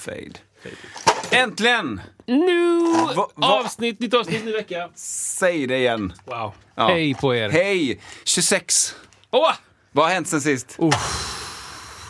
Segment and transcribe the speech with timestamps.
[0.00, 0.32] Fade.
[1.30, 2.00] Äntligen!
[2.26, 2.80] Nu!
[3.16, 4.88] Va- va- Avsnitt, nytt avsnitt, ny vecka.
[4.94, 6.12] Säg det igen.
[6.24, 6.52] Wow.
[6.74, 6.88] Ja.
[6.88, 7.48] Hej på er.
[7.50, 8.00] Hej!
[8.24, 8.94] 26.
[9.30, 9.52] Åh!
[9.92, 10.78] Vad har hänt sen sist?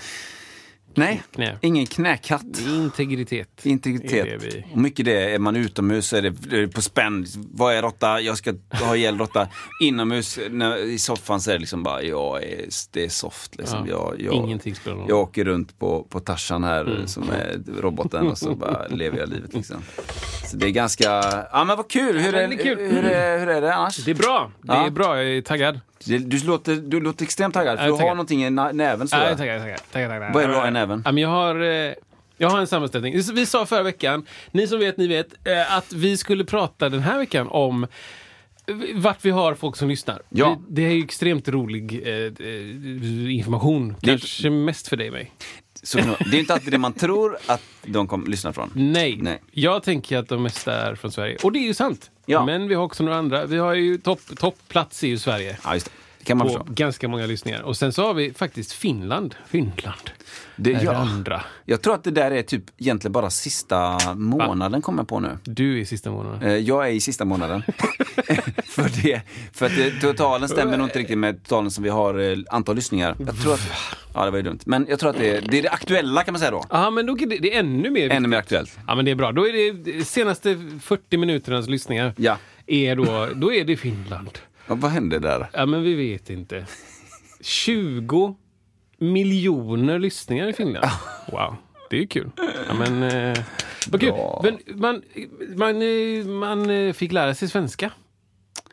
[0.98, 1.58] Nej, knä.
[1.62, 2.44] ingen knäkatt.
[2.68, 3.66] Integritet.
[3.66, 4.26] är Integritet.
[4.42, 7.26] det vi- Och mycket det, är man utomhus är det, det är på spänn.
[7.36, 8.22] Vad är råtta?
[8.22, 9.48] Jag ska ha ihjäl råtta.
[9.82, 13.88] Inomhus när, i soffan så är det liksom bara, jag är, det är soft liksom.
[13.90, 17.08] Ja, Jag, jag, Ingenting spelar någon jag åker runt på, på Tarzan här Mm.
[17.08, 19.78] som är roboten och så bara lever jag livet liksom.
[20.52, 21.06] Så det är ganska,
[21.52, 22.18] ja men vad kul!
[22.20, 22.78] Hur, Ja, är, det är kul.
[22.92, 23.98] Hur, är, hur är det annars?
[24.06, 24.52] Det är bra.
[24.62, 24.86] Det Ja.
[24.86, 25.18] är bra.
[25.24, 25.80] Jag är taggad.
[26.06, 29.30] Du låter, du låter extremt taggad, för du har någonting i nä- näven så Ja,
[29.30, 30.34] jag taggad, taggad, taggad.
[30.34, 31.18] Vad är det du har i näven?
[31.18, 31.62] Jag har...
[31.64, 31.94] eh,
[32.38, 33.22] Jag har en sammanställning.
[33.34, 37.00] Vi sa förra veckan, ni som vet, ni vet, eh, att vi skulle prata den
[37.00, 37.88] här veckan om
[38.96, 40.22] vart vi har folk som lyssnar.
[40.30, 40.62] Ja.
[40.68, 43.96] Det, det är ju extremt rolig eh, eh, information.
[44.02, 45.32] Kanske mest för dig och mig.
[45.84, 48.72] Så, det är inte alltid det man tror att de kommer lyssna från.
[48.76, 49.18] Nej.
[49.22, 49.42] Nej.
[49.52, 51.38] jag tänker att de mesta är från Sverige.
[51.44, 52.12] Och det är ju sant.
[52.26, 52.46] Ja.
[52.46, 53.46] Men vi har också några andra.
[53.46, 55.58] Vi har ju topp, toppplats i Sverige.
[55.64, 55.92] Ja, just det.
[56.26, 56.74] Kan man På förstå.
[56.74, 57.62] ganska många lyssningar.
[57.62, 59.36] Och sen så har vi faktiskt Finland.
[59.48, 60.10] Finland.
[60.56, 60.96] Det, är ja.
[60.96, 61.42] andra.
[61.66, 65.38] Jag tror att det där är typ egentligen bara sista månaden kommer jag på nu.
[65.44, 66.42] Du är sista månaden.
[66.42, 67.64] Eh, Jag är i sista månaden.
[68.66, 69.22] för, det,
[69.54, 72.76] för att det, totalen stämmer nog inte riktigt med totalen som vi har eh, antal
[72.76, 73.16] lyssningar.
[73.20, 73.72] Jag tror att,
[74.14, 74.60] ja det var ju dumt.
[74.66, 76.64] Men jag tror att det, det är det aktuella kan man säga då.
[76.70, 78.80] Ja, men då är det, det är ännu mer Ännu mer aktuellt.
[78.88, 79.32] Ja, men det är bra.
[79.32, 82.14] Då är det de senaste 40 minuternas lyssningar.
[82.18, 82.38] Ja.
[82.68, 84.40] Är då, då är det Finland.
[84.68, 85.50] Ja, vad hände där?
[85.54, 86.66] Ja, men vi vet inte.
[87.42, 88.36] 20
[88.98, 90.88] miljoner lyssningar i Finland.
[91.32, 91.56] Wow,
[91.90, 92.32] det är ju kul.
[92.68, 93.38] Ja, men, eh,
[93.88, 94.14] vad kul.
[94.44, 95.02] Men man,
[95.56, 97.92] man, eh, man eh, fick lära sig svenska.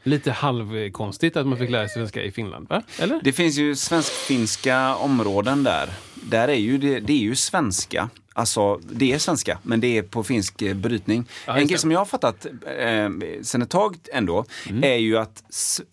[0.02, 2.82] Lite halvkonstigt att man fick lära sig svenska i Finland, va?
[2.98, 3.20] Eller?
[3.24, 5.88] Det finns ju svensk-finska områden där.
[6.14, 8.08] Där är ju det, det är ju svenska.
[8.34, 11.24] Alltså, det är svenska, men det är på finsk eh, brytning.
[11.46, 12.46] Ja, en grej som jag har fattat
[12.78, 13.08] eh,
[13.42, 14.84] sen ett tag ändå, Mm.
[14.84, 15.42] är ju att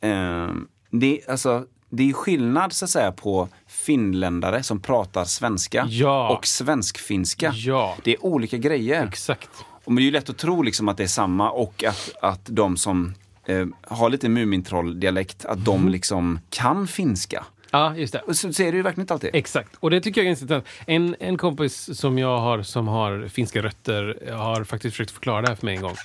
[0.02, 0.48] eh,
[0.92, 6.38] det, alltså, det är skillnad så att säga på finländare som pratar svenska Ja.
[6.38, 7.54] och svensk-finska.
[7.56, 7.98] Ja.
[8.04, 9.08] Det är olika grejer.
[9.08, 9.50] Exakt.
[9.84, 12.42] Och det är ju lätt att tro liksom att det är samma och att, att
[12.46, 13.14] de som
[13.46, 15.92] eh, har lite Mumintroll-dialekt, att de Mm.
[15.92, 17.46] liksom kan finska.
[17.72, 18.20] Ja, just det.
[18.20, 19.30] Och så, är det ju verkligen inte alltid.
[19.34, 20.68] Exakt, och det tycker jag är ganska intressant.
[20.88, 25.48] En, en kompis som jag har som har finska rötter har faktiskt försökt förklara det
[25.48, 25.96] här för mig en gång.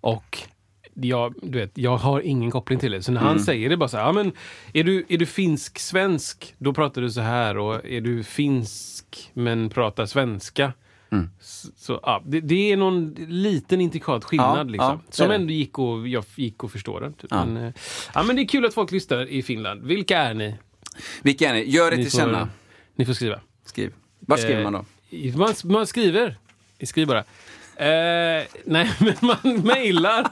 [0.00, 0.38] Och
[0.94, 3.02] jag, du vet, jag har ingen koppling till det.
[3.02, 4.32] Så när han säger det bara så här, ja men
[4.72, 7.58] är du, är du finsk-svensk, då pratar du så här.
[7.58, 10.72] Och är du finsk men pratar svenska,
[11.40, 15.00] så, så ja, det, det är någon liten intrikat skillnad Ja, liksom.
[15.06, 17.12] ja, som ändå gick och, jag gick och förstå den.
[17.12, 17.30] Typ.
[17.30, 17.72] Men, eh,
[18.14, 19.82] ja, men det är kul att folk lyssnar i Finland.
[19.82, 20.54] Vilka är ni?
[21.22, 21.70] Vilka är ni?
[21.70, 22.48] Gör det Ni till får, känna.
[22.96, 23.40] ni får skriva.
[23.64, 23.92] Skriv.
[24.20, 24.84] Var skriver Eh, man då?
[25.38, 26.36] Man, man skriver.
[26.82, 27.24] Skriv bara.
[27.76, 30.26] Eh, nej, men man mejlar.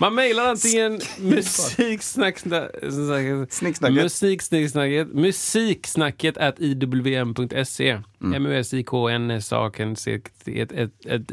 [0.00, 5.08] Man mejlar antingen musiksnacksnacket Snicksnacket.
[5.14, 8.00] musiksnacket at iwm.se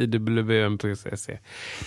[0.09, 1.38] m-u-s-i-k-n-s-a-k-n-c-iwm.se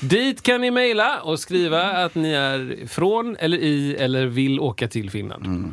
[0.01, 4.89] Dit kan ni mejla och skriva att ni är från eller i eller vill åka
[4.89, 5.73] till Finland.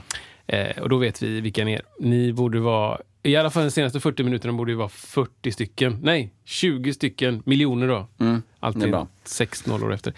[0.50, 1.82] Eh, och då vet vi vilka ni är.
[2.00, 5.98] Ni borde vara, i alla fall de senaste 40 minuterna borde ju vara 40 stycken.
[6.02, 7.96] Nej, 20 stycken, miljoner då.
[7.96, 9.08] Mm, det är Alltid bra.
[9.24, 10.14] sex nollor efter.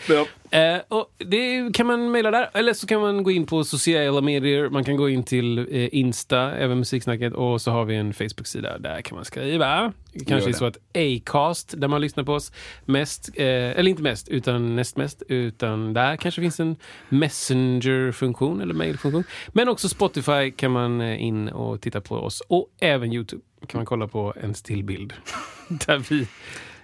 [0.52, 4.22] Eh, och det kan man mejla där, eller så kan man gå in på sociala
[4.22, 4.70] medier.
[4.70, 8.78] Man kan gå in till eh, Insta, även Musiksnacket, och så har vi en Facebook-sida.
[8.78, 9.94] Där kan man skriva.
[10.14, 12.52] Det kanske är så att Acast, där man lyssnar på oss
[12.86, 16.76] mest, eh, eller inte mest, utan näst mest, utan där kanske finns en
[17.10, 19.24] Messenger-funktion eller mail-funktion.
[19.48, 22.42] Men också Spotify kan man eh, in och titta på oss.
[22.48, 25.14] Och även Youtube kan man kolla på en stillbild.
[25.68, 26.28] där vi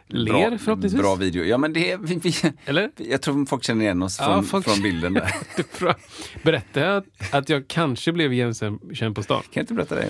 [0.07, 1.01] ler förhoppningsvis.
[1.01, 1.44] Bra video.
[1.44, 2.33] Ja, men det är, vi, vi,
[2.65, 2.91] Eller?
[2.97, 5.31] jag tror folk känner igen oss Ja, från, folk- från bilden där.
[5.79, 5.95] Bra.
[6.44, 9.41] Berättade jag att, att jag kanske blev igenkänd på stan?
[9.41, 10.07] Kan jag inte berätta det?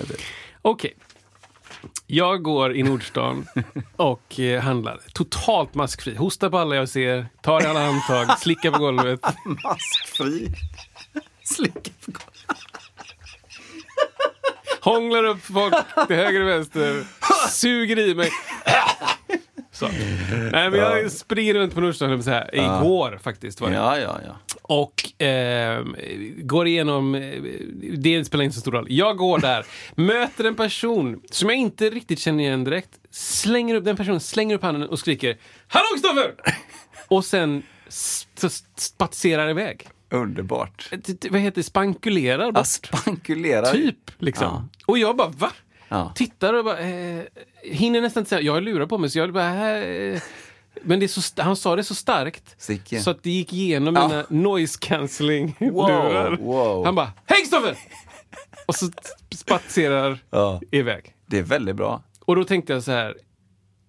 [0.62, 0.94] Okej.
[2.06, 3.46] Jag går i Nordstan
[3.96, 5.00] och eh, handlar.
[5.12, 6.14] Totalt maskfri.
[6.14, 9.20] Hostar på alla jag ser, tar i alla handtag, slickar på golvet.
[9.64, 10.48] Maskfri.
[11.42, 12.37] Slicka på golvet.
[14.88, 15.74] Hånglar upp folk
[16.06, 17.04] till höger och vänster.
[17.50, 18.30] Suger i mig.
[19.72, 19.88] Så.
[20.52, 22.48] Nej, men jag springer runt på Nordstan, att säga.
[22.52, 23.74] Igår faktiskt var det.
[23.74, 24.56] Ja, ja, ja.
[24.62, 25.84] Och eh,
[26.36, 27.42] går igenom, eh,
[27.98, 28.86] det spelar inte så stor roll.
[28.90, 32.90] Jag går där, möter en person som jag inte riktigt känner igen direkt.
[33.10, 35.36] Slänger upp, den personen slänger upp handen och skriker
[35.68, 36.34] Hallå Kristoffer!
[37.08, 37.62] Och sen
[38.76, 39.88] spatserar iväg.
[40.10, 40.88] Underbart.
[40.92, 41.62] Eh, t- Vad heter det?
[41.64, 42.66] Spankulerar bort.
[42.66, 43.72] Spankulerar.
[43.72, 44.46] Typ, liksom.
[44.46, 44.68] Ja.
[44.86, 45.52] Och jag bara, va?
[45.88, 46.12] Ja.
[46.14, 47.22] Tittar och bara, eh,
[47.62, 50.20] hinner nästan inte säga, jag lurar på mig så jag bara, eh,
[50.82, 53.00] men det är så, han sa det så starkt Sicke.
[53.00, 54.08] så att det gick igenom Ja.
[54.08, 56.36] mina noise cancelling Wow, lurar.
[56.36, 56.84] wow.
[56.84, 57.78] Han bara, hej Kristoffer!
[58.66, 58.90] och så
[59.34, 60.60] spatserar Ja.
[60.70, 61.14] iväg.
[61.26, 62.02] Det är väldigt bra.
[62.20, 63.14] Och då tänkte jag så här,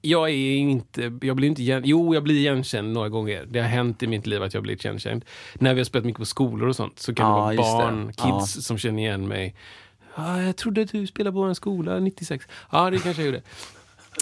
[0.02, 3.46] jag är inte, jag blir inte igen, jo jag blir igenkänd några gånger.
[3.50, 5.26] Det har hänt i mitt liv att jag blivit igenkänd.
[5.56, 7.78] När vi har spelat mycket på skolor och sånt så kan Ja, det vara just
[7.78, 7.84] det.
[7.84, 8.62] barn, kids Ja.
[8.62, 9.56] som känner igen mig.
[10.16, 12.46] Ja, jag trodde att du spelade på en skola 96.
[12.72, 13.42] Ja, det kanske jag gjorde.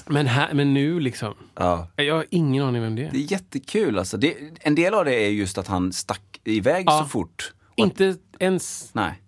[0.07, 1.87] Men, här, men nu liksom, Ja.
[1.95, 3.11] jag har ingen aning vem det är.
[3.11, 4.17] Det är jättekul alltså.
[4.17, 6.99] Det, en del av det är just att han stack iväg Ja.
[7.03, 7.53] så fort.
[7.75, 9.21] Inte ens, Nej.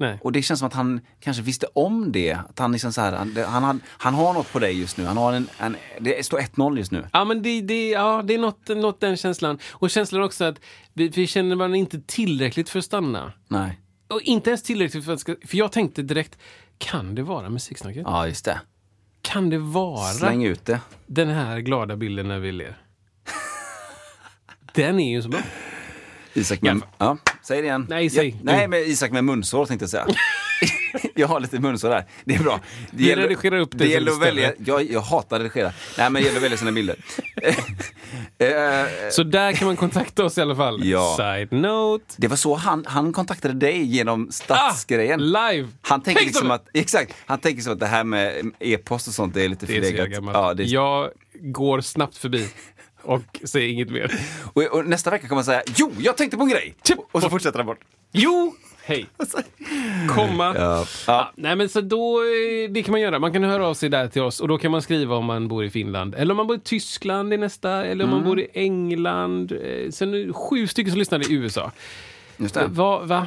[0.00, 0.18] Nej.
[0.22, 2.32] Och det känns som att han kanske visste om det.
[2.32, 5.04] Att han, liksom så här, han, han, han, har något på dig just nu.
[5.04, 7.06] Han har en, en, det står 1-0 just nu.
[7.12, 9.58] Ja, men det, det, ja, det är något, något den känslan.
[9.70, 10.60] Och känslan också att
[10.92, 13.32] vi, vi känner varandra inte tillräckligt för att stanna.
[13.48, 13.80] Nej.
[14.08, 16.38] Och inte ens tillräckligt för att För jag tänkte direkt,
[16.78, 18.02] kan det vara musiksnacket?
[18.06, 18.60] Ja, just det.
[19.22, 20.80] Kan det vara Släng ut det.
[21.06, 22.82] den här glada bilden när vi ler?
[24.74, 25.40] Den är ju så bra.
[26.34, 26.82] Isak med...
[26.98, 27.86] Ja, säg det igen.
[27.88, 28.28] Nej, säg.
[28.28, 30.06] Ja, nej, men Isak med munsår tänkte jag säga.
[31.14, 32.04] jag har lite munsår där.
[32.24, 32.60] Det är bra.
[32.90, 34.52] Det Vi redigerar upp det det gäller att välja.
[34.58, 35.72] Jag, jag hatar att redigera.
[35.98, 36.96] Nej, men det gäller att välja sina bilder.
[38.38, 40.84] Eh, Så där kan man kontakta oss i alla fall.
[40.84, 41.14] Ja.
[41.16, 42.14] Side note.
[42.16, 45.20] det var så han, han kontaktade dig genom stadsgrejen.
[45.36, 45.68] Ah, live!
[45.82, 49.34] Han tänker liksom att, exakt, han tänker som att det här med e-post och sånt
[49.34, 50.34] det är lite Det är så jävla förlegat.
[50.34, 51.10] Ja, det är, Jag
[51.40, 52.48] går snabbt förbi
[53.02, 54.12] och säger inget mer.
[54.52, 56.74] och, och nästa vecka kommer man säga, jo, jag tänkte på en grej!
[57.12, 57.80] Och så fortsätter han bort.
[58.12, 58.54] Jo,
[58.84, 59.06] hej.
[60.08, 60.54] Komma.
[60.58, 60.86] Ja.
[61.06, 63.18] Ja, nej men så då, eh, det kan man göra.
[63.18, 65.48] Man kan höra av sig där till oss och då kan man skriva om man
[65.48, 66.14] bor i Finland.
[66.14, 69.52] Eller om man bor i Tyskland i nästa, eller om man bor i England.
[69.52, 71.72] Eh, Sen sju stycken som lyssnar i USA.
[72.36, 72.66] Just det.
[72.66, 73.26] Va, va?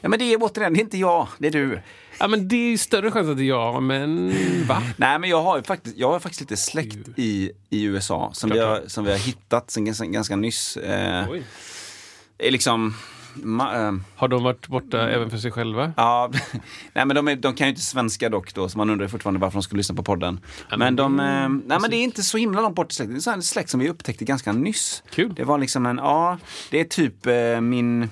[0.00, 1.80] Ja, men det är återigen, det är inte jag, det är du.
[2.24, 4.32] Ja men det är ju större chans att det är jag, men
[4.66, 4.82] va?
[4.96, 8.50] Nej, men jag har ju faktiskt, jag har faktiskt lite släkt i, i USA som
[8.50, 10.76] vi, har, som vi har hittat sen ganska, ganska nyss.
[10.76, 11.42] Eh, Oj.
[12.38, 12.94] är liksom,
[13.34, 15.92] ma, eh, Har de varit borta även för sig själva?
[15.96, 16.30] ja,
[16.92, 19.40] nej men de, är, de kan ju inte svenska dock då, så man undrar fortfarande
[19.40, 20.40] varför de skulle lyssna på podden.
[20.78, 23.14] men de, eh, nej men det är inte så himla långt bort i släkten.
[23.14, 25.02] Det är så här en släkt som vi upptäckte ganska nyss.
[25.10, 25.34] Kul.
[25.34, 26.38] Det var liksom en, ja,
[26.70, 28.10] det är typ eh, min,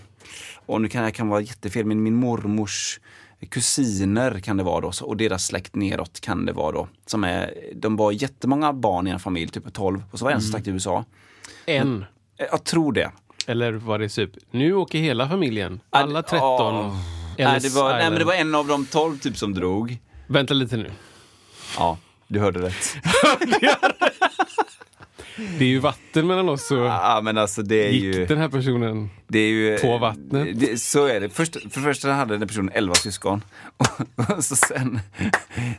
[0.67, 2.99] och nu kan jag kan vara jättefel, men min mormors
[3.47, 6.89] kusiner kan det vara då, och deras släkt neråt kan det vara då.
[7.07, 10.35] Som är, de var jättemånga barn i en familj, typ 12, och så var det
[10.35, 11.05] en som stack till USA.
[11.67, 12.05] En.
[12.39, 13.11] Eh, Jag tror det.
[13.47, 16.47] Eller var det typ, nu åker hela familjen, alla 13.
[16.75, 16.97] Åh.
[17.39, 19.99] Nej, det var, nej, men det var en av de 12 typ som drog.
[20.27, 20.91] Vänta lite nu.
[21.79, 22.97] Ja, du hörde rätt.
[25.59, 28.13] Det är ju vatten mellan oss och Ja, men alltså det är ju...
[28.13, 30.61] gick den här personen Det är ju, På vattnet.
[30.61, 31.29] Det, så är det.
[31.29, 33.45] Först, för det första hade den personen 11 syskon.
[33.77, 35.01] Och, och så sen,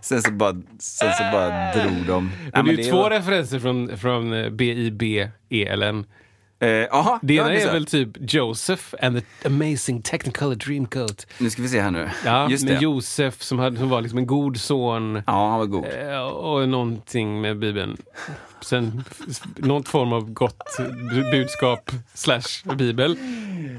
[0.01, 2.31] sen, så bara, sen så bara drog de.
[2.53, 6.05] Men det är ju två var- referenser från, från eh, BIB-ELN.
[6.59, 11.27] Eh, Jaha, Det ena ja, är väl typ Joseph and the amazing technicolor dreamcoat.
[11.37, 12.09] Nu ska vi se här nu.
[12.25, 12.81] Ja, Just med det.
[12.83, 15.21] Josef som, hade, som var liksom en god son.
[15.27, 15.85] Ja, han var god.
[15.85, 17.97] Eh, Och någonting med Bibeln.
[18.63, 23.17] Sen f- någon form av gott bu- budskap slash bibel.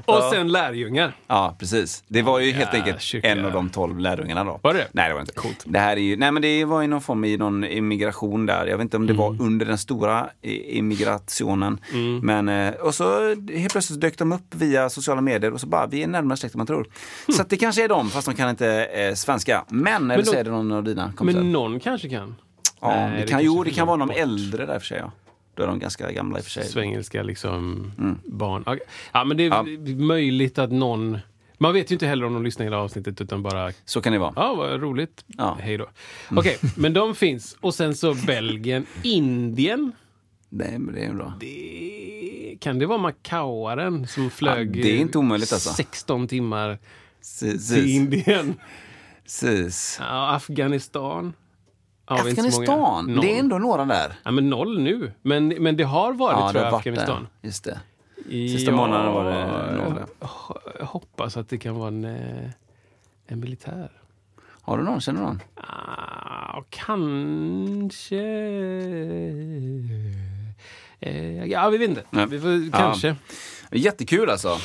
[0.05, 1.15] Och sen lärjungar.
[1.27, 2.03] Ja, precis.
[2.07, 3.27] Det var ju helt Ja, enkelt kyrka.
[3.27, 4.59] en av de tolv lärjungarna då.
[4.63, 4.87] Var det?
[4.91, 5.33] Nej, det var inte.
[5.33, 5.63] Coolt.
[5.65, 8.65] Det här är ju, nej men det var ju någon form i någon immigration där.
[8.67, 9.21] Jag vet inte om det Mm.
[9.37, 11.79] var under den stora immigrationen.
[12.21, 15.87] Men, eh, och så helt plötsligt dök de upp via sociala medier och så bara,
[15.87, 16.87] vi är närmare släkt än man tror.
[17.35, 19.65] Så att det kanske är de, fast de kan inte eh, svenska.
[19.69, 21.39] Men, eller då- så är det någon av dina kompisar.
[21.41, 22.35] Men någon kanske kan.
[22.81, 24.97] Ja, Nej, det kan, jo, det kan vara de äldre där för sig.
[24.97, 25.11] Ja.
[25.55, 26.65] Då är de ganska gamla i och för sig.
[26.65, 28.17] Svengelska liksom Mm.
[28.25, 28.79] barn.
[29.13, 31.17] Ja, men det är möjligt att någon...
[31.57, 34.19] Man vet ju inte heller om de lyssnar hela avsnittet utan bara Så kan det
[34.19, 34.33] vara.
[34.35, 35.25] Ja, vad roligt.
[35.27, 35.57] Ja.
[35.61, 35.89] Hej då.
[36.31, 37.57] Okej, men de finns.
[37.61, 38.85] Och sen så Belgien.
[39.03, 39.91] Indien.
[40.49, 41.33] Nej, men det är bra.
[41.39, 45.69] Det, kan det vara Macauaren som flög Ja, det är inte omöjligt, alltså.
[45.73, 46.77] 16 timmar
[47.39, 47.87] till Precis.
[47.87, 48.55] Indien?
[49.23, 49.97] Precis.
[50.01, 51.33] Ja, Afghanistan.
[52.05, 54.13] Afghanistan, det är ändå några där.
[54.23, 55.11] Ja, men noll nu.
[55.21, 57.27] Men, men det har varit, Ja, tror det jag, Afghanistan.
[57.41, 57.47] där.
[57.47, 57.79] Just det.
[58.29, 59.99] Sista månaden var det noll.
[60.79, 62.49] Jag hoppas att det kan vara en, eh,
[63.27, 63.91] en militär.
[64.61, 65.01] Har du någon?
[65.01, 65.41] Känner du någon?
[65.55, 68.21] Ah, kanske...
[70.99, 72.03] Eh, ja, vi vet inte.
[72.09, 72.25] Nej.
[72.29, 72.69] Vi får, Ja.
[72.71, 73.15] kanske.
[73.71, 74.57] Jättekul alltså.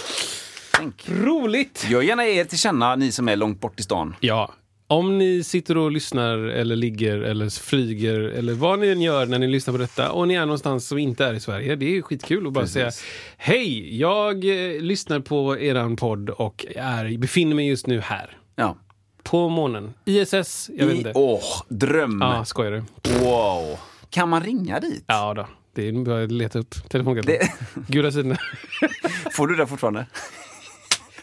[0.77, 1.09] Tänk.
[1.09, 1.87] Roligt!
[1.91, 4.15] Gör gärna er till känna, ni som är långt bort i stan.
[4.21, 4.53] Ja.
[4.91, 9.39] Om ni sitter och lyssnar eller ligger eller flyger eller vad ni än gör när
[9.39, 11.77] ni lyssnar på detta och ni är någonstans som inte är i Sverige.
[11.77, 12.75] Det är skitkul att bara Precis.
[12.75, 12.91] säga
[13.37, 18.39] Hej, jag eh, lyssnar på eran podd och är, befinner mig just nu här.
[18.57, 18.77] Ja.
[19.23, 19.95] På månen.
[20.05, 21.13] ISS, jag vet I, inte.
[21.15, 22.19] åh, dröm!
[22.21, 22.83] Ja, skojar du?
[23.25, 23.79] Wow!
[24.11, 25.05] Kan man ringa dit?
[25.07, 25.49] Ja då.
[25.75, 27.39] Det är bara att leta upp telefonkatalog.
[27.41, 28.37] Det- Gula sidorna.
[29.33, 30.07] Får du det fortfarande?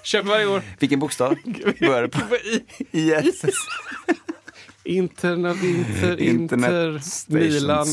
[0.07, 0.61] Köper varje år.
[0.79, 1.35] Vilken bokstav?
[1.79, 2.19] Börjar det på
[2.91, 3.45] ISS?
[4.83, 7.53] Internet, inter, Internet inter, stations.
[7.53, 7.87] Milan.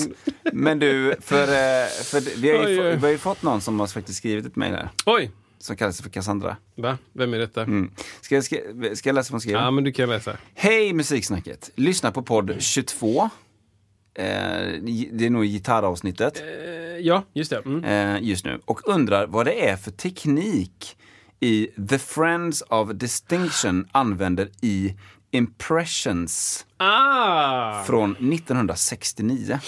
[0.53, 2.97] Men du, för, eh, för vi, har ju, Oj, oj.
[2.97, 4.89] vi har ju fått någon som har faktiskt skrivit ett mejl här.
[5.07, 5.31] Oj!
[5.59, 6.57] Som kallar sig för Cassandra.
[6.77, 6.99] Va?
[7.13, 7.63] Vem är detta?
[7.63, 7.91] Mm.
[8.21, 8.57] Ska, jag- ska,
[8.95, 9.55] ska jag läsa vad hon skrev?
[9.55, 10.37] Ja, men du kan läsa.
[10.55, 11.71] Hej Musiksnacket!
[11.75, 13.23] Lyssna på podd 22.
[14.15, 14.25] Eh,
[15.13, 17.63] det är nog gitarravsnittet Eh, ja, just det.
[17.67, 17.85] Mm.
[17.85, 18.61] eh, just nu.
[18.65, 20.97] Och undrar vad det är för teknik
[21.45, 24.95] i The Friends of Distinction använder i
[25.31, 27.83] Impressions Ah!
[27.85, 29.59] från 1969.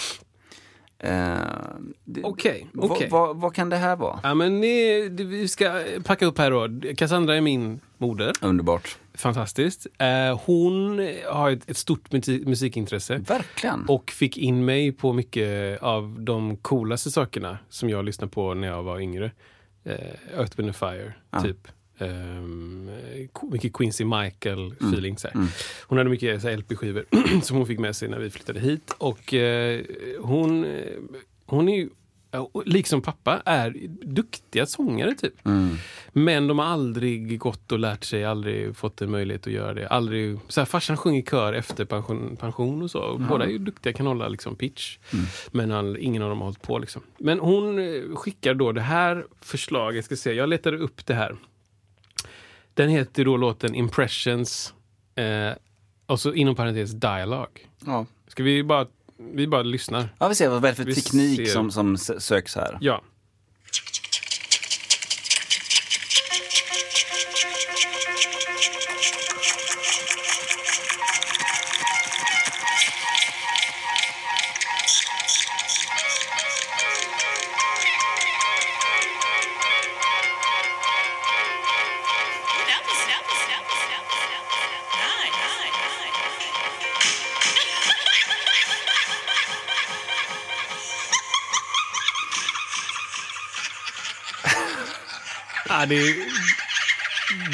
[0.98, 1.36] Eh,
[2.04, 3.08] det- Okej, vad- okej.
[3.10, 4.20] vad, vad kan det här vara?
[4.22, 6.94] Ja, men ni, vi ska packa upp här då.
[6.96, 8.32] Cassandra är min moder.
[8.40, 8.98] Underbart.
[9.14, 9.86] Fantastiskt.
[9.98, 10.98] Eh, hon
[11.32, 13.16] har ett, ett stort musik, musikintresse.
[13.18, 13.84] Verkligen.
[13.88, 18.68] Och fick in mig på mycket av de coolaste sakerna som jag lyssnade på när
[18.68, 19.30] jag var yngre.
[19.86, 21.12] Eh, Earth, Wind Fire,
[21.42, 21.68] typ.
[21.98, 22.90] Um,
[23.50, 25.16] mycket Quincy Michael-feeling.
[25.18, 25.46] så här.
[25.86, 27.04] Hon hade mycket LP-skivor
[27.42, 28.94] som hon fick med sig när vi flyttade hit.
[28.98, 29.80] Och eh,
[30.20, 30.86] hon, eh,
[31.46, 31.88] hon är ju,
[32.64, 35.34] liksom pappa, är duktiga sångare typ.
[36.12, 39.88] Men de har aldrig gått och lärt sig, aldrig fått en möjlighet att göra det.
[39.88, 43.00] Aldrig, så här, farsan sjunger kör efter pension, pension och så.
[43.00, 44.98] Och Båda är ju duktiga, kan hålla liksom, pitch.
[45.50, 46.78] Men all, ingen av dem har hållit på.
[46.78, 47.02] Liksom.
[47.18, 51.36] Men hon eh, skickar då det här förslaget, ska se, jag letade upp det här.
[52.74, 54.74] Den heter då låten Impressions,
[55.14, 55.52] eh,
[56.06, 57.60] och så inom parentes Dialogue.
[57.86, 58.06] Ja.
[58.28, 58.86] Ska vi bara,
[59.18, 60.08] vi bara lyssnar?
[60.18, 61.52] ja, vi ser vad det är för Vi teknik ser.
[61.54, 62.78] som, som söks här.
[62.80, 63.02] Ja.
[95.78, 96.14] Ah, det, är,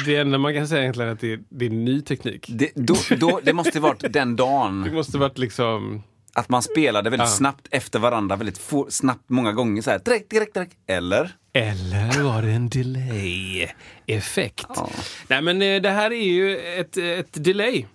[0.05, 2.45] det enda man kan säga egentligen är att det är, det är ny teknik.
[2.49, 6.03] Det, då, då, det måste varit den Det dagen måste varit liksom...
[6.33, 7.33] att man spelade väldigt Ja.
[7.35, 10.01] snabbt efter varandra, väldigt få, snabbt många gånger så här.
[10.05, 10.75] Direkt, direkt, direkt.
[10.87, 11.31] Eller?
[11.53, 14.65] Eller var det en delay-effekt?
[14.75, 14.89] Ja.
[15.27, 17.85] Nej, men eh, det här är ju ett, ett delay,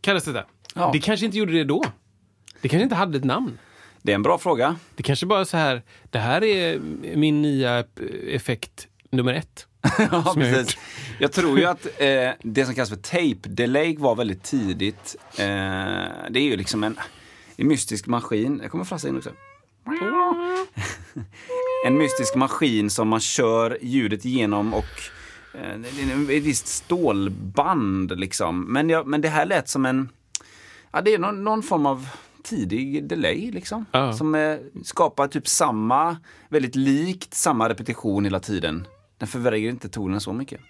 [0.00, 0.44] kallas det där.
[0.74, 0.90] Ja.
[0.92, 1.84] Det kanske inte gjorde det då.
[2.60, 3.58] Det kanske inte hade ett namn.
[4.02, 4.76] Det är en bra fråga.
[4.96, 6.78] Det kanske bara är så här, det här är
[7.16, 7.84] min nya eh,
[8.34, 9.66] effekt nummer ett.
[10.12, 10.76] ja, precis.
[11.18, 15.16] Jag tror ju att eh, det som kallas för tape delay var väldigt tidigt.
[15.30, 15.46] Eh,
[16.30, 16.98] det är ju liksom en,
[17.56, 18.60] en mystisk maskin.
[18.62, 19.30] Jag kommer frassa in också.
[21.86, 24.84] en mystisk maskin som man kör ljudet genom och
[25.54, 28.72] eh, ett visst stålband liksom.
[28.72, 30.08] Men, jag, men det här lät som en,
[30.92, 32.08] ja det är någon, någon form av
[32.42, 33.86] tidig delay liksom.
[33.92, 34.12] Ja.
[34.12, 36.16] Som eh, skapar typ samma,
[36.48, 38.86] väldigt likt samma repetition hela tiden.
[39.18, 40.60] Den förvränger inte tonen så mycket.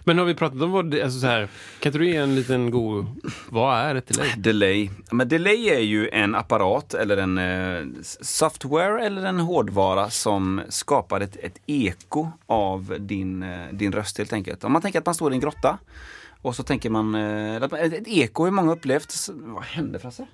[0.00, 1.48] Men har vi pratat om vad det, alltså så här,
[1.80, 3.06] kan inte du ge en liten god,
[3.48, 4.34] vad är ett delay?
[4.36, 4.90] Delay.
[5.10, 11.20] Men delay är ju en apparat eller en eh, software eller en hårdvara som skapar
[11.20, 14.64] ett, ett eko av din, eh, din röst helt enkelt.
[14.64, 15.78] Om man tänker att man står i en grotta
[16.42, 19.28] och så tänker man, eh, ett, ett eko har många upplevt.
[19.32, 20.26] Vad hände Frasse?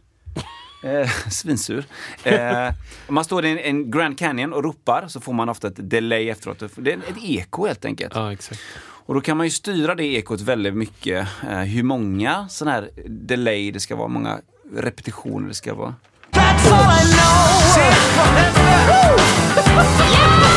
[0.85, 1.85] Eh, svinsur.
[2.25, 2.69] Eh,
[3.09, 5.91] om man står i en, en Grand Canyon och ropar så får man ofta ett
[5.91, 6.63] delay efteråt.
[6.77, 8.13] Det är ett eko helt enkelt.
[8.15, 8.61] Ja, exakt.
[9.07, 11.29] Och då kan man ju styra det ekot väldigt mycket.
[11.51, 14.41] Eh, hur många sådana här delay det ska vara, många
[14.77, 15.95] repetitioner det ska vara.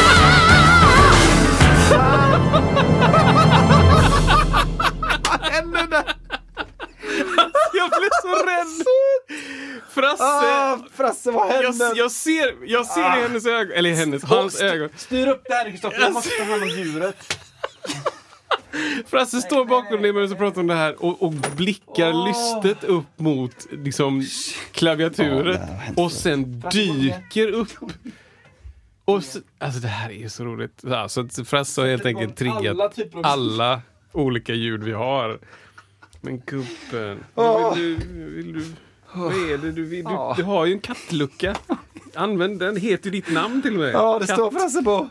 [7.91, 8.86] Jag blev så rädd!
[9.89, 10.84] Frasse!
[10.94, 14.89] Frasse, vad jag, jag ser, jag ser i hennes ögon, eller i hennes, hans ögon.
[14.96, 17.38] Styr upp det här Kristoffer, jag måste ta hand om djuret.
[19.08, 23.06] Frasse står bakom dig medan du pratar om det här och, och blickar lystet upp
[23.20, 24.24] mot liksom,
[24.72, 25.62] klaviaturet
[25.96, 27.67] och sen dyker upp.
[29.06, 30.86] Och så, alltså det här är ju så roligt.
[30.86, 35.39] Alltså, Frasse har helt enkelt triggat alla av- alla olika ljud vi har.
[36.22, 37.24] Men gubben,
[37.76, 37.96] vill du,
[38.36, 38.66] vill du,
[39.14, 40.04] vad är det du vill?
[40.04, 41.56] Du, du har ju en kattlucka.
[42.16, 43.94] Använd den, heter ju ditt namn till och med.
[43.94, 44.36] Ja, det Katt.
[44.36, 45.10] står Frasse på.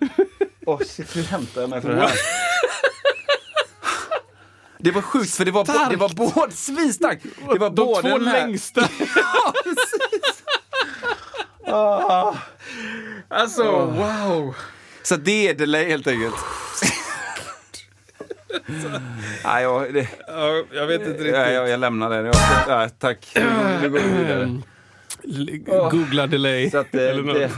[0.66, 2.12] Åh shit, hur hämtar jag mig från det här?
[4.78, 7.26] Det var sjukt för det var, det var både svinstarkt.
[7.52, 8.80] Det var De både två längsta.
[9.16, 10.42] Ja, precis.
[13.28, 14.54] Alltså, wow.
[15.02, 16.34] Så det är delay helt enkelt.
[19.44, 21.32] Nej, jag, det, Ja, jag vet inte riktigt.
[21.32, 22.16] nej, jag, jag lämnar det.
[22.16, 22.34] Jag,
[22.68, 23.32] nej, tack.
[23.82, 24.60] Nu går vi vidare.
[25.24, 25.60] L-
[25.90, 26.70] Googla delay.
[26.70, 27.34] Så att, eh, Eller något.
[27.34, 27.50] det,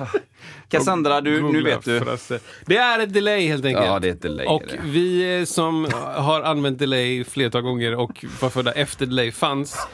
[0.68, 2.00] Cassandra, du, nu vet du.
[2.00, 2.38] Frasse.
[2.66, 3.86] Det är ett delay helt enkelt.
[3.86, 4.78] Ja, det är ett delay, Och det.
[4.84, 9.88] vi eh, som har använt delay flertal gånger och var födda efter delay fanns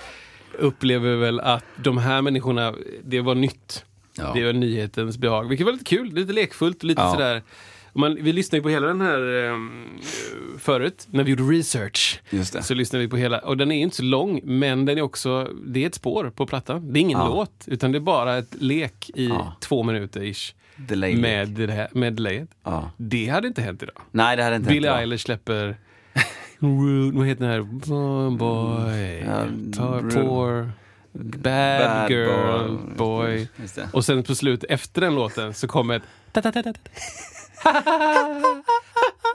[0.59, 2.75] upplever väl att de här människorna,
[3.05, 3.85] det var nytt.
[4.19, 4.31] Ja.
[4.35, 7.13] Det var nyhetens behag, vilket var lite kul, lite lekfullt, lite Ja.
[7.13, 7.43] sådär.
[7.95, 9.59] Man, vi lyssnade ju på hela den här eh,
[10.59, 12.21] förut, när vi gjorde research.
[12.63, 15.51] Så lyssnade vi på hela, och den är inte så lång, men den är också,
[15.67, 16.93] det är ett spår på plattan.
[16.93, 17.29] Det är ingen Ja.
[17.29, 19.57] låt, utan det är bara ett lek i Ja.
[19.61, 20.55] två minuter ish.
[20.77, 21.17] Delay.
[21.17, 22.49] Med, det här, med delayet.
[22.65, 22.91] Ja.
[22.97, 23.97] Det hade inte hänt idag.
[24.11, 25.01] Nej, det hade inte Billie hänt.
[25.01, 25.77] Eilish släpper
[26.59, 27.63] Rude, vad heter den här?
[28.31, 29.23] Boy,
[29.73, 30.71] tar poor,
[31.13, 32.97] bad, Bad girl, boy.
[32.97, 33.49] boy.
[33.93, 36.03] Och sen på slutet, efter den låten, så kommer ett.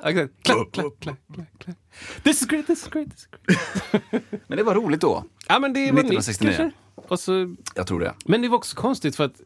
[0.04, 0.44] Exakt.
[0.44, 1.78] Klack, klack, klack, klack, klack.
[2.24, 4.24] This is great, this is great, this is great.
[4.48, 5.24] Men det var roligt då.
[5.48, 6.54] Ja men det var nytt 1969.
[6.58, 6.78] kanske.
[6.96, 8.14] Och så, Jag tror det.
[8.26, 9.42] men det var också konstigt för att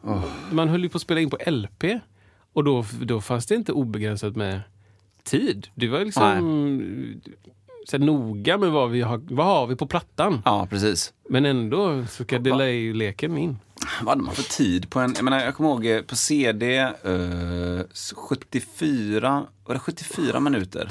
[0.52, 1.84] man höll ju på att spela in på LP.
[2.54, 4.62] Och då, då fanns det inte obegränsat med
[5.24, 5.68] tid.
[5.76, 7.22] Du var liksom
[7.88, 10.42] så noga med vad vi har, vad har vi på plattan.
[10.46, 11.14] Ja, precis.
[11.30, 13.60] Men ändå så ska delay-leken in.
[14.02, 15.14] Vad hade man för tid på en...
[15.16, 16.92] Jag, menar, jag kommer ihåg eh, på CD, eh,
[18.16, 20.90] 74, var det 74 minuter?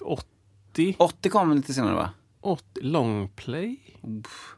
[0.00, 0.96] 80?
[0.98, 2.10] 80 kom lite senare va?
[2.40, 3.76] 80 longplay?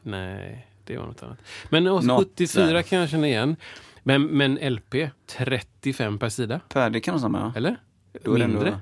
[0.01, 1.39] Nej, det var något annat.
[1.69, 2.81] Men Något 74 där.
[2.81, 3.55] kan jag känna igen.
[4.03, 4.95] Men, men LP,
[5.37, 6.59] 35 per sida?
[6.69, 7.53] Per, det kan nog stämma ja.
[7.57, 7.77] Eller?
[8.23, 8.79] Då Mindre?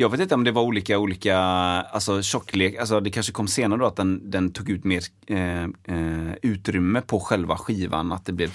[0.00, 3.78] Jag vet inte om det var olika, olika alltså tjocklek, alltså det kanske kom senare
[3.80, 8.12] då att den, den tog ut mer eh, eh, utrymme på själva skivan.
[8.12, 8.50] Att det blev...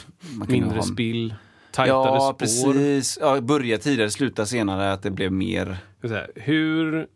[0.47, 1.35] Mindre ha- spill,
[1.71, 2.33] tajtare Ja, spår.
[2.33, 3.17] precis.
[3.21, 5.77] Ja, börja tidigare, sluta senare, att det blev mer...
[6.35, 7.07] Hur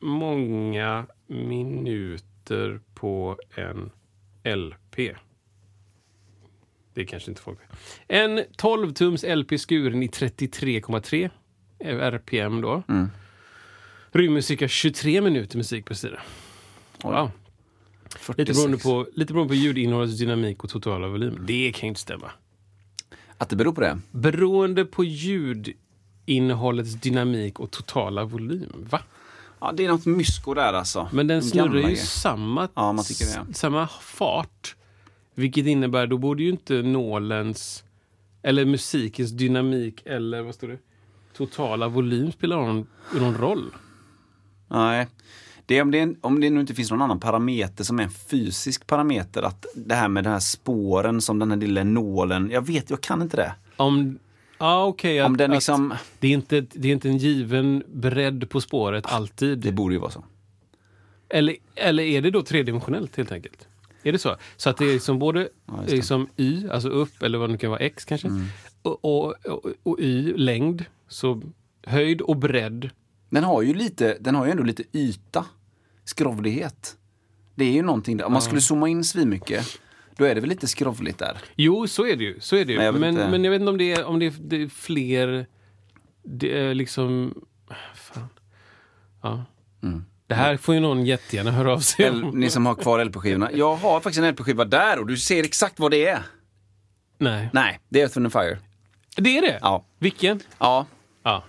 [0.00, 3.90] många minuter på en
[4.56, 4.96] LP?
[6.94, 7.58] Det kanske inte folk.
[8.08, 11.30] En 12-tums LP skuren i 33,3
[12.10, 12.82] RPM då.
[12.88, 13.08] Mm.
[14.12, 16.20] Rymmer cirka 23 minuter musik per sida.
[17.02, 17.30] Wow.
[18.20, 18.38] 46.
[18.38, 21.38] Lite beroende, på, lite beroende på ljudinnehållets dynamik och totala volym.
[21.46, 22.30] Det kan ju inte stämma.
[23.38, 23.98] Att det beror på det?
[24.10, 28.86] Beroende på ljudinnehållets dynamik och totala volym.
[28.90, 29.00] Va?
[29.60, 31.08] Ja, det är något mysko där alltså.
[31.12, 33.54] Men den De snurrar ju samma, Ja, man tycker det.
[33.54, 34.76] samma fart.
[35.34, 37.84] Vilket innebär, då borde ju inte nålens,
[38.42, 40.78] eller musikens dynamik eller vad står det?
[41.36, 43.70] Totala volym spela någon, någon roll.
[44.72, 45.06] Nej.
[45.66, 48.02] Det är om, det är, om det nu inte finns någon annan parameter som är
[48.02, 49.42] en fysisk parameter.
[49.42, 52.50] Att det här med de här spåren som den här lilla nålen.
[52.50, 53.54] Jag vet, jag kan inte det.
[53.76, 54.18] Om,
[54.58, 55.22] ja okej.
[55.22, 55.94] Om att- den liksom...
[56.20, 59.58] det, är inte, det är inte en given bredd på spåret alltid.
[59.58, 60.24] Det borde ju vara så.
[61.28, 63.68] Eller, eller är det då tredimensionellt helt enkelt?
[64.02, 64.36] Är det så?
[64.56, 67.58] Så att det är liksom både Ja, liksom y, alltså upp, eller vad det nu
[67.58, 68.28] kan vara, x kanske,
[68.82, 71.42] och, och, och, och y, längd, Så
[71.86, 72.90] höjd och bredd.
[73.32, 75.44] Den har ju lite, den har ju ändå lite yta.
[76.04, 76.96] Skrovlighet.
[77.54, 78.24] Det är ju någonting där.
[78.24, 79.78] Om man skulle zooma in svinmycket,
[80.16, 81.36] då är det väl lite skrovligt där.
[81.56, 82.40] Jo, så är det ju.
[82.40, 82.78] Så är det ju.
[82.78, 83.44] Men jag Men, vet men, inte.
[83.46, 85.46] jag vet inte om det är, om det är, det är fler...
[86.22, 87.34] Det är liksom...
[87.94, 88.28] Fan.
[89.22, 89.44] Ja.
[90.26, 93.50] Det här får ju någon jättegärna höra av sig L- ni som har kvar LP-skivorna.
[93.54, 96.22] Jag har faktiskt en LP-skiva där och du ser exakt vad det är.
[97.18, 97.50] Nej.
[97.52, 98.58] Nej, det är Earth and Fire.
[99.16, 99.58] Det är det?
[99.62, 99.84] Ja.
[99.98, 100.40] Vilken?
[100.58, 100.86] Ja,
[101.22, 101.44] Ja.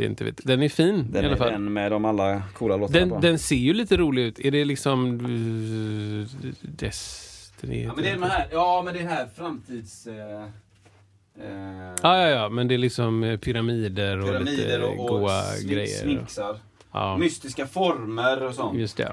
[0.00, 0.40] Det är inte vet.
[0.46, 1.52] Den är fin den i alla är fall.
[1.52, 3.18] den med de alla coola låtarna Den, på.
[3.20, 4.38] den ser ju lite rolig ut.
[4.38, 5.20] Är det liksom...
[5.26, 6.26] Uh,
[6.60, 7.82] Destiny?
[7.84, 10.06] Ja, men det är de här, ja, men det är här framtids...
[10.06, 15.00] Eh, eh, Ja, ja, ja, men det är liksom eh, pyramider och pyramider lite och,
[15.10, 16.02] och goa smi- grejer.
[16.02, 16.56] sminxar.
[16.92, 18.78] Ja, Mystiska former och sånt.
[18.78, 19.12] just det.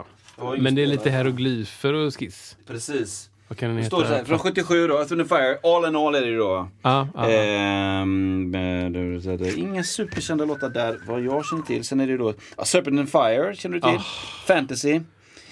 [0.55, 2.57] ju Men det är lite hieroglyfer och skiss.
[2.67, 3.29] Precis.
[3.47, 3.95] Vad kan den Det heta?
[3.95, 6.37] står så här, från 77 då, Earth and Fire, All in All är det ju
[6.37, 6.67] då.
[6.81, 7.29] Ja, ja.
[7.29, 11.83] Ehm, eh, det- det- det- inga superkända låtar där vad jag känner till.
[11.83, 13.89] Sen är det då ja, Serpent and Fire, känner du till?
[13.89, 14.03] Ah.
[14.45, 14.99] Fantasy.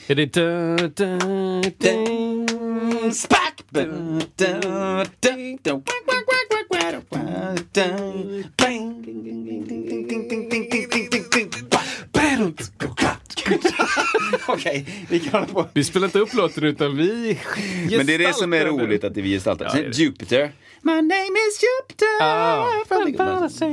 [0.07, 0.33] Är det...
[0.33, 1.17] Da, da,
[1.77, 3.63] da, Spack!
[14.47, 15.67] Okej, vi kan hålla på.
[15.73, 17.39] Vi spelar inte upp låten utan vi
[17.97, 19.65] Men det är det som är gestaltar roligt att vi gestaltar.
[19.65, 19.91] Ja, Sen.
[19.91, 20.51] Jupiter.
[20.81, 22.21] My name is Jupiter.
[22.21, 22.67] Ah.
[22.87, 23.67] Så vidare, så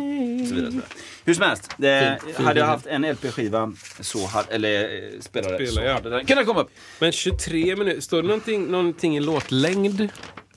[0.54, 0.82] vidare.
[1.24, 5.20] Hur som helst, det, Fin- fin hade jag haft en LP-skiva så hade, eller eh,
[5.20, 5.92] spelare, Spela, så ja.
[5.92, 6.70] hade den kunnat komma upp.
[6.98, 10.08] Men 23 minuter, står det någonting, någonting i låtlängd?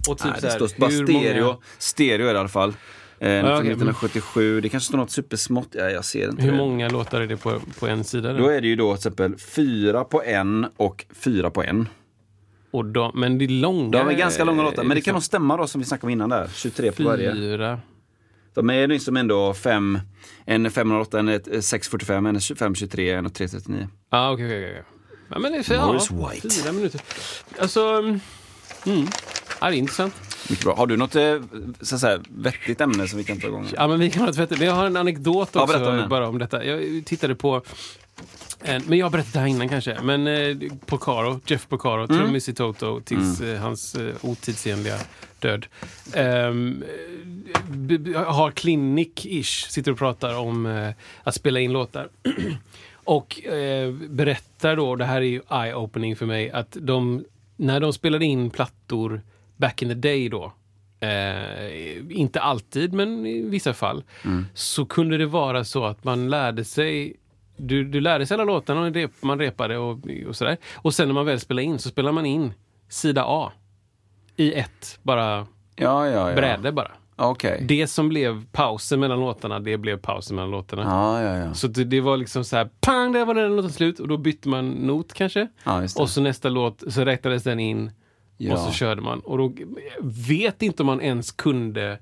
[0.10, 1.44] Och typ Nej, så det står bara stereo.
[1.46, 2.74] Många, Stereo i alla fall.
[3.20, 4.62] Eh, Ja, från okej, 1977.
[4.62, 5.68] Det kanske står något supersmått.
[5.72, 6.58] Ja, jag ser inte hur det.
[6.58, 8.34] många låtar är det på, på en sida?
[8.34, 8.48] Då Då?
[8.50, 11.90] är det ju då till exempel fyra på en och fyra på en.
[12.72, 13.90] Och de, men det är långa.
[13.92, 16.10] De är ganska långa låtar, men det kan nog stämma då som vi snackade om
[16.10, 16.50] innan där.
[16.54, 17.34] 23 på varje.
[17.34, 17.80] Fyra.
[18.54, 20.00] De är liksom ändå fem,
[20.46, 23.88] en 508, en ett- 645, en 523, en 339.
[24.10, 24.70] Ja, okej, okej.
[24.72, 24.84] okej.
[25.30, 26.50] Ja, men det är för, Morris ja, White.
[26.50, 27.02] Fyra minuter.
[27.60, 27.82] Alltså...
[28.86, 29.08] Mm.
[29.62, 30.14] Ja, det är intressant.
[30.50, 30.76] Mycket bra.
[30.76, 31.36] Har du något eh,
[31.82, 33.68] så att säga, vettigt ämne som vi kan ta igång?
[33.76, 34.58] Ja, men vi kan ha ett vettigt.
[34.60, 36.66] Men jag har en anekdot Ja, också berätta om bara om detta.
[36.66, 37.62] Jag tittade på
[38.62, 39.98] en, men jag har berättat det här innan kanske.
[40.04, 42.18] Men eh, Porcaro, Jeff Porcaro, Mm.
[42.18, 44.98] trummis i Toto tills eh, hans eh, otidsenliga
[45.40, 45.66] död.
[47.68, 50.90] B- b- har clinic-ish, sitter och pratar om eh,
[51.24, 52.10] att spela in låtar.
[53.04, 57.94] och eh, berättar då, det här är ju eye-opening för mig, att de, när de
[57.94, 59.22] spelade in plattor
[59.58, 60.54] back in the day då,
[61.00, 64.04] Eh, inte alltid, men i vissa fall.
[64.54, 67.16] Så kunde det vara så att man lärde sig
[67.58, 70.58] du, du lärde sig alla låtarna, och rep, man repade och, och sådär.
[70.76, 72.54] Och sen när man väl spelar in så spelar man in
[72.90, 73.52] sida A.
[74.36, 76.36] I ett, bara Ja, ja, ja.
[76.36, 76.92] bräde bara.
[77.16, 77.64] Okej.
[77.68, 80.84] Det som blev pausen mellan låtarna, det blev pausen mellan låtarna.
[80.84, 81.54] Ja, ja, ja.
[81.54, 84.00] Så det, det var liksom så här, pang, där var den låten slut.
[84.00, 85.48] Och då bytte man not kanske.
[85.64, 85.96] Det.
[86.00, 87.92] Och så nästa låt, så räknades den in.
[88.38, 88.54] Ja.
[88.54, 89.20] Och så körde man.
[89.20, 89.54] Och då
[90.02, 92.00] vet inte om man ens kunde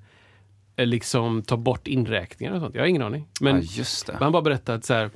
[0.75, 2.75] eh, liksom ta bort inräkningar och sånt.
[2.75, 3.27] Jag har ingen aning.
[3.41, 3.61] Men
[4.07, 5.09] ja, han bara berättade att så här,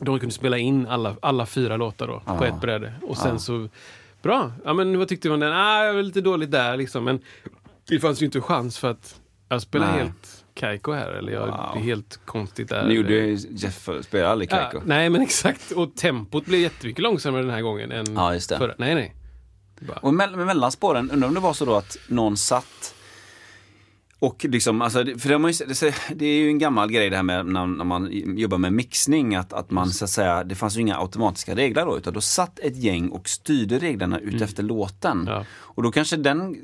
[0.00, 2.46] de kunde spela in alla, alla fyra låtar då, på Ja.
[2.46, 2.92] ett bräde.
[3.02, 3.68] Och sen så,
[4.22, 5.52] bra, ja men vad tyckte om den?
[5.52, 7.04] Ah, jag var lite dåligt där liksom.
[7.04, 7.20] Men
[7.88, 9.98] det fanns ju inte chans för att jag spelar Nej.
[9.98, 11.10] helt kajko här.
[11.10, 11.56] Eller jag, Wow.
[11.74, 12.86] det är helt konstigt där.
[12.88, 14.76] Nu gjorde Jeff spelar aldrig Kaiko.
[14.76, 15.70] Ja, nej men exakt.
[15.70, 18.58] Och tempot blev jättemycket långsammare den här gången än Ja, just det.
[18.58, 18.74] förra.
[18.78, 19.14] Nej, nej.
[19.88, 22.94] Bara, Och mell- med mellanspåren, undrar om det var så då att någon satt
[24.22, 25.66] och liksom, alltså, för det, man ju,
[26.14, 29.34] det, är ju en gammal grej det här med när, när man jobbar med mixning,
[29.34, 32.20] att, att man så att säga, det fanns ju inga automatiska regler då, utan då
[32.20, 35.20] satt ett gäng och styrde reglerna ut efter låten.
[35.20, 35.34] Mm.
[35.34, 35.44] Ja.
[35.50, 36.56] Och då kanske den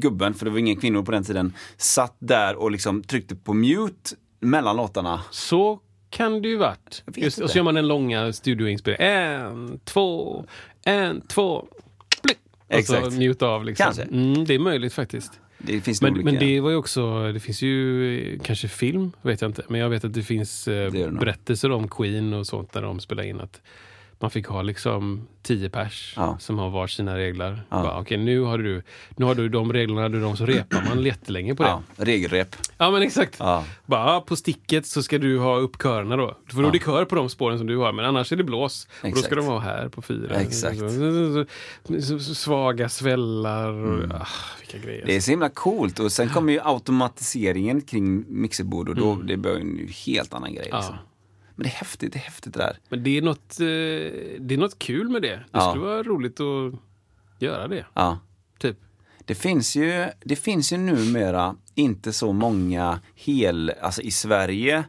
[0.00, 3.54] gubben, för det var ingen kvinnor på den tiden, satt där och liksom tryckte på
[3.54, 5.20] mute mellan låtarna.
[5.30, 5.80] Så
[6.10, 7.02] kan det ju varit.
[7.16, 9.50] Just, och så gör man den långa studioinspelningen.
[9.50, 10.44] En, två,
[10.84, 11.66] en, två,
[12.68, 12.78] blick.
[12.80, 13.16] Och så Exakt.
[13.18, 13.84] mute av liksom.
[13.84, 14.02] Kanske.
[14.02, 15.40] Mm, det är möjligt faktiskt.
[15.58, 16.46] Det finns Men, nog men olika.
[16.46, 19.62] det var ju också, det finns ju eh, kanske film, vet jag inte.
[19.68, 23.00] Men jag vet att det finns eh, Det berättelser om Queen och sånt när de
[23.00, 23.60] spelar in att
[24.20, 26.36] man fick ha liksom tio pers Ja.
[26.40, 27.62] som har var sina regler.
[27.70, 27.82] Ja.
[27.82, 28.82] Bara, Okej, nu har du,
[29.16, 31.68] nu har du de reglerna, du de så repar man jättelänge på det.
[31.68, 32.56] Ja, regelrep.
[32.78, 33.36] Ja men exakt.
[33.38, 33.64] Ja.
[33.86, 36.36] Bara på sticket så ska du ha upp körerna då.
[36.46, 38.44] För då är det kör på de spåren som du har, men annars är det
[38.44, 38.88] blås.
[39.02, 39.36] Och då ska Exakt.
[39.36, 40.34] de vara här på fyra.
[40.34, 40.78] Exakt.
[42.36, 44.26] Svaga svällar och ah,
[44.60, 45.06] vilka grejer.
[45.06, 49.36] Det är så himla coolt och sen kommer ju automatiseringen kring mixerbord och då det
[49.36, 50.68] blir en helt annan grej.
[50.72, 50.94] Liksom.
[51.58, 52.76] Men det är häftigt, det är häftigt det där.
[52.88, 53.66] Men det är, något, eh,
[54.40, 55.28] det är något kul med det.
[55.36, 55.70] Det Ja.
[55.70, 56.74] skulle vara roligt att
[57.38, 57.86] göra det.
[57.94, 58.18] Ja.
[58.58, 58.76] Typ.
[59.24, 64.84] Det finns ju, det finns ju numera inte så många hel, alltså i Sverige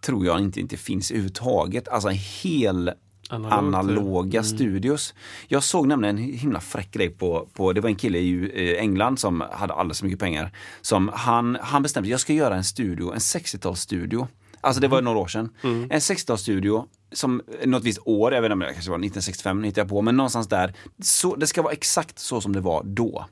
[0.00, 2.92] tror jag inte inte finns överhuvudtaget, alltså hel
[3.30, 5.14] Analogt, analoga studios.
[5.48, 8.82] Jag såg nämligen en himla fräck grej på, på det var en kille i eh,
[8.82, 10.52] England som hade alldeles för mycket pengar.
[10.80, 14.26] Som han, han bestämde, jag ska göra en studio, en 60-talsstudio.
[14.60, 15.48] Alltså det var några år sedan.
[15.62, 19.82] En 60-talsstudio som något visst år, jag vet inte om det kanske var 1965, hittar
[19.82, 20.74] jag på, men någonstans där.
[21.02, 23.24] Så, det ska vara exakt så som det var då.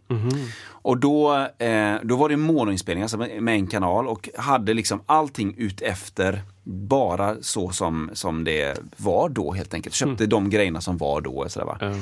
[0.68, 5.54] Och då, eh, då var det monoinspelning, alltså med, en kanal och hade liksom allting
[5.58, 9.94] ut efter bara så som, som det var då helt enkelt.
[9.94, 11.44] Köpte de grejerna som var då.
[11.48, 11.78] Sådär, va?
[11.80, 11.92] Ja.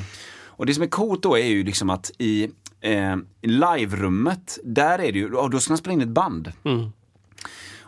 [0.57, 2.43] och det som är coolt då är ju liksom att i
[2.81, 6.51] eh, live-rummet, där är det ju, då ska man spela in ett band.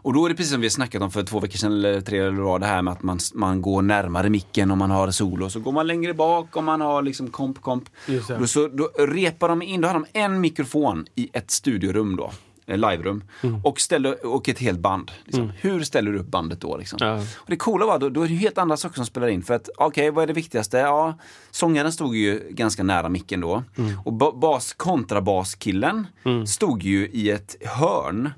[0.08, 2.20] Och då är det precis som vi snackat om för två veckor sedan eller tre
[2.20, 5.50] eller vad det här med att man, man går närmare micken om man har solo.
[5.50, 7.84] Så går man längre bak om man har liksom komp, komp.
[8.40, 12.32] Då, så, då repar de in, då har de en mikrofon i ett studiorum då.
[12.68, 13.24] eh, Liverum.
[13.44, 13.62] Mm.
[13.66, 15.12] Och, ställer, och ett helt band.
[15.26, 15.52] Liksom.
[15.60, 16.78] Hur ställer du upp bandet då?
[16.78, 16.98] Liksom?
[17.02, 17.16] Ja.
[17.18, 19.44] Och det coola var då, då är det helt andra saker som spelar in.
[19.44, 20.78] För att, okej, vad är det viktigaste?
[20.78, 21.18] Ja,
[21.58, 23.64] sångaren stod ju ganska nära micken då.
[24.06, 26.08] Och ba- bas, kontrabaskillen
[26.48, 28.30] stod ju i ett hörn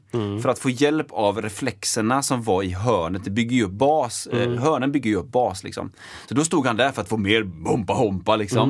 [0.41, 3.23] för att få hjälp av reflexerna som var i hörnet.
[3.23, 5.91] Det bygger ju upp bas, eh, hörnen bygger ju upp bas liksom.
[6.27, 8.69] Så då stod han där för att få mer bompa hompa liksom.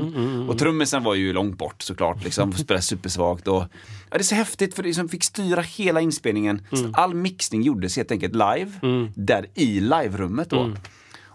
[0.50, 3.48] Och trummisen var ju långt bort såklart liksom, spelade supersvagt.
[3.48, 3.68] Och, ja,
[4.12, 6.62] det är så häftigt för det som fick styra hela inspelningen.
[6.72, 8.72] Så All mixning gjordes helt enkelt live,
[9.16, 10.72] där i live-rummet då.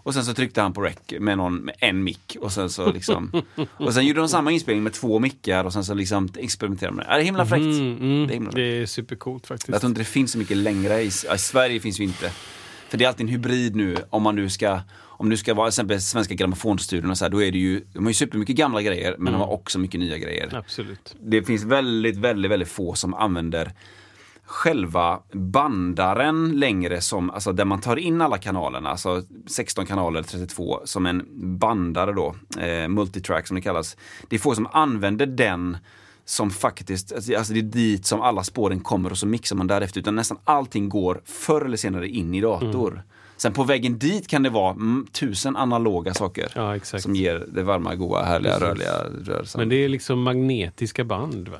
[0.05, 2.91] Och sen så tryckte han på rec med, någon, med en mick och sen så
[2.91, 3.31] liksom
[3.77, 6.95] Och sen gjorde de samma inspelning med två mickar och sen så liksom experimenterade de
[6.95, 7.09] med det.
[7.09, 7.63] Ja, det är himla fräckt.
[7.63, 8.27] Mm, mm.
[8.27, 9.69] Det är himla Det är supercoolt faktiskt.
[9.69, 11.01] Jag tror inte det finns så mycket längre.
[11.01, 12.31] I, I Sverige finns ju inte.
[12.89, 13.97] För det är alltid en hybrid nu.
[14.09, 17.29] Om man nu ska, om du ska vara till exempel Svenska Grammofonstudion och så här,
[17.29, 19.99] då är det ju, de har ju supermycket gamla grejer men de har också mycket
[19.99, 20.55] nya grejer.
[20.55, 21.15] Absolut.
[21.21, 23.71] Det finns väldigt, väldigt, väldigt få som använder
[24.45, 30.81] själva bandaren längre som, alltså där man tar in alla kanalerna, alltså 16 kanaler, 32,
[30.85, 31.25] som en
[31.59, 33.97] bandare då, eh, multitrack som det kallas.
[34.29, 35.77] Det är få som använder den
[36.25, 39.67] som faktiskt, alltså alltså det är dit som alla spåren kommer och så mixar man
[39.67, 39.99] därefter.
[39.99, 43.03] Utan nästan allting går förr eller senare in i dator.
[43.37, 46.51] Sen på vägen dit kan det vara mm, tusen analoga saker.
[46.55, 46.79] Ja.
[46.99, 48.67] Som ger det varma, goa, härliga, Precis.
[48.67, 49.59] rörliga rörelsen.
[49.59, 51.57] Men det är liksom magnetiska band va?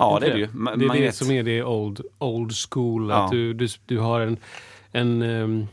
[0.00, 0.46] Ja, det är det ju.
[0.46, 3.10] Ma- Det är det som är det old, old school.
[3.10, 3.24] Ja.
[3.24, 4.36] Att du, du, du har en,
[4.92, 5.66] en, ehm,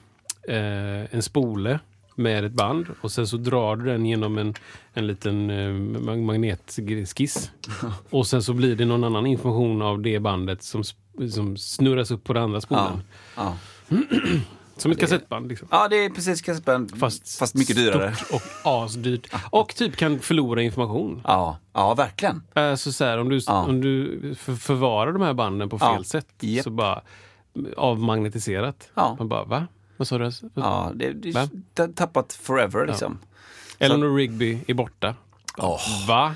[0.48, 1.80] eh, en spole
[2.16, 4.54] med ett band och sen så drar du den genom en,
[4.94, 5.70] en liten eh,
[6.02, 7.52] mag- magnetskiss.
[8.10, 10.84] och sen så blir det någon annan information av det bandet som,
[11.32, 13.02] som snurras upp på den andra spolen.
[13.36, 13.56] Ja.
[14.78, 15.48] Som ett kassettband.
[15.48, 15.68] Liksom.
[15.72, 17.00] Ja, det är precis kassettband.
[17.00, 18.16] Fast, Fast, mycket dyrare.
[18.34, 18.42] Och
[18.84, 19.28] asdyrt.
[19.50, 21.22] Och typ kan förlora information.
[21.24, 22.44] Ja, ja verkligen.
[22.54, 23.64] Alltså så här, om du, Ja.
[23.66, 26.04] om du för, förvarar de här banden på fel Ja.
[26.04, 26.64] sätt Japp.
[26.64, 27.02] så bara
[27.78, 28.90] avmagnetiserat.
[28.94, 29.16] Ja.
[29.20, 29.68] Man bara, va?
[29.98, 30.32] Vad sa du?
[30.54, 33.20] Ja, det, det är tappat forever liksom.
[33.80, 35.16] Eleanor Rigby är borta.
[35.58, 36.08] Åh.
[36.08, 36.36] Va?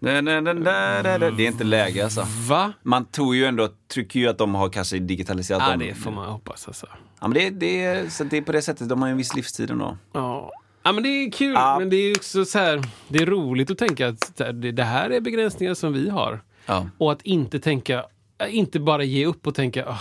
[0.00, 2.26] Det är inte läge alltså.
[2.48, 2.72] Va?
[2.82, 5.78] Man tror ju ändå, tycker ju att de har kanske digitaliserat Ja, dem.
[5.78, 6.86] det får man hoppas alltså.
[7.20, 9.18] Ja, men det, det, är- så det är på det sättet, de har ju en
[9.18, 9.96] viss livstid ändå.
[10.12, 10.52] Ja.
[10.82, 11.78] Ja, men det är kul, Ja.
[11.78, 14.40] men det är också så här, det är roligt att tänka att
[14.74, 16.40] det, här är begränsningar som vi har.
[16.66, 16.86] Ja.
[16.98, 18.04] Och att inte tänka,
[18.48, 20.00] inte bara ge upp och tänka, "Åh,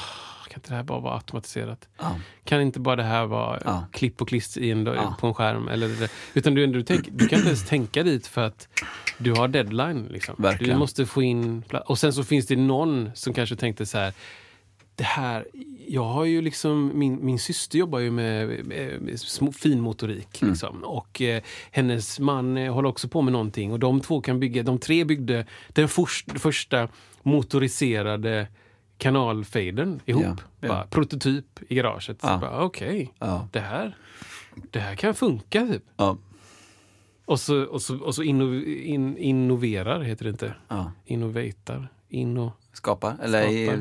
[0.50, 1.88] kan inte det här bara vara automatiserat?
[2.00, 2.16] Ja.
[2.44, 3.86] Kan inte bara det här vara Ja.
[3.92, 5.16] klipp och klister i en, Ja.
[5.20, 5.68] på en skärm?
[5.68, 8.68] Eller, utan du, du, tänk, du kan inte ens tänka dit för att
[9.18, 10.08] du har deadline.
[10.12, 10.36] Liksom.
[10.38, 10.74] Verkligen.
[10.74, 11.64] Du måste få in...
[11.86, 14.14] Och sen så finns det någon som kanske tänkte så här,
[14.96, 15.48] det här,
[15.88, 20.42] jag har ju liksom, min, min syster jobbar ju med, med, med små, finmotorik.
[20.42, 20.52] Mm.
[20.52, 20.84] Liksom.
[20.84, 23.72] Och eh, hennes man eh, håller också på med någonting.
[23.72, 26.88] Och de två kan bygga, de tre byggde den först, första
[27.24, 28.48] motoriserade
[29.00, 30.24] kanalfadern ihop.
[30.24, 30.68] Ja, ja.
[30.68, 32.20] Bara, prototyp i garaget.
[32.22, 32.64] Ja.
[32.64, 33.48] Okej, Ja.
[33.52, 33.96] det, här,
[34.72, 35.84] det här kan funka typ.
[35.98, 36.18] Ja.
[37.26, 40.54] Och så, och så, och så inno, in, innoverar, heter det inte.
[40.68, 40.92] Ja.
[41.06, 41.88] Innovatar.
[42.10, 43.78] Inno, Skapa, eller Skapa.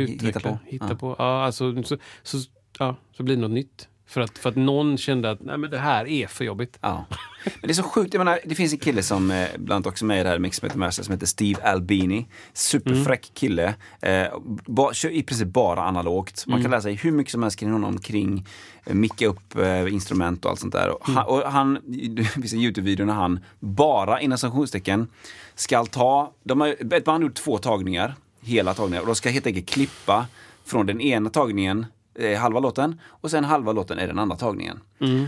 [0.00, 0.58] utveckla, hitta på.
[0.66, 0.94] Hitta ja.
[0.94, 1.16] på.
[1.18, 2.38] Ja, alltså, så, så,
[2.78, 3.88] ja, så blir det något nytt.
[4.06, 6.78] För att, för att någon kände att Nej, men det här är för jobbigt.
[7.44, 9.86] Men det är så sjukt, jag menar, det finns en kille som eh, bland annat
[9.86, 12.26] också med i det här Mixed Master som heter Steve Albini.
[12.52, 13.74] Superfräck kille.
[14.02, 14.26] Eh,
[14.66, 16.46] ba, kör i princip bara analogt.
[16.46, 18.46] Man kan lära sig hur mycket som helst kring honom kring
[18.84, 20.88] eh, micka upp eh, instrument och allt sånt där.
[20.88, 21.78] Och han, och han,
[22.16, 25.08] det finns en Youtube-video när han bara, inom sanktionstecken,
[25.54, 29.30] ska ta, de har, ett band har gjort två tagningar, hela tagningar, och de ska
[29.30, 30.26] helt enkelt klippa
[30.64, 31.86] från den ena tagningen
[32.18, 34.80] eh, halva låten och sen halva låten är den andra tagningen.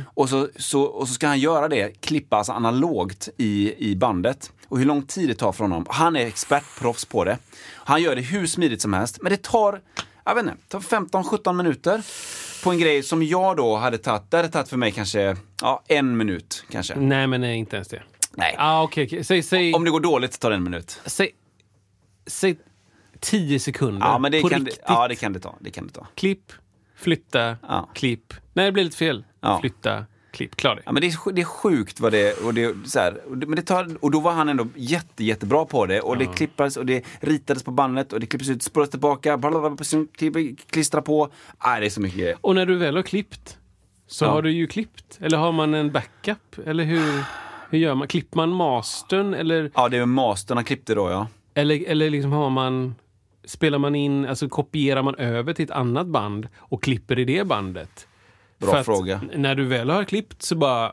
[0.06, 4.52] Och, så, så, och så ska han göra det, klippa alltså analogt i, i bandet.
[4.68, 5.86] Och hur lång tid det tar för honom.
[5.88, 7.38] Han är expertproffs på det.
[7.74, 9.80] Han gör det hur smidigt som helst, men det tar,
[10.24, 12.02] jag vet inte, tar 15-17 minuter
[12.64, 15.82] på en grej som jag då hade tagit, det hade tagit för mig kanske, ja,
[15.86, 16.94] en minut kanske.
[16.96, 18.02] Nej, men nej, inte ens det.
[18.34, 18.54] Nej.
[18.58, 19.24] Ah, okej, okej.
[19.24, 21.00] Säg, säg, Om det går dåligt tar det en minut.
[21.06, 21.30] säg,
[22.26, 22.56] säg
[23.20, 24.06] tio sekunder.
[24.06, 24.84] Ja, men det på kan, det, riktigt.
[24.88, 25.54] ja, det kan det ta.
[25.60, 26.06] Det kan det ta.
[26.14, 26.52] Klipp,
[26.96, 27.88] flytta, Ja.
[27.94, 28.34] klipp.
[28.52, 29.24] Nej, det blir lite fel.
[29.40, 29.58] Ja.
[29.60, 30.56] Flytta, klipp.
[30.56, 30.82] Klar det.
[30.84, 33.46] Ja, men det, är, det är sjukt vad det och det, så här, och det,
[33.46, 36.00] men det tar, och då var han ändå jätte, jättebra på det.
[36.00, 39.38] Och det klippades och det ritades på bandet och det klipptes ut, spårades tillbaka,
[40.70, 41.28] klistra på.
[41.64, 42.36] Nej, det är så mycket grejer.
[42.40, 43.58] Och när du väl har klippt
[44.06, 44.30] så Ja.
[44.30, 45.18] har du ju klippt.
[45.20, 46.58] Eller har man en backup?
[46.66, 47.24] Eller hur,
[47.70, 48.08] hur gör man?
[48.08, 49.34] Klipper man mastern?
[49.34, 51.26] Eller, Ja, det är mastern han klippte då ja.
[51.54, 52.94] eller, eller liksom har man...
[53.44, 57.44] Spelar man in, alltså kopierar man över till ett annat band och klipper i det
[57.46, 58.06] bandet?
[58.58, 59.20] Bra För fråga.
[59.36, 60.92] När du väl har klippt så bara...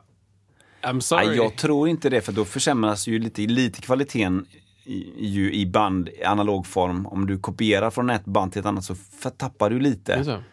[0.82, 1.28] I'm sorry.
[1.28, 4.46] Nej, jag tror inte det för då försämras ju lite, lite kvaliteten
[5.18, 7.06] ju i band, i analog form.
[7.06, 8.96] Om du kopierar från ett band till ett annat så
[9.38, 10.24] tappar du Det är lite.
[10.24, 10.44] så.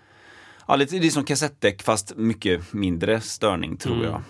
[0.68, 4.22] Ja, lite, det är som kassettdäck fast mycket mindre störning tror Mm, jag.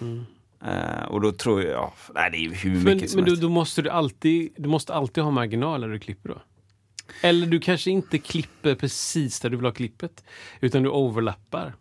[0.75, 3.43] Eh, och då tror jag, ja, nej det är hur Men, mycket som men helst.
[3.43, 6.43] då måste du alltid, du måste alltid ha marginal när du klipper då?
[7.21, 10.25] Eller du kanske inte klipper precis där du vill ha klippet,
[10.61, 11.75] utan du overlappar.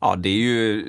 [0.00, 0.82] Ja, det är ju...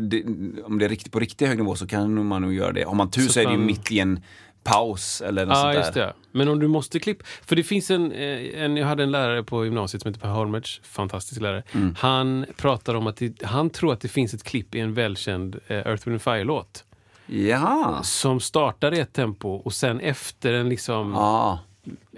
[0.00, 0.22] Det,
[0.64, 2.84] om det är riktigt på riktigt hög nivå så kan man nog göra det.
[2.84, 4.20] Har man tur så, Så är det ju mitt i en
[4.64, 6.12] paus eller något Ja, sånt där.
[6.32, 7.24] Men om du måste klippa...
[7.46, 8.76] För det finns en, eh, en...
[8.76, 11.62] Jag hade en lärare på gymnasiet som heter Per Holmertz, fantastisk lärare.
[11.72, 11.94] Mm.
[11.98, 15.60] Han pratar om att det, han tror att det finns ett klipp i en välkänd
[15.66, 16.84] eh, Earth, Wind Fire-låt.
[17.26, 18.02] Jaha.
[18.02, 21.12] Som startar i ett tempo och sen efter en liksom...
[21.12, 21.58] Ja,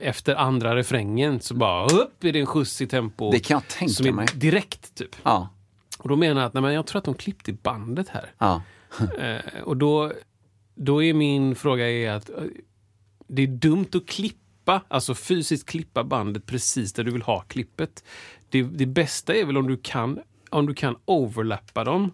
[0.00, 3.30] Efter andra refrängen så bara upp det en skjuts i tempo.
[3.32, 4.26] det kan jag tänka som är mig.
[4.34, 5.16] direkt typ.
[5.22, 5.48] Ja,
[5.98, 8.32] Och då menar jag att nej, men jag tror att de klippte i bandet här.
[8.38, 8.62] ja.
[9.18, 10.12] Eh, och då,
[10.74, 12.36] då är min fråga är att eh,
[13.26, 18.04] det är dumt att klippa, alltså fysiskt klippa bandet precis där du vill ha klippet.
[18.48, 22.10] Det, det bästa är väl om du kan, om du kan overlappa dem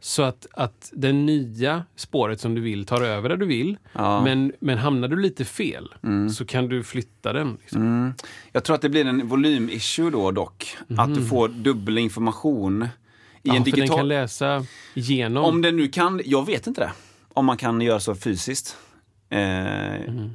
[0.00, 3.78] så att, att det nya spåret som du vill tar över där du vill.
[3.92, 4.24] Ja.
[4.24, 5.94] Men, men hamnar du lite fel
[6.34, 7.56] så kan du flytta den.
[7.60, 7.82] Liksom.
[7.82, 8.12] Mm.
[8.52, 10.76] Jag tror att det blir en volym-issue då dock.
[10.98, 12.88] Att du får dubbel information i.
[13.42, 13.98] Ja, en för den digital...
[13.98, 15.44] kan läsa igenom.
[15.44, 16.92] Om den nu kan, jag vet inte det.
[17.34, 18.76] Om man kan göra så fysiskt.
[19.30, 19.38] Eh,
[20.08, 20.30] Mhm.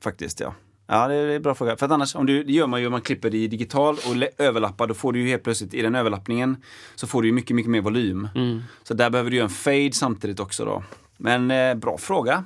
[0.00, 0.54] Faktiskt ja.
[0.86, 1.76] Ja, det är en bra fråga.
[1.76, 3.94] För att annars, om du, det gör man ju om man klipper det i digital
[3.94, 6.56] och överlappar, då får du ju helt plötsligt i den överlappningen
[6.94, 8.28] så får du ju mycket, mycket mer volym.
[8.34, 8.62] Mm.
[8.82, 10.82] Så där behöver du göra en fade samtidigt också då.
[11.16, 12.44] Men eh, bra fråga.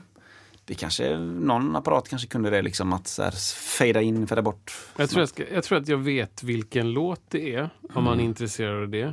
[0.64, 3.34] Det kanske, någon apparat kanske kunde det liksom att så här,
[3.78, 4.72] fada in, fada bort.
[4.96, 8.20] Jag tror, jag, ska, jag tror att jag vet vilken låt det är, om man
[8.20, 9.12] är intresserad av det.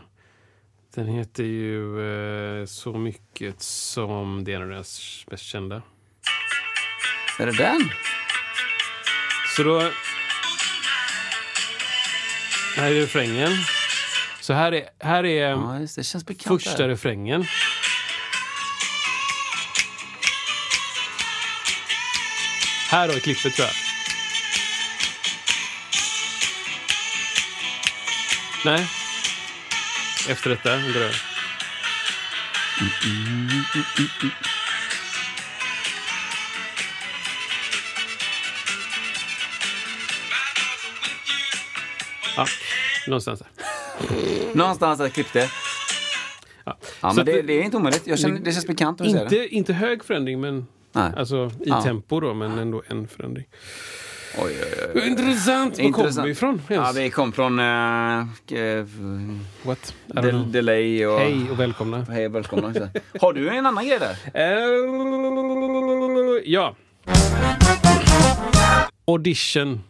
[0.95, 2.01] Den heter ju
[2.61, 5.81] eh, Så mycket som det är en av deras mest kända.
[7.39, 7.81] Är det den?
[9.58, 9.80] Så då...
[12.76, 13.52] Här är refrängen.
[14.39, 15.96] Så här är, här är Ja, det.
[15.96, 16.63] det bekant.
[16.63, 16.89] första där.
[16.89, 17.46] refrängen.
[22.89, 23.76] Här har klippet tror jag.
[28.65, 28.88] Nej.
[30.30, 30.76] Efter detta.
[30.76, 31.10] Vänta då.
[42.38, 42.45] Ja,
[43.08, 43.47] någonstans där.
[44.58, 45.50] Någonstans där klippte.
[46.63, 46.78] Ja.
[47.02, 48.08] Ja, men det, det är inte omöjligt.
[48.08, 49.00] Jag känner, det känns bekant.
[49.00, 49.21] säger det.
[49.23, 51.12] Inte, inte hög förändring, men Nej.
[51.17, 51.82] alltså i Ja.
[51.82, 53.45] tempo då, men ändå en förändring.
[54.38, 55.08] Oj, oj, oj.
[55.08, 55.78] Intressant!
[55.78, 56.15] Var Intressant.
[56.15, 56.62] kom vi ifrån?
[56.67, 56.97] Ja, ens?
[56.97, 58.26] vi kom från uh,
[59.63, 59.93] What?
[60.08, 60.52] Know.
[60.52, 61.19] Delay och...
[61.19, 62.06] Hej och välkomna.
[62.10, 62.73] Hej, välkomna.
[63.21, 64.15] Har du en annan grej där?
[64.34, 64.52] Eh,
[66.45, 66.76] ja.
[69.08, 69.84] Audition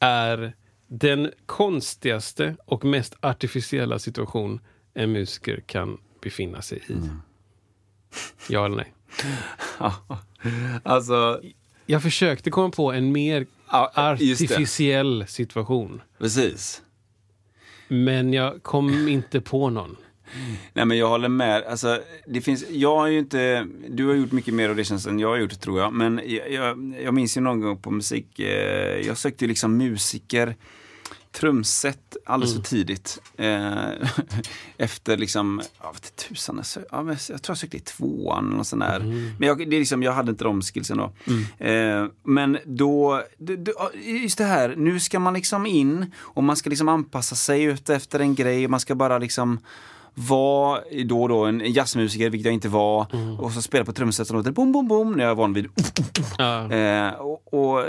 [0.00, 0.52] är
[0.88, 4.60] den konstigaste och mest artificiella situation
[4.94, 6.92] en musiker kan befinna sig i.
[6.92, 7.08] Mm.
[8.48, 8.92] Ja eller nej?
[10.82, 11.40] Alltså,
[11.86, 13.46] Jag försökte komma på en mer
[13.94, 16.02] artificiell situation.
[16.18, 16.82] Precis.
[17.88, 19.96] Men jag kom inte på någon.
[20.72, 21.62] Nej men jag håller med.
[21.62, 25.28] Alltså, det finns, jag har ju inte, du har gjort mycket mer auditions än jag
[25.28, 25.92] har gjort tror jag.
[25.92, 30.56] Men jag, jag, jag minns ju någon gång på musik, eh, jag sökte liksom musiker
[31.32, 33.20] trumset alldeles för tidigt.
[33.36, 34.08] Eh,
[34.76, 38.82] efter liksom, vet inte tusan, ja, men jag tror jag sökte i tvåan något sånt
[38.82, 39.00] där.
[39.38, 41.12] Men jag, det är liksom, jag hade inte de skillsen då.
[41.66, 43.22] Eh, men då,
[43.76, 47.62] ja, just det här, nu ska man liksom in och man ska liksom anpassa sig
[47.62, 48.68] ut efter en grej.
[48.68, 49.60] Man ska bara liksom
[50.18, 53.06] vara då och då en jazzmusiker, vilket jag inte var.
[53.38, 55.68] Och så spela på trumset som låter bom, bom, bom, när jag är van vid
[56.38, 56.72] Ja.
[56.72, 57.84] Eh, och, och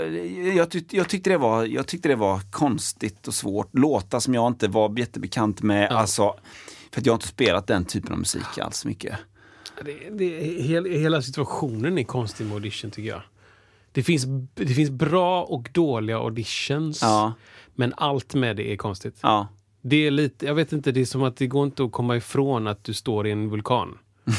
[0.56, 3.68] jag, tyck, jag, tyckte det var, jag tyckte det var konstigt och svårt.
[3.72, 5.90] Låtar som jag inte var jättebekant med.
[5.90, 6.34] Alltså,
[6.92, 9.18] för att jag har inte spelat den typen av musik alls mycket.
[9.84, 13.22] Det, det, hel, hela situationen är konstig med audition tycker jag.
[13.92, 14.24] Det finns,
[14.54, 17.02] det finns bra och dåliga auditions.
[17.02, 17.32] Ja.
[17.74, 19.18] Men allt med det är konstigt.
[19.20, 19.48] Ja,
[19.82, 22.16] Det är lite, jag vet inte, det är som att det går inte att komma
[22.16, 23.98] ifrån att du står i en vulkan.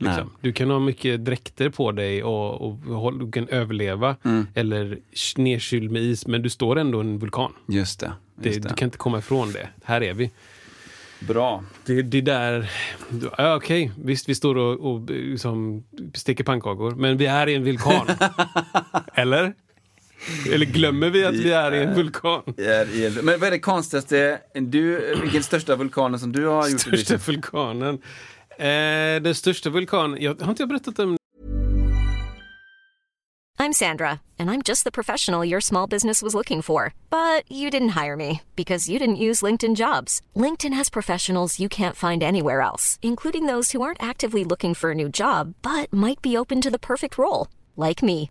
[0.00, 0.30] Liksom.
[0.40, 4.16] Du kan ha mycket dräkter på dig och, och håll- du kan överleva.
[4.24, 4.46] Mm.
[4.54, 4.98] Eller
[5.36, 7.52] nedkyld med is, men du står ändå i en vulkan.
[7.68, 8.12] just det.
[8.42, 8.68] Just det.
[8.68, 9.68] Du kan inte komma ifrån det.
[9.84, 10.30] Här är vi.
[11.20, 11.64] Bra.
[11.86, 12.70] Det, det där...
[13.38, 15.84] Ja, Okej, visst vi står och, och liksom,
[16.14, 18.06] steker pannkakor, men vi är i en vulkan.
[19.14, 19.54] Eller?
[20.52, 22.42] Eller glömmer vi att vi är i en vulkan?
[23.22, 26.80] Men vad är det konstigaste, du, vilken största vulkanen som du har gjort?
[26.80, 27.94] Största vulkanen.
[28.58, 30.22] Eh, den största vulkanen...
[30.22, 31.18] Jag, har inte jag berättat om
[33.60, 36.94] I'm Sandra, and I'm just the professional your small business was looking for.
[37.10, 40.20] But you didn't hire me because you didn't use LinkedIn jobs.
[40.36, 44.92] LinkedIn has professionals you can't find anywhere else, including those who aren't actively looking for
[44.92, 48.30] a new job but might be open to the perfect role, like me.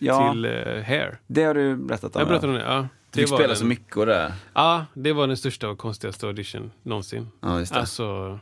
[0.00, 0.32] Ja.
[0.32, 0.50] till eh,
[0.82, 1.20] Hair.
[1.26, 2.20] Det har du berättat om.
[2.20, 2.64] Jag berättade om det.
[2.64, 4.34] Ja, Du det fick spela den, så mycket och det.
[4.54, 7.28] Ja, det var den största och konstigaste audition någonsin.
[7.40, 7.80] Ja, just det.
[7.80, 8.38] Alltså,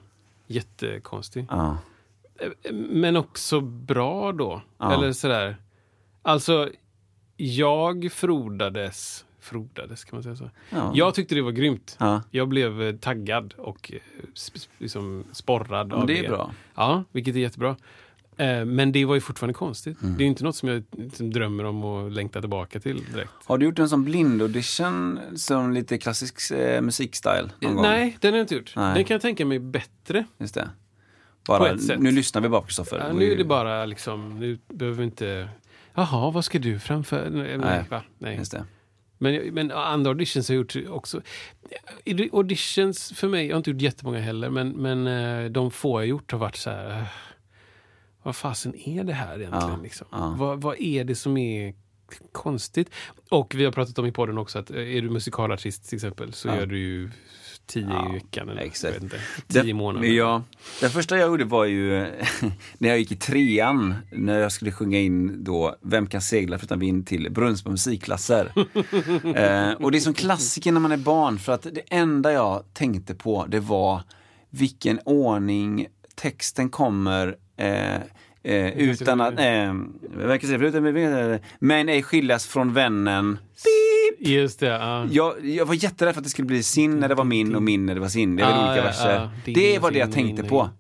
[0.47, 1.47] jättekonstig.
[1.51, 1.79] Ja.
[2.73, 4.63] Men också bra då.
[4.79, 4.93] Ja.
[4.95, 5.57] Eller sådär.
[6.23, 6.71] Alltså,
[7.37, 9.25] jag frodades.
[9.41, 10.51] Frodades, kan man säga så?
[10.71, 10.93] Ja.
[10.95, 11.97] Jag tyckte det var grymt.
[12.01, 12.23] Ja.
[12.31, 13.99] Jag blev eh, taggad och eh,
[14.35, 16.51] sp- sp- liksom sporrad Men av det är bra.
[16.75, 17.77] Ja, vilket är jättebra.
[18.39, 20.03] Eh, Men det var ju fortfarande konstigt.
[20.03, 20.17] Mm.
[20.19, 23.31] Det är inte något som jag liksom drömmer om att längta tillbaka till direkt.
[23.45, 27.51] Har du gjort en sån blind-audition som lite klassisk eh, musikstyle?
[27.61, 27.83] någon gång?
[27.83, 28.73] Nej, den har jag inte gjort.
[28.77, 28.95] Nej.
[28.95, 30.25] Den kan jag tänka mig bättre.
[30.39, 30.69] Just det.
[31.47, 31.75] Bara.
[31.99, 32.99] Nu lyssnar vi bara på Kristoffer.
[32.99, 35.49] Ja, nu är det bara liksom, nu behöver vi inte...
[35.95, 37.31] Jaha, vad ska du framföra?
[37.31, 38.03] Nej, Nej, va?
[38.19, 38.37] Nej.
[38.37, 38.65] Just det.
[39.19, 41.21] Men, men andra auditions har jag gjort också.
[42.33, 46.07] Auditions för mig, jag har inte gjort jättemånga heller, men, men eh, de få jag
[46.07, 47.07] gjort har varit så här...
[48.23, 49.69] Vad fasen är det här egentligen?
[49.71, 50.07] Ja, liksom?
[50.11, 50.35] ja.
[50.39, 51.75] Vad, vad är det som är
[52.33, 52.91] konstigt?
[53.31, 56.33] Och vi har pratat om i podden också att eh, är du musikalartist till exempel
[56.33, 56.57] så Ja.
[56.57, 57.11] gör du ju
[57.67, 58.49] tio Ja, i veckan.
[58.49, 59.03] Eller, exakt.
[59.03, 59.17] Inte,
[59.47, 60.09] tio Det- månader.
[60.09, 60.43] Ja,
[60.81, 62.01] det första jag gjorde var ju
[62.79, 66.79] när jag gick i trean, när jag skulle sjunga in då Vem kan segla förutom
[66.79, 68.53] vind till Brunnsbo musikklasser.
[69.37, 72.65] eh, och det är som klassiker när man är barn, för att det enda jag
[72.73, 74.03] tänkte på det var
[74.51, 77.95] vilken ordning texten kommer eh,
[78.43, 79.39] eh, utan att...
[79.39, 79.75] Eh,
[80.41, 83.39] förutom men ej skiljas från vännen.
[84.19, 85.07] Just det, ja.
[85.11, 87.63] Jag, jag var jätterädd för att det skulle bli sin när det var min och
[87.63, 88.37] min när det var sin.
[88.37, 89.31] Det är väl Ah, olika ja, verser.
[89.45, 90.71] Det var det jag tänkte på.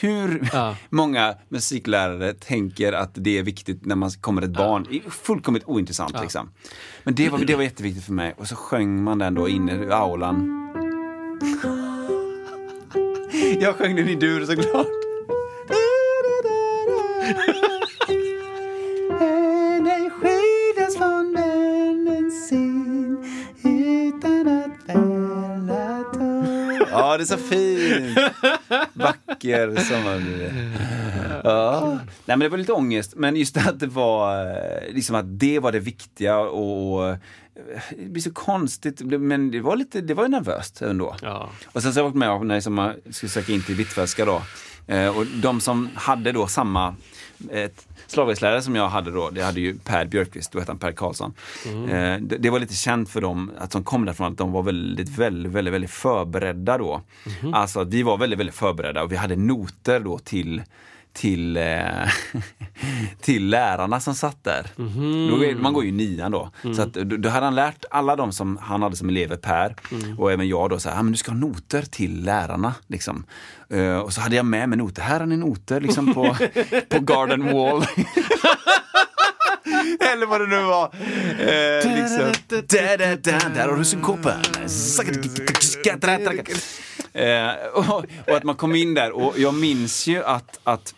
[0.00, 0.48] Hur
[0.90, 4.86] många musiklärare tänker att det är viktigt när man kommer ett barn.
[5.10, 6.50] Fullkomligt ointressant liksom.
[7.04, 8.34] Men det var, det var jätteviktigt för mig.
[8.36, 10.56] Och så sjöng man den då inne i aulan.
[13.60, 15.09] Jag sjöng den i dur såklart.
[19.20, 23.18] Ej skiljas från vännen sin
[23.62, 26.88] utan att fälla tår.
[26.90, 28.18] Ja, det är så fint.
[28.92, 30.70] Vacker sommar det.
[31.44, 31.98] Ja.
[32.24, 35.58] Nej men det var lite ångest, men just att det var eh, liksom att det
[35.58, 37.16] var det viktiga och, eh,
[37.90, 41.16] det blir så konstigt, men det var lite, det var nervöst ändå.
[41.22, 41.50] Ja.
[41.66, 44.42] Och sen så har jag varit med när jag skulle söka in till Hvitfeldtska då.
[44.86, 46.94] Eh, och de som hade då samma
[47.50, 47.70] eh,
[48.06, 51.32] slaverislärare som jag hade då, det hade ju Per Björkqvist, då hette han Per Karlsson.
[51.66, 54.62] Eh, det, det var lite känt för dem, att de kom därifrån, att de var
[54.62, 57.00] väldigt, väldigt, väldigt, väldigt förberedda då.
[57.52, 60.62] Alltså vi var väldigt, väldigt förberedda och vi hade noter då till
[61.12, 62.08] till, eh,
[63.20, 64.66] till lärarna som satt där.
[65.30, 66.50] Då är, man går ju nian då.
[66.76, 69.76] Så att, då, då hade han lärt alla de som han hade som elever, Per,
[70.18, 72.74] och även jag då, så här, ah, men du ska ha noter till lärarna.
[72.86, 73.24] Liksom.
[73.70, 75.02] Eh, och så hade jag med mig noter.
[75.02, 76.36] Här har ni noter liksom på,
[76.88, 77.84] på garden wall.
[80.12, 80.84] Eller vad det nu var.
[81.38, 82.32] Eh, liksom.
[83.54, 84.40] där har du synkopen.
[87.12, 90.94] Eh, och, och att man kom in där och jag minns ju att, att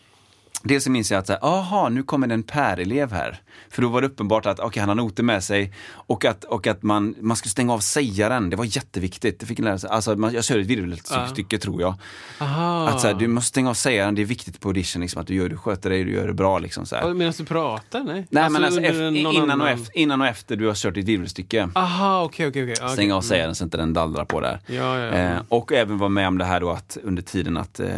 [0.63, 3.41] Dels så minns jag att, så här, aha, nu kommer det en Per-elev här.
[3.71, 6.67] För då var det uppenbart att okay, han har noter med sig och att, och
[6.67, 8.51] att man, man skulle stänga av sägaren.
[8.51, 9.41] Det var jätteviktigt.
[9.41, 9.91] Det fick en lära sig.
[9.91, 11.95] Alltså, man, jag körde ett virvelstycke tror jag.
[12.39, 12.89] Aha.
[12.89, 15.03] Att så här, du måste stänga av sägaren, det är viktigt på audition.
[15.03, 16.59] Liksom, att du, gör, du sköter dig, du gör det bra.
[16.59, 17.15] Liksom, så här.
[17.15, 18.05] Medan du pratar?
[18.05, 20.95] Nej, Nej men alltså, under efter, innan, och efter, innan och efter du har kört
[20.95, 21.69] ditt virvelstycke.
[21.75, 22.53] Aha, okej.
[22.55, 22.89] Ja, okej.
[22.89, 24.61] Stänga av sägaren så inte den dallrar på där.
[24.67, 25.13] Ja, ja, ja.
[25.13, 27.89] Eh, och även vara med om det här då att under tiden att eh,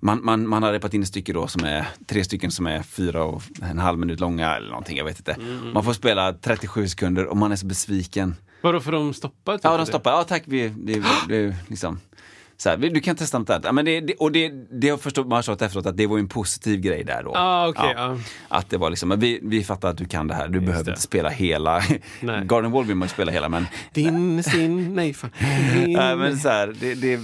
[0.00, 2.82] man, man, man har repat in ett stycke då som är tre stycken som är
[2.82, 5.32] fyra och en halv minut långa eller någonting, jag vet inte.
[5.32, 8.36] Mm, Man får spela 37 sekunder och man är så besviken.
[8.62, 9.54] Vadå, för de stoppar?
[9.56, 10.10] typ Ja, de stoppar.
[10.10, 12.00] Ja, tack, vi, det, det, liksom.
[12.56, 13.64] Så här, du kan testa något annat.
[13.64, 16.06] Ja, men det, det, och det, det har förstått, man har förstått efteråt att det
[16.06, 17.32] var en positiv grej där då.
[17.36, 18.18] Ah, okej, ja.
[18.48, 20.90] Att det var liksom, vi, vi fattar att du kan det här, du behöver det.
[20.90, 21.82] inte spela hela.
[22.20, 22.44] Nej.
[22.44, 25.30] Garden Wall vill man ju spela hela men Din, sin, nej fan.
[25.74, 25.92] Din.
[25.92, 27.18] Nej, men så, här, det, det,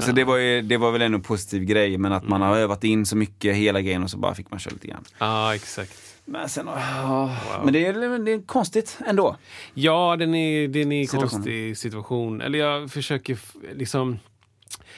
[0.00, 2.56] så det, var ju, det var väl ändå en positiv grej, men att man har
[2.56, 5.04] övat in så mycket hela grejen och så bara fick man köra lite grann.
[5.18, 6.06] Ja, exakt.
[6.28, 9.36] Men, sen, ja, men det, är, det är konstigt ändå.
[9.74, 12.40] Ja, den är, den är en konstig situation.
[12.40, 13.38] Eller jag försöker
[13.74, 14.18] liksom...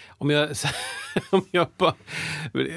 [0.09, 0.51] Om jag,
[1.31, 1.95] om jag bara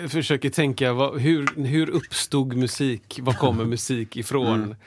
[0.10, 3.20] försöker tänka, vad, hur, hur uppstod musik?
[3.22, 4.72] Var kommer musik ifrån?
[4.72, 4.78] Eh,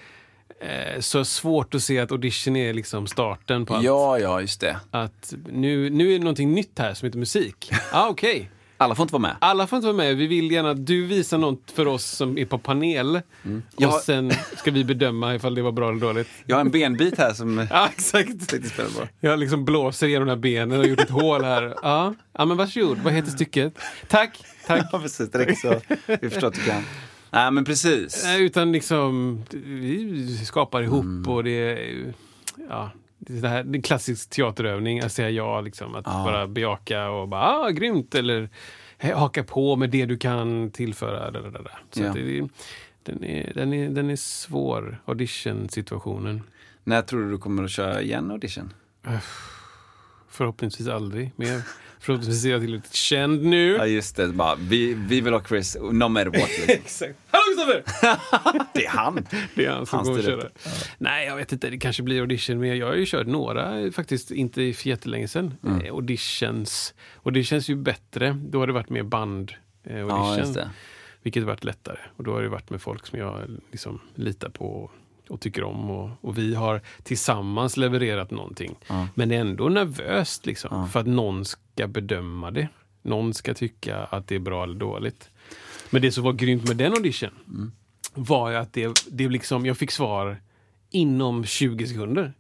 [1.01, 3.85] så svårt att se att audition är liksom starten på allt.
[3.85, 4.77] Ja, ja, just det.
[4.91, 7.71] Att nu, nu är det någonting nytt här som heter musik.
[7.93, 8.51] Ah, okej.
[8.77, 9.37] Alla får inte vara med.
[9.41, 10.17] Alla får inte vara med.
[10.17, 13.21] Vi vill gärna att du visar något för oss som är på panel.
[13.81, 16.29] Har- Och sen ska vi bedöma ifall det var bra eller dåligt.
[16.47, 18.55] Jag har en benbit här som Ja, exakt.
[19.21, 21.75] Jag liksom blåser igenom de här benen och gjort ett hål här.
[21.83, 22.99] Ja, ja men varsågod.
[22.99, 23.75] Vad heter stycket?
[24.09, 24.87] Tack, tack.
[24.93, 25.31] Ja, precis.
[25.31, 25.81] Direkt så.
[26.21, 26.83] Vi förstår att du kan.
[27.35, 28.25] Nej, men precis.
[28.25, 31.33] Nej, Utan liksom, vi skapar ihop Mm.
[31.33, 32.15] och det är,
[32.69, 36.47] ja, det är, det här, det är klassisk teaterövning, att säga ja, liksom, att bara
[36.47, 38.49] bejaka och bara, ah, grymt, eller
[38.99, 41.31] "Hej, haka på med det du kan tillföra.
[41.31, 41.79] Där, där, där.
[41.91, 42.13] Så Ja.
[42.13, 42.49] det,
[43.03, 46.43] den, är, den, är, den är svår, audition-situationen.
[46.85, 48.73] När tror du du kommer att köra igen audition?
[50.35, 51.63] Förhoppningsvis aldrig mer.
[52.01, 53.73] Förhoppningsvis är jag tillräckligt känd nu.
[53.73, 54.29] Ja, just det.
[54.29, 56.35] Bara, vi, vi vill ha Chris, no matter what.
[56.37, 56.65] Liksom.
[56.69, 57.15] Exakt.
[57.31, 58.19] Hallå Kristoffer!
[58.75, 59.27] Det är han.
[59.55, 60.43] Det är han som kommer att styr köra.
[60.43, 60.59] upp.
[60.99, 61.71] Nej, jag vet inte.
[61.71, 62.61] Det kanske blir audition.
[62.61, 65.55] Men jag har ju kört några faktiskt, inte för jättelänge sedan.
[65.65, 65.81] Mm.
[65.81, 66.95] Eh, auditions.
[67.15, 68.41] Och det känns ju bättre.
[68.49, 69.53] Då har det varit mer band
[69.85, 70.55] eh, audition.
[70.57, 70.65] Ja.
[71.23, 71.99] Vilket har varit lättare.
[72.17, 73.41] Och då har det varit med folk som jag
[73.73, 74.91] liksom litar på
[75.29, 75.91] och, tycker om.
[75.91, 78.77] Och, och vi har tillsammans levererat någonting.
[79.15, 80.89] Men det är ändå nervöst liksom.
[80.89, 82.69] För att någon ska bedöma det.
[83.03, 85.31] Någon ska tycka att det är bra eller dåligt.
[85.91, 87.73] Men det som var grymt med den audition
[88.15, 90.41] var ju att det, det liksom, jag fick svar
[90.91, 92.33] inom 20 sekunder.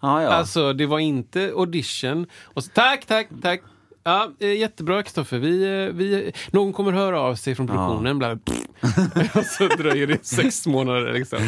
[0.00, 0.28] Ja, ja.
[0.28, 2.26] Alltså det var inte audition.
[2.42, 3.62] Och så, tack, tack, tack.
[4.02, 5.38] Ja, eh, jättebra Kristoffer.
[5.38, 8.18] Vi, eh, vi, någon kommer höra av sig från produktionen.
[8.18, 8.32] Bla,
[9.34, 11.12] och så dröjer det sex månader.
[11.12, 11.38] Liksom.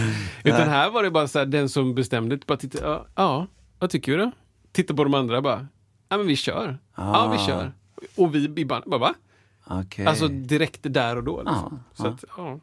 [0.45, 3.47] Utan här var det bara så här, den som bestämde, bara titta, ja, ja,
[3.79, 4.33] vad tycker du då?
[4.73, 5.67] Titta på de andra bara,
[6.09, 6.79] ja men vi kör.
[6.97, 7.73] Ja, vi kör.
[8.17, 9.15] Och vi i bandet bara, va?
[9.67, 10.07] Okej.
[10.07, 11.37] Alltså direkt där och då.
[11.43, 11.81] Liksom.
[11.97, 12.61] Ja, så att, ja.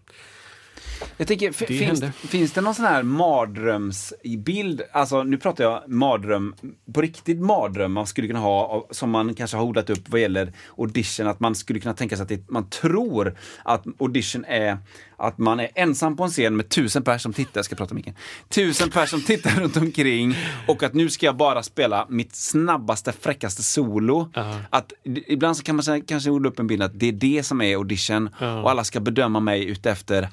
[1.17, 4.81] Jag tänker, Det finns, finns det någon sån här mardrömsbild?
[4.91, 6.55] Alltså nu pratar jag mardröm,
[6.93, 10.53] på riktigt mardröm man skulle kunna ha som man kanske har odlat upp vad gäller
[10.77, 11.27] audition.
[11.27, 14.77] Att man skulle kunna tänka sig att det, man tror att audition är
[15.17, 17.93] att man är ensam på en scen med tusen personer som tittar, jag ska prata
[17.95, 18.15] micken,
[18.49, 20.35] tusen personer som tittar runt omkring
[20.67, 24.29] och att nu ska jag bara spela mitt snabbaste, fräckaste solo.
[24.69, 27.43] Att, d- ibland så kan man kanske odla upp en bild att det är det
[27.43, 28.29] som är audition
[28.63, 30.29] och alla ska bedöma mig utefter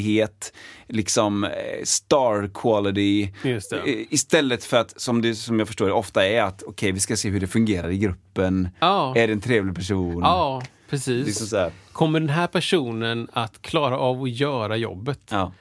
[0.00, 0.52] verklighet,
[0.86, 1.50] liksom eh,
[1.84, 3.22] star quality.
[3.44, 7.00] Eh, Istället för att, som, det, som jag förstår det ofta är, att okej vi
[7.00, 8.68] ska se hur det fungerar i gruppen.
[8.80, 9.16] Ja.
[9.16, 10.20] Är det en trevlig person?
[10.22, 11.26] Ja, precis.
[11.26, 11.70] Liksom.
[11.92, 15.20] Kommer den här personen att klara av att göra jobbet?
[15.30, 15.52] Ja.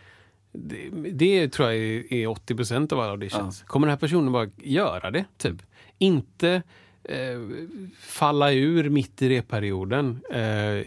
[0.52, 3.64] Det, det tror jag är, är 80 procent av alla auditions.
[3.68, 5.26] Kommer den här personen bara göra det?
[5.38, 5.56] Typ.
[5.98, 6.62] Inte
[7.04, 7.40] eh,
[8.00, 10.22] falla ur mitt i repperioden.
[10.32, 10.86] Eh,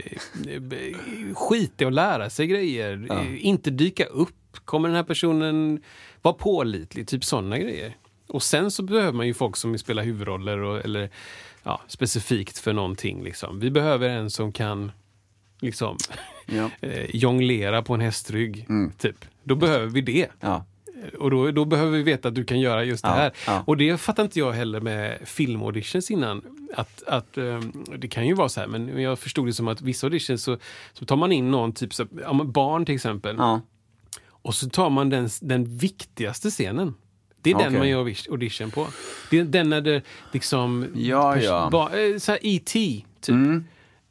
[1.34, 3.06] skita i att lära sig grejer.
[3.10, 4.34] Eh, inte dyka upp.
[4.64, 5.82] Kommer den här personen
[6.22, 7.08] vara pålitlig?
[7.08, 7.96] Typ sådana grejer.
[8.28, 11.10] Och sen så behöver man ju folk som spelar huvudroller och, eller
[11.62, 13.24] ja, specifikt för någonting.
[13.24, 13.60] Liksom.
[13.60, 14.92] Vi behöver en som kan
[15.60, 15.96] liksom
[16.46, 16.70] Ja.
[16.88, 18.66] eh, jonglera på en hästrygg.
[18.98, 19.24] Typ.
[19.44, 20.28] Då behöver vi det.
[20.40, 20.64] Ja.
[21.18, 23.32] Och då, då behöver vi veta att du kan göra just det Ja, här.
[23.46, 23.62] ja.
[23.66, 26.42] Och det fattar inte jag heller med filmauditions innan.
[26.74, 29.80] Att, att, ehm, det kan ju vara så här, men jag förstod det som att
[29.82, 30.56] vissa auditions så,
[30.92, 32.04] så tar man in någon, typ så,
[32.44, 33.36] barn till exempel.
[33.38, 33.60] Ja.
[34.28, 36.94] Och så tar man den, den viktigaste scenen.
[37.42, 37.78] Det är den Okej.
[37.78, 38.86] man gör audi- audition på.
[39.30, 40.86] Det är den när det liksom...
[40.94, 41.68] Ja, ja.
[41.72, 43.04] Ba, eh, så här E.T.
[43.20, 43.32] typ.
[43.34, 43.64] Mm.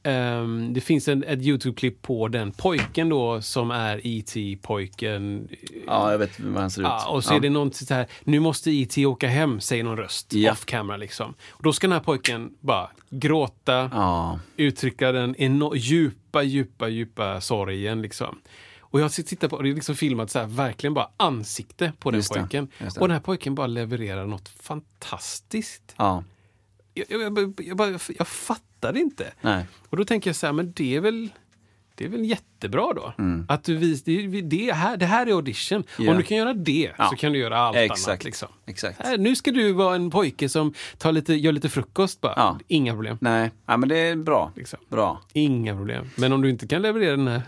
[0.04, 5.48] Ehm, det finns en, ett Youtube-klipp på den pojken då som är E.T.-pojken.
[5.88, 6.88] ja, jag vet hur han ser ut.
[6.88, 9.06] Ja, och så är det någon så här, nu måste E.T.
[9.06, 10.52] åka hem, säger någon röst Ja.
[10.52, 11.34] off camera liksom.
[11.50, 14.40] Och då ska den här pojken bara gråta, Ja.
[14.58, 18.40] uttrycka den eno- djupa, djupa, djupa sorgen liksom.
[18.80, 22.18] Och jag tittar på, det är liksom filmat så här, verkligen bara ansikte på den
[22.18, 22.68] Just det, pojken.
[22.78, 23.02] just det.
[23.02, 25.96] Och den här pojken bara levererar något fantastiskt.
[25.98, 26.24] ja.
[26.94, 29.34] Jag, jag, jag, bara, jag fattar inte.
[29.42, 29.66] Nej.
[29.90, 31.30] Och då tänker jag så här, men det är väl
[32.02, 33.14] det är väl jättebra då?
[33.48, 35.76] Att du vis, det, det, här, det här är audition.
[35.78, 35.86] Mm.
[35.98, 36.12] Ja.
[36.12, 37.10] Om du kan göra det Ja.
[37.10, 37.92] så kan du göra allt annat.
[37.92, 38.24] Exakt.
[38.24, 38.48] Liksom.
[38.66, 39.02] Exakt.
[39.02, 42.34] Här, nu ska du vara en pojke som tar lite, gör lite frukost bara.
[42.36, 42.60] Ja.
[42.68, 43.18] Inga problem.
[43.22, 44.52] Nej, ja, men det är bra.
[44.56, 44.80] Liksom.
[44.90, 45.22] Bra.
[45.34, 46.10] Inga problem.
[46.16, 47.42] Men om du inte kan leverera den här,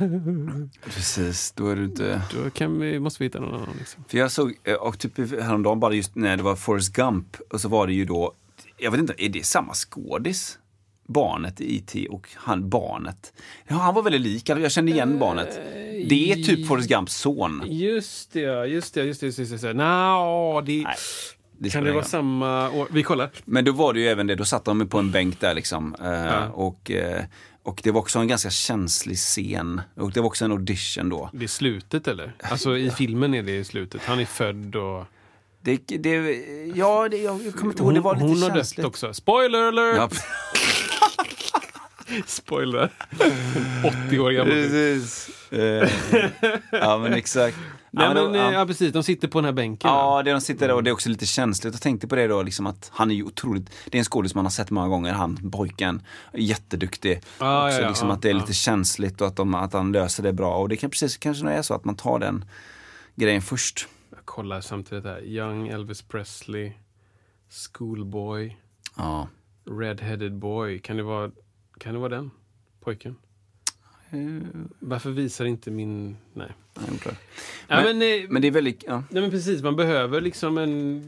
[0.86, 2.22] Precis, då är du inte...
[2.44, 3.76] då kan vi, måste vi hitta någon annan.
[3.80, 4.04] Liksom.
[4.08, 7.62] För jag såg, eh, och typ häromdagen bara just när det var Forrest Gump, och
[7.62, 8.34] så var det ju då,
[8.84, 10.60] jag vet inte, är det samma skådis?
[11.08, 13.34] Barnet i IT och han barnet.
[13.68, 15.60] Ja, han var väldigt lik, jag kände igen barnet.
[16.10, 17.64] Det är typ Forrest Gumps son.
[17.66, 19.04] Just det, just det.
[19.04, 19.74] Just det, just det, just det.
[19.74, 20.96] Nå, det Nej,
[21.58, 22.88] det kan det vara samma år?
[22.92, 23.30] Vi kollar.
[23.46, 25.96] Men då var det ju även det, då satt de på en bänk där liksom.
[26.04, 26.48] Eh, Ja.
[26.50, 27.24] och, eh,
[27.64, 29.82] och det var också en ganska känslig scen.
[29.96, 31.30] Och det var också en audition då.
[31.34, 32.36] Det är slutet eller?
[32.44, 34.02] Alltså i filmen är det i slutet.
[34.06, 35.06] Han är född och...
[35.66, 36.44] Det, det,
[36.76, 38.86] ja, det, jag kommer inte ihåg, det var lite hon har dött känsligt.
[38.86, 39.14] också.
[39.14, 39.96] Spoiler alert!
[39.98, 40.10] Ja,
[42.26, 42.90] Spoiler.
[44.08, 44.52] 80 år gammal.
[44.54, 45.30] precis.
[45.52, 45.90] Eh,
[46.72, 47.58] ja, men exakt.
[47.92, 48.54] Nej, Ja, men, då- eh, ja.
[48.54, 48.94] ja, precis.
[48.94, 49.90] De sitter på den här bänken.
[49.90, 51.74] Ja, det de sitter där och det är också lite känsligt.
[51.74, 54.36] Jag tänkte på det då, liksom att han är ju otroligt, det är en skådis
[54.36, 56.02] man har sett många gånger, han pojken,
[56.34, 57.22] jätteduktig.
[57.40, 58.40] Ja, också ja, ja, liksom ja, att det är ja.
[58.40, 60.56] lite känsligt och att, de, att han löser det bra.
[60.56, 62.46] Och det kan precis kanske är så att man tar den
[63.16, 63.88] grejen först.
[64.34, 65.22] Kollar samtidigt här.
[65.26, 66.72] Young Elvis Presley.
[67.50, 68.58] Schoolboy.
[68.98, 69.28] Ja.
[69.66, 70.80] Red-headed boy.
[70.80, 71.32] Kan det vara,
[71.80, 72.32] kan det vara den
[72.80, 73.16] pojken?
[74.10, 74.20] Eh.
[74.80, 76.18] Varför visar inte min...
[76.34, 76.52] Nej.
[76.76, 77.16] gjorde det.
[77.68, 79.04] Ja, Men- men, eh, Men det är väldigt, ja.
[79.10, 81.04] Nej men precis, man behöver liksom en...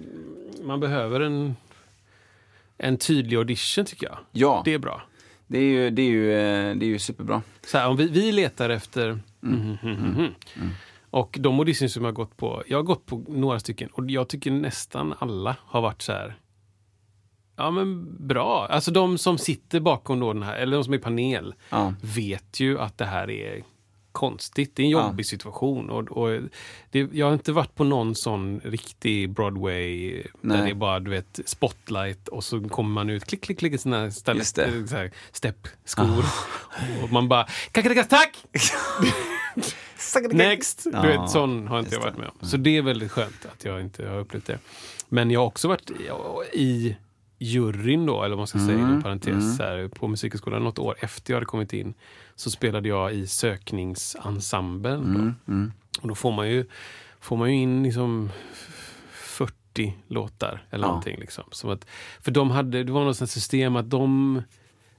[0.63, 1.55] Man behöver en...
[2.77, 4.17] En tydlig audition tycker jag.
[4.31, 5.01] Ja, Det är bra.
[5.47, 7.41] det är ju, det är ju, eh, det är ju superbra.
[7.65, 9.07] Så här, om vi, vi letar efter...
[9.09, 9.21] Mm.
[9.59, 10.11] Mhm, mhm,
[10.55, 10.69] mhm.
[11.15, 14.11] Och de auditions som jag har gått på, jag har gått på några stycken och
[14.11, 16.35] jag tycker nästan alla har varit så här.
[17.55, 18.67] Ja men bra.
[18.69, 21.93] Alltså de som sitter bakom då den här, eller de som är i panel, Ja.
[22.01, 23.63] vet ju att det här är
[24.11, 24.75] konstigt.
[24.75, 25.89] Det är en jobbig situation.
[25.89, 26.41] Och, och
[26.91, 30.57] det, jag har inte varit på någon sån riktig Broadway Nej.
[30.57, 33.73] där det är bara du vet, spotlight och så kommer man ut, klick, klick, klick
[33.73, 34.83] i sina Just det.
[34.93, 35.09] Ah.
[35.31, 36.25] steppskor.
[37.03, 37.47] Och man bara,
[38.09, 38.45] tack!
[40.21, 40.83] Next!
[40.83, 42.47] Du vet, sån har inte jag varit med om.
[42.47, 44.59] Så det är väldigt skönt att jag inte har upplevt det.
[45.09, 46.95] Men jag har också varit i- i
[47.39, 50.79] juryn då, eller vad man ska säga Mm, inom parentes, så här, på Musikhögskolan något
[50.79, 51.93] år efter jag hade kommit in.
[52.35, 55.03] Så spelade jag i sökningsensemblen.
[55.47, 56.01] Mm, Då.
[56.01, 56.65] Och då får man ju,
[57.19, 58.29] får man ju in liksom
[59.11, 60.87] 40 låtar eller Ja.
[60.87, 61.19] någonting.
[61.19, 61.43] Liksom.
[61.51, 61.85] Som att,
[62.21, 64.41] för de hade, det var något sånt system att de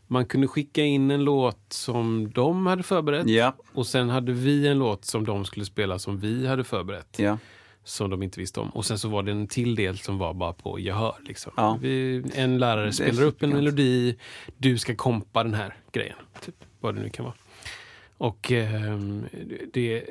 [0.06, 4.66] man kunde skicka in en låt som de hade förberett Ja, och sen hade vi
[4.68, 7.18] en låt som de skulle spela som vi hade förberett.
[7.18, 7.38] ja.
[7.84, 8.70] Som de inte visste om.
[8.70, 11.14] Och sen så var det en till del som var bara på gehör.
[11.26, 11.52] Liksom.
[11.56, 11.78] Ja.
[11.80, 14.16] Vi, en lärare är spelar upp en melodi.
[14.56, 16.16] Du ska kompa den här grejen.
[16.44, 17.34] Typ, vad det nu kan vara.
[18.18, 19.24] Och ehm,
[19.72, 20.04] det,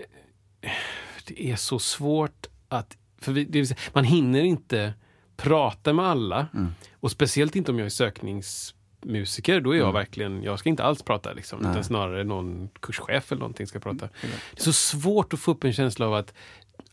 [1.27, 2.97] det är så svårt att...
[3.21, 4.93] För vi, det man hinner inte
[5.37, 6.47] prata med alla.
[6.53, 6.71] Mm.
[6.99, 8.74] Och speciellt inte om jag är söknings
[9.05, 11.59] musiker, då är jag verkligen, jag ska inte alls prata liksom.
[11.59, 11.71] Nej.
[11.71, 14.09] Utan snarare någon kurschef eller någonting ska prata.
[14.21, 16.33] Det är så svårt att få upp en känsla av att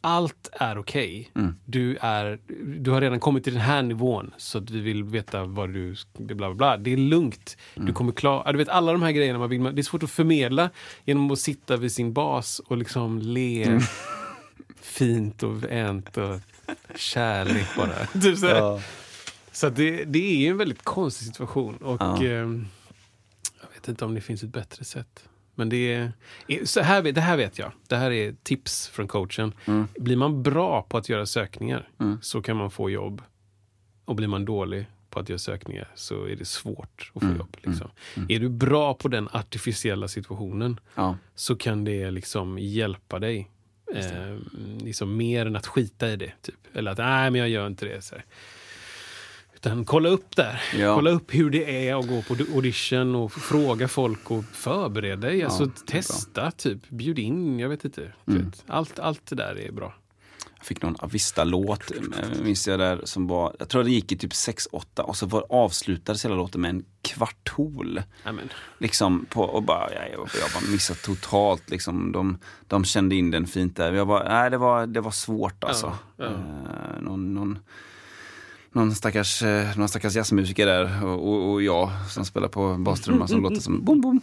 [0.01, 1.31] allt är okej.
[1.65, 2.39] Du, är,
[2.77, 5.97] du har redan kommit till den här nivån så att vi vill veta vad du...
[6.19, 6.77] Bla bla bla.
[6.77, 7.57] Det är lugnt.
[7.75, 8.53] Du kommer klara...
[8.53, 9.63] Du vet alla de här grejerna man vill...
[9.63, 10.71] Det är svårt att förmedla
[11.05, 13.81] genom att sitta vid sin bas och liksom le
[14.81, 16.41] fint och vänt och
[16.97, 18.21] kärlek bara.
[18.23, 18.83] Typ så här.
[19.53, 21.76] Så det, det är ju en väldigt konstig situation.
[21.76, 22.24] Och Ja.
[22.24, 22.66] ehm,
[23.61, 25.28] jag vet inte om det finns ett bättre sätt.
[25.55, 25.92] Men det,
[26.48, 27.72] är, så här, vet- det här vet jag.
[27.88, 29.53] Det här är tips från coachen.
[29.98, 31.88] Blir man bra på att göra sökningar
[32.22, 33.22] så kan man få jobb.
[34.05, 37.57] Och blir man dålig på att göra sökningar så är det svårt att få jobb.
[37.62, 37.90] Liksom.
[38.28, 41.16] Är du bra på den artificiella situationen Ja.
[41.34, 43.50] så kan det liksom hjälpa dig.
[43.94, 44.38] Eh,
[44.80, 46.32] liksom mer än att skita i det.
[46.42, 46.55] Typ.
[46.74, 48.03] Eller att nej, men jag gör inte det.
[48.05, 48.24] Så här.
[49.65, 50.63] Utan kolla upp där.
[50.79, 50.95] Ja.
[50.95, 55.43] Kolla upp hur det är att gå på audition och fråga folk och förbered dig.
[55.43, 56.89] Alltså, det är testa, typ.
[56.89, 58.13] Bjud in, jag vet inte.
[58.29, 58.53] Mm.
[58.67, 59.95] Allt, allt det där är bra.
[60.57, 61.93] Jag fick någon Avista-låt,
[62.43, 65.47] minns jag där, som var, jag tror det gick i typ 6-8 och så var,
[65.49, 68.03] avslutades hela låten med en kvartol.
[68.25, 68.49] Amen.
[68.79, 72.13] Liksom på, och bara, jag, jag, jag bara missade totalt liksom.
[72.13, 73.93] De, de kände in den fint där.
[73.93, 75.99] Jag bara, nej det var, det var svårt alltså.
[76.17, 76.25] ja.
[76.25, 77.59] Eh, någon, någon,
[78.73, 83.43] någon, stackars, eh, någon stackars jazzmusiker där och, och, jag som spelar på bastrumman som
[83.43, 84.20] låter som bom bom.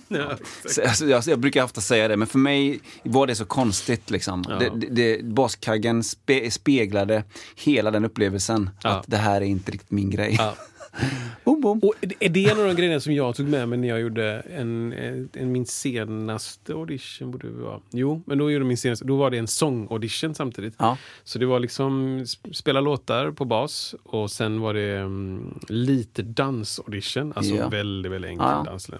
[0.66, 4.10] Så, alltså, jag, jag brukar ofta säga det, men för mig var det så konstigt.
[4.10, 4.43] Liksom.
[4.50, 4.56] Ja.
[4.56, 7.24] Det, det, det, baskaggen spe, speglade
[7.56, 8.70] hela den upplevelsen.
[8.84, 8.89] Ja.
[8.89, 10.39] Att det här är inte riktigt min grej.
[10.92, 11.00] Ja.
[11.44, 11.80] Bom, bom.
[11.80, 14.40] Och är det en av de grejerna som jag tog med mig när jag gjorde
[14.40, 14.94] en,
[15.34, 17.32] en, min senaste audition?
[17.32, 17.80] Borde det vara.
[17.92, 20.74] Jo, men då gjorde min senaste, då var det en sångaudition samtidigt.
[20.78, 20.98] Ja.
[21.24, 26.22] Så det var liksom sp- spela låtar på bas och sen var det mm, lite
[26.22, 27.34] dansaudition.
[27.36, 27.70] Alltså Ja.
[27.70, 28.64] väldigt, väldigt enkel Ja.
[28.66, 28.90] dans.
[28.90, 29.00] Men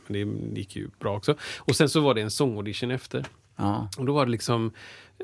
[0.54, 1.36] det gick ju bra också.
[1.58, 3.26] Och sen så var det en sångaudition efter.
[3.60, 3.90] Ja.
[3.98, 4.72] Och då var det liksom,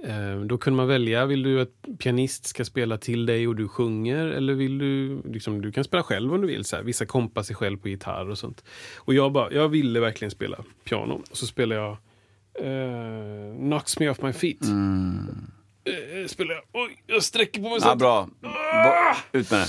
[0.04, 3.68] eh, då kunde man välja, vill du att pianist ska spela till dig och du
[3.68, 4.26] sjunger?
[4.26, 6.66] Eller vill du, liksom, du kan spela själv om du vill.
[6.66, 6.84] Så här.
[6.84, 8.64] Vissa kompar sig själv på gitarr och sånt.
[8.98, 11.22] Och jag bara, jag ville verkligen spela piano.
[11.32, 11.92] Och så spelade jag
[12.60, 14.62] eh, Knocks Me Off My Feet.
[14.62, 18.30] Eh, spelar jag, oj, jag sträcker på mig så Ja, bra.
[18.42, 19.68] Ba, ut med det.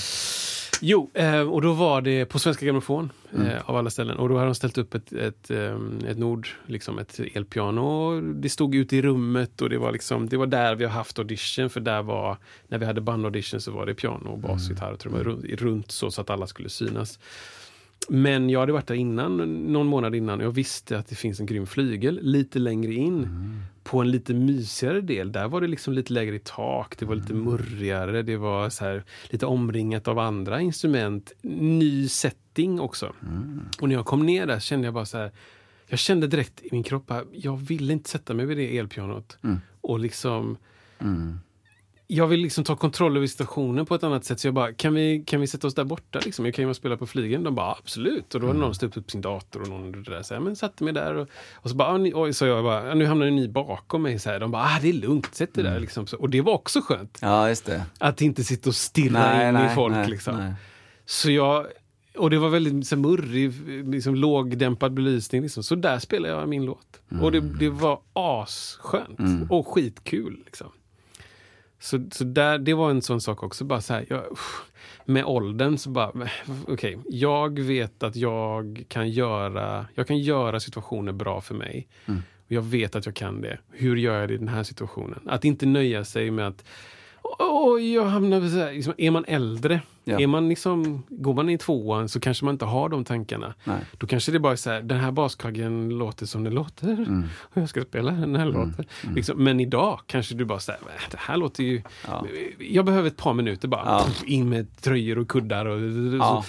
[0.80, 4.16] Jo, eh, och då var det på Svenska Grammofon eh, av alla ställen.
[4.16, 8.20] Och då hade de ställt upp ett, ett, eh, ett Nord, liksom ett elpiano.
[8.20, 11.18] Det stod ute i rummet och det var, liksom, det var där vi har haft
[11.18, 11.70] audition.
[11.70, 12.36] För där var,
[12.68, 15.90] när vi hade bandaudition så var det piano, och bas, gitarr och trummor runt, runt
[15.90, 17.18] så, så att alla skulle synas.
[18.08, 19.36] Men jag hade varit där innan,
[19.72, 23.28] någon månad innan och jag visste att det finns en grym flygel lite längre in.
[23.84, 27.14] På en lite mysigare del, där var det liksom lite lägre i tak, det var
[27.14, 31.32] lite murrigare, det var så här, lite omringat av andra instrument.
[31.42, 33.12] Ny setting också.
[33.80, 35.30] Och när jag kom ner där kände jag bara så här,
[35.86, 39.38] jag kände direkt i min kropp, här, jag ville inte sätta mig vid det elpianot.
[39.80, 40.56] Och liksom
[42.08, 44.40] jag vill liksom ta kontroll över situationen på ett annat sätt.
[44.40, 46.20] Så jag bara, kan vi, kan vi sätta oss där borta?
[46.24, 46.44] Liksom?
[46.44, 47.42] Jag kan ju spela på flygen.
[47.44, 48.34] De bara, absolut.
[48.34, 50.22] Och då hade någon ställt upp sin dator och någon där.
[50.22, 52.64] Så här, men satte mig där och, och så bara, ah, ni, oj, så jag
[52.64, 54.18] bara, "Ah, nu hamnar ni bakom mig.
[54.18, 54.40] Så här.
[54.40, 55.80] De bara, ah, det är lugnt, sätt dig där.
[55.80, 56.06] Liksom.
[56.06, 57.18] Så, och det var också skönt.
[57.22, 57.84] Ja, just det.
[57.98, 59.94] Att inte sitta och stirra Nej, in nej, i folk.
[59.94, 60.54] nej, liksom.
[61.04, 61.66] Så jag,
[62.18, 63.52] och det var väldigt så här, murrig,
[63.94, 65.42] liksom, lågdämpad belysning.
[65.42, 65.62] Liksom.
[65.62, 67.00] Så där spelade jag min låt.
[67.22, 70.42] Och det, det var asskönt och skitkul.
[70.44, 70.66] Liksom.
[71.78, 73.64] Så, så där, det var en sån sak också.
[73.64, 74.22] Bara så här, jag,
[75.04, 76.28] med åldern så bara,
[76.68, 81.88] okej, jag vet att jag kan göra, jag kan göra situationer bra för mig.
[82.46, 83.58] Och jag vet att jag kan det.
[83.70, 85.20] Hur gör jag det i den här situationen?
[85.26, 86.64] Att inte nöja sig med att
[87.38, 90.20] Oj, jag hamnar så här, liksom, Är man äldre, Ja.
[90.20, 93.54] är man liksom, går man i tvåan så kanske man inte har de tankarna.
[93.64, 93.76] Nej.
[93.98, 96.88] Då kanske det bara är så här, den här baskaggen låter som den låter.
[96.92, 97.24] Mm.
[97.42, 98.84] Och jag ska spela den här låten.
[99.14, 100.80] Liksom, men idag kanske du bara säger,
[101.10, 101.82] det här låter ju...
[102.06, 102.26] Ja.
[102.58, 103.82] Jag behöver ett par minuter bara.
[103.84, 104.04] Ja.
[104.06, 105.80] Puff, in med tröjor och kuddar och
[106.20, 106.44] Ja.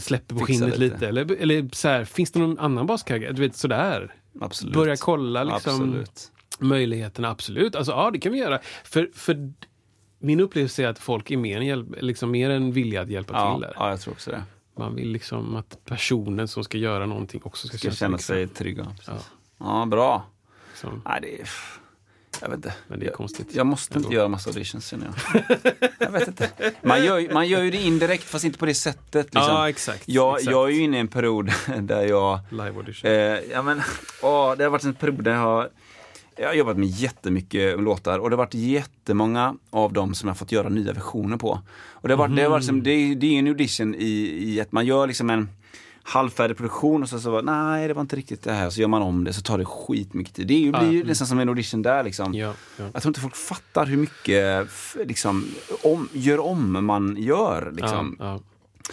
[0.00, 0.94] släpper på Fixa skinnet lite.
[0.94, 1.08] lite.
[1.08, 3.32] Eller, eller så här, finns det någon annan baskagge?
[3.32, 4.14] Du vet sådär.
[4.40, 4.74] Absolut.
[4.74, 6.32] Börja kolla liksom Absolut.
[6.58, 7.74] möjligheterna, absolut.
[7.76, 8.58] Alltså, ja, det kan vi göra.
[8.84, 9.52] För, för
[10.20, 13.32] min upplevelse är att folk är mer än, hjälp, liksom mer än villiga att hjälpa
[13.34, 13.72] Ja, till där.
[13.76, 14.42] ja, jag tror också det.
[14.78, 18.54] Man vill liksom att personen som ska göra någonting också ska, Ska känna sig bekväm.
[18.54, 18.84] trygga.
[18.98, 19.30] Precis.
[19.58, 19.86] Ja.
[19.86, 20.26] bra.
[20.70, 21.02] Liksom.
[21.04, 21.48] Nej, det är...
[22.42, 22.74] Jag vet inte.
[22.88, 23.54] Men det är jag, konstigt.
[23.54, 24.16] Jag måste inte Ändå.
[24.16, 25.42] göra massa auditions känner jag.
[25.98, 26.50] jag vet inte.
[26.82, 29.26] Man gör, ju- man gör ju det indirekt fast inte på det sättet.
[29.34, 29.52] Liksom.
[29.54, 30.50] Ja, exakt, Jag, exakt.
[30.52, 31.50] jag är ju inne i en period
[31.80, 33.10] där jag Live audition.
[33.10, 33.16] Eh,
[33.52, 33.82] ja, men,
[34.22, 35.68] åh, det har varit en period där jag har,
[36.40, 40.34] jag har jobbat med jättemycket låtar och det har varit jättemånga av dem som jag
[40.34, 41.60] har fått göra nya versioner på.
[41.90, 44.38] Och det har varit, det har varit som, det, är- det är en audition i,
[44.54, 45.48] i att man gör liksom en
[46.02, 48.70] halvfärdig produktion och så, så nej det var inte riktigt det här.
[48.70, 50.46] Så gör man om det så tar det skitmycket tid.
[50.46, 52.34] Det är ju, blir ju nästan som en audition där liksom.
[52.34, 52.84] Ja, ja.
[52.92, 54.68] Jag tror inte folk fattar hur mycket
[55.06, 55.46] liksom,
[55.82, 57.72] om, gör om man gör.
[57.76, 58.16] Liksom.
[58.18, 58.40] Ja.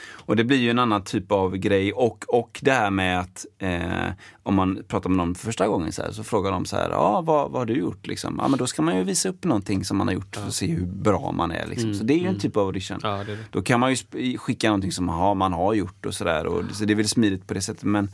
[0.09, 1.93] Och det blir ju en annan typ av grej.
[1.93, 4.11] Och, och det här med att eh,
[4.43, 6.89] om man pratar med någon för första gången så, här, så frågar de så här,
[6.89, 8.07] ja vad, vad har du gjort?
[8.07, 8.39] Liksom.
[8.41, 10.67] Ja men då ska man ju visa upp någonting som man har gjort att se
[10.67, 11.67] hur bra man är.
[11.67, 11.93] Liksom.
[11.93, 12.99] Så det är ju en typ av audition.
[13.03, 13.43] Ja, det det.
[13.51, 16.65] Då kan man ju skicka någonting som ja, man har gjort och sådär.
[16.73, 17.83] Så det är väl smidigt på det sättet.
[17.83, 18.09] Men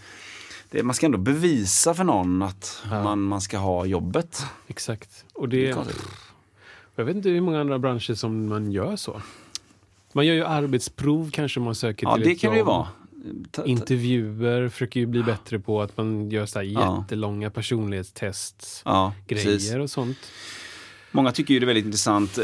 [0.72, 4.46] det, man ska ändå bevisa för någon att man, man ska ha jobbet.
[4.68, 5.26] Exakt.
[5.34, 6.06] Och det, konstigt.
[6.96, 9.22] jag vet inte hur många andra branscher som man gör så.
[10.14, 12.68] Man gör ju arbetsprov kanske man söker Ja till det ett kan det jobb.
[12.68, 12.88] vara.
[13.52, 17.00] Ta- ta- Intervjuer försöker ju bli bättre på att man gör så här Ja.
[17.02, 18.82] jättelånga personlighetstests.
[18.86, 19.46] Ja, precis.
[19.70, 20.18] grejer och sånt.
[21.12, 22.44] Många tycker ju det är väldigt intressant, eh,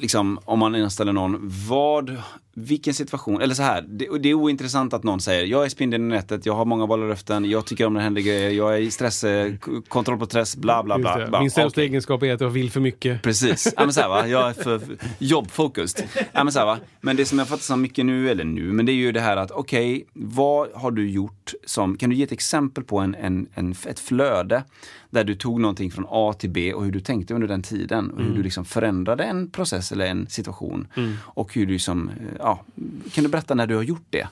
[0.00, 1.38] liksom, om man anställer någon,
[1.68, 2.16] vad,
[2.54, 6.04] vilken situation, eller så här, det, det är ointressant att någon säger, jag är spindeln
[6.12, 8.78] i nätet, jag har många vallöften, jag tycker om när det händer grejer, jag är
[8.78, 9.52] i stress, eh,
[9.88, 11.26] kontroll på stress, bla bla bla.
[11.28, 11.40] bla.
[11.40, 11.84] Min sämsta Okej.
[11.84, 13.22] egenskap är att jag vill för mycket.
[13.22, 14.26] Precis, ja, men så här, va?
[14.26, 14.80] jag är för
[15.18, 16.04] jobbfocused.
[16.32, 16.78] Ja, men, så här, va?
[17.00, 19.20] men det som jag fattar så mycket nu, eller nu, men det är ju det
[19.20, 23.14] här att okej, vad har du gjort som, kan du ge ett exempel på en,
[23.14, 24.64] en, en, ett flöde
[25.10, 28.10] där du tog någonting från A till B och hur du tänkte under den tiden
[28.10, 30.88] och hur du liksom förändrade en process eller en situation.
[31.18, 32.64] Och hur du liksom, eh, ja,
[33.12, 34.28] kan du berätta när du har gjort det?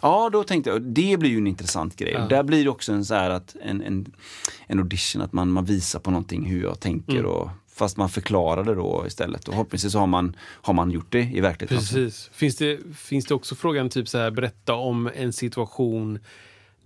[0.00, 2.16] Ja, då tänkte jag, det blir ju en intressant grej.
[2.16, 4.12] Och där blir det också en, så att, en, en,
[4.66, 7.24] en audition, att man, man visar på någonting hur jag tänker.
[7.24, 9.48] Och, fast man förklarar det då istället.
[9.48, 11.78] Och förhoppningsvis har man, har man gjort det i verkligheten.
[11.78, 12.30] Precis.
[12.32, 16.18] Finns det, finns det också frågan typ så här, berätta om en situation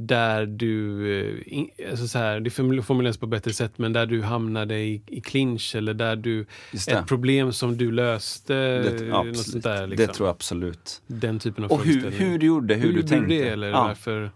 [0.06, 1.10] där du,
[1.46, 4.78] eh, alltså så här, det form- formuleras på ett bättre sätt, men där du hamnade
[4.78, 6.46] i, i clinch eller där du,
[6.88, 9.86] ett problem som du löste, Det, ja, något sånt där.
[9.86, 10.06] Liksom.
[10.06, 11.02] det tror jag absolut.
[11.06, 13.34] Den typen av Och hur, hur du gjorde, hur, du gjorde tänkte.
[13.34, 14.30] det eller ja, varför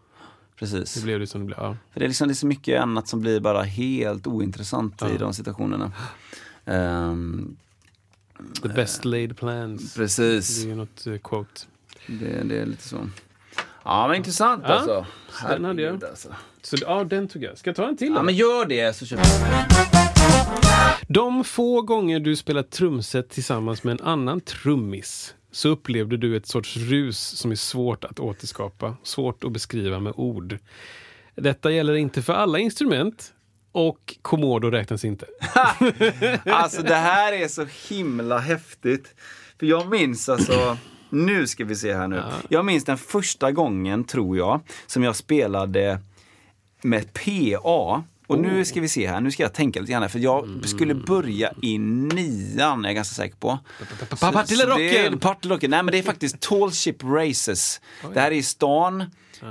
[0.59, 0.95] precis.
[0.95, 1.59] det blev det som det blev?
[1.61, 1.77] Ja.
[1.93, 5.19] För det är, liksom, det är så mycket annat som blir bara helt ointressant i
[5.19, 5.93] de situationerna.
[6.65, 7.57] Ehm,
[8.63, 9.95] The best laid plans.
[9.95, 10.65] precis.
[10.65, 11.61] Det är något eh, quote.
[12.07, 12.97] Det, det är lite så.
[13.87, 15.07] Ja men intressant Ja, alltså.
[15.49, 16.05] den hade jag.
[16.05, 16.29] Alltså.
[16.63, 17.59] Så ja, den tog jag.
[17.59, 18.09] Ska jag ta en till?
[18.09, 18.23] Ja då?
[18.23, 19.23] men gör det så kör vi.
[21.09, 26.47] De få gånger du spelat trumset tillsammans med en annan trummis så upplevde du ett
[26.47, 30.59] sorts rus som är svårt att återskapa, svårt att beskriva med ord.
[31.35, 33.33] Detta gäller inte för alla instrument
[33.73, 35.27] och Komodo räknas inte.
[36.45, 39.15] Alltså det här är så himla häftigt.
[39.59, 40.77] För jag minns alltså,
[41.11, 42.23] nu ska vi se här nu.
[42.49, 45.99] Jag minns den första gången, tror jag, som jag spelade
[46.83, 48.03] med PA.
[48.29, 50.49] Och nu ska vi se här, nu ska jag tänka lite grann här, för jag
[50.65, 53.59] skulle börja i nian, är jag ganska säker på.
[54.33, 54.89] Partillerocken!
[54.89, 55.71] Så det är- Partillerocken!
[55.71, 57.81] Nej men det är faktiskt Tall Ship Races.
[58.15, 59.05] Det här är i stan.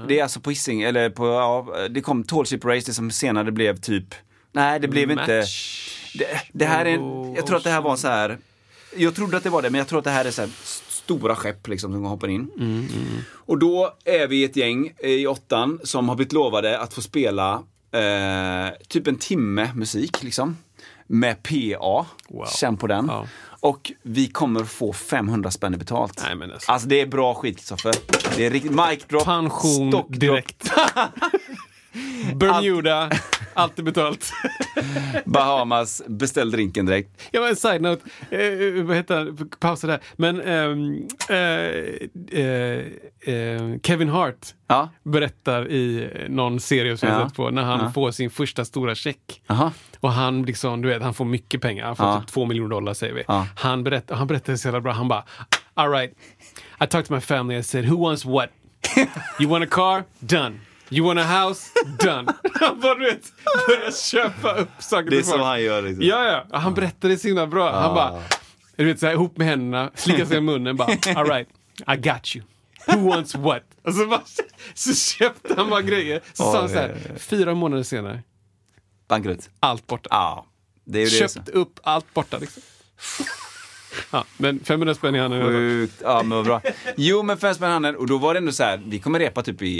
[0.07, 3.11] Det är alltså på Hisingen, eller på, ja, det kom Tall Ship Race, det som
[3.11, 4.15] senare blev typ,
[4.51, 5.43] nej det blev inte.
[6.19, 6.97] Det, det här är,
[7.35, 8.37] jag tror att det här var så här.
[8.97, 10.49] Jag trodde att det var det, men jag tror att det här är så här
[11.05, 12.49] stora skepp liksom som hoppar in.
[13.31, 17.63] Och då är vi ett gäng i åttan som har blivit lovade att få spela
[17.91, 20.57] eh, typ en timme musik liksom.
[21.07, 22.05] Med PA.
[22.29, 22.45] Wow.
[22.59, 23.05] Känn på den.
[23.07, 23.27] Ja.
[23.59, 26.21] Och vi kommer få 500 spänn betalt.
[26.25, 26.71] Nej, men alltså.
[26.71, 27.95] Alltså det är bra skit Kristoffer.
[28.37, 29.23] Det är riktigt mic drop.
[29.23, 30.71] Pension direkt.
[32.35, 33.09] Bermuda,
[33.53, 34.31] allt är betalt.
[35.25, 37.21] Bahamas, beställ drinken direkt.
[37.31, 39.99] Jag var en side-note, eh, vad heter han, pausa där.
[40.15, 42.85] Men ehm, eh, eh,
[43.35, 44.35] eh, Kevin Hart
[44.67, 47.27] Ja, berättar i någon serie som jag Ja.
[47.27, 47.91] sett på när han Ja.
[47.91, 49.41] får sin första stora check.
[49.47, 49.71] aha.
[49.99, 51.85] Och han liksom, du vet, han får mycket pengar.
[51.85, 52.19] Han får Ja.
[52.19, 53.23] typ två miljoner dollar säger vi.
[53.27, 53.47] Ja.
[53.55, 54.91] Han, berättar, han berättar så jävla bra.
[54.93, 55.23] Han bara,
[55.73, 56.11] all right.
[56.81, 57.59] I talked to my family.
[57.59, 58.49] I said, who wants what?
[59.39, 60.03] You want a car?
[60.19, 60.59] Done.
[60.89, 61.71] You want a house?
[61.99, 62.33] Done.
[62.53, 63.31] Han bara, du vet,
[63.67, 65.41] börjar köpa upp saker Det är folk.
[65.43, 65.81] han gör.
[65.81, 66.05] Liksom.
[66.05, 66.59] Ja, ja.
[66.59, 67.71] Han berättade så himla bra.
[67.81, 68.23] Han bara,
[68.75, 71.47] du vet, så här, ihop med händerna, slickar sig i munnen, bara, all right,
[71.93, 72.45] I got you.
[72.87, 73.63] Who wants what?
[73.83, 74.21] Och så, bara,
[74.73, 76.21] så köpte han bara grejer.
[76.33, 78.23] Så sa han så här, fyra månader senare,
[79.07, 79.49] Bankrutt.
[79.59, 80.07] allt borta.
[80.11, 80.45] Ja,
[80.85, 81.29] det är ju det.
[81.33, 82.63] Köpt upp allt borta liksom.
[84.11, 85.41] Ja, men 500 spänn i handen.
[85.41, 85.93] Sjukt.
[86.03, 86.61] Ja, men vad bra.
[86.97, 87.95] Jo, men fem spänn i handen.
[87.95, 89.79] Och då var det ändå så här, vi kommer repa typ i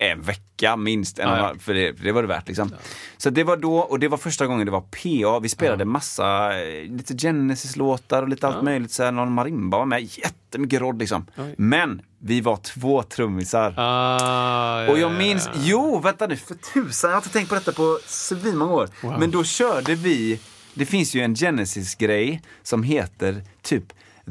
[0.00, 1.18] en vecka minst.
[1.18, 1.54] En Ja, ja.
[1.60, 2.72] för, det, för det var det värt liksom.
[3.16, 5.40] Så det var då, och det var första gången det var PA.
[5.40, 8.92] Vi spelade massa, eh, lite Genesis-låtar och lite allt möjligt.
[8.92, 10.02] Så här, någon marimba var med.
[10.02, 11.26] Jättemycket rodd liksom.
[11.36, 11.54] Oj.
[11.58, 13.74] Men vi var två trummisar.
[13.76, 15.60] Ah, ja, Och jag ja, minns, ja.
[15.64, 18.88] jo vänta nu för tusan, jag har inte tänkt på detta på svinmånga år.
[19.18, 20.40] Men då körde vi,
[20.74, 23.84] det finns ju en Genesis-grej som heter typ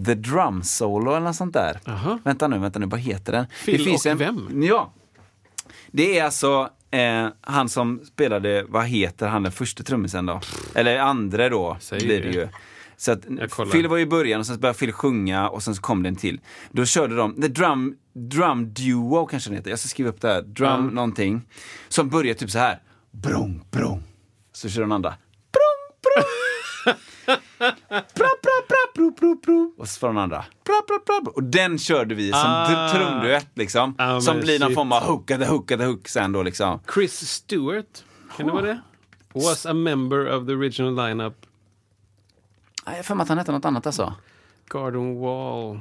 [0.05, 1.79] The Drum Solo eller något sånt där.
[1.87, 2.19] Aha.
[2.23, 3.45] Vänta nu, vänta nu, vad heter den?
[3.65, 4.63] Phil det finns och en, vem?
[4.63, 4.93] Ja.
[5.91, 10.41] Det är alltså eh, han som spelade, vad heter han den första trummisen då?
[10.75, 12.29] Eller andra då, Säg blir det.
[12.29, 12.47] ju.
[12.97, 13.21] Så att.
[13.71, 16.15] Phil var i början och sen började Phil sjunga och sen så kom det en
[16.15, 16.39] till.
[16.71, 20.27] Då körde de, the drum, drum duo kanske den heter, jag ska skriva upp det
[20.27, 20.77] här, drum Ja.
[20.81, 21.41] någonting.
[21.87, 22.79] Som börjar typ så här,
[23.11, 24.03] brong, brong.
[24.53, 25.09] Så kör den andra,
[25.51, 26.25] brong, brong.
[28.15, 28.29] Bra,
[28.99, 29.73] bro, bro, bro.
[29.77, 30.45] Och så får den andra.
[30.65, 31.31] Bra, bra, bro.
[31.33, 32.89] Och den körde vi som Ah.
[32.93, 33.95] trumduett liksom.
[33.97, 34.75] Ja, som blir någon shit.
[34.75, 35.45] form av hook, the
[35.85, 36.79] hook, sen då liksom.
[36.93, 38.03] Chris Stewart,
[38.37, 38.79] kan det vara det?
[39.33, 41.45] Was a member of the original lineup.
[42.85, 44.13] Nej, Jag har för mig att han hette något annat alltså.
[44.69, 45.79] Garden Wall.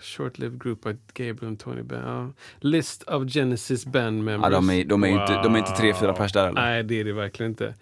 [0.00, 2.32] Short-lived group by Gabriel and Tony Bell.
[2.60, 4.50] List of Genesis band members.
[4.52, 6.60] Ja, de är, de är, inte, de är inte tre, fyra pers där eller?
[6.60, 7.74] Nej, det är det verkligen inte.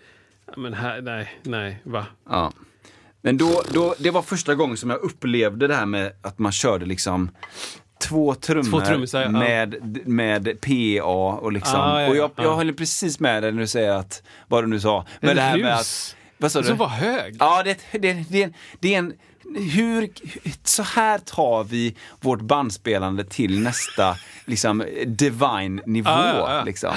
[0.56, 2.06] Men här, nej, nej, va?
[2.28, 2.52] Ja.
[3.24, 6.52] Men då, då, det var första gången som jag upplevde det här med att man
[6.52, 7.30] körde liksom
[7.98, 9.28] två trummor Två trummisar, ja.
[9.28, 11.80] med, med PA och liksom.
[11.80, 12.42] Ah, ja, och jag, ja.
[12.42, 15.06] jag håller precis med dig när du säger att, vad du nu sa.
[15.20, 15.80] Men En det här med rus.
[15.80, 16.66] att, vad sa du?
[16.66, 17.36] Som var hög.
[17.38, 19.12] Ja, det, det, det, det är en...
[19.56, 20.10] Hur,
[20.64, 26.10] så här tar vi vårt bandspelande till nästa liksom, divine nivå.
[26.10, 26.62] Ja.
[26.66, 26.94] Liksom.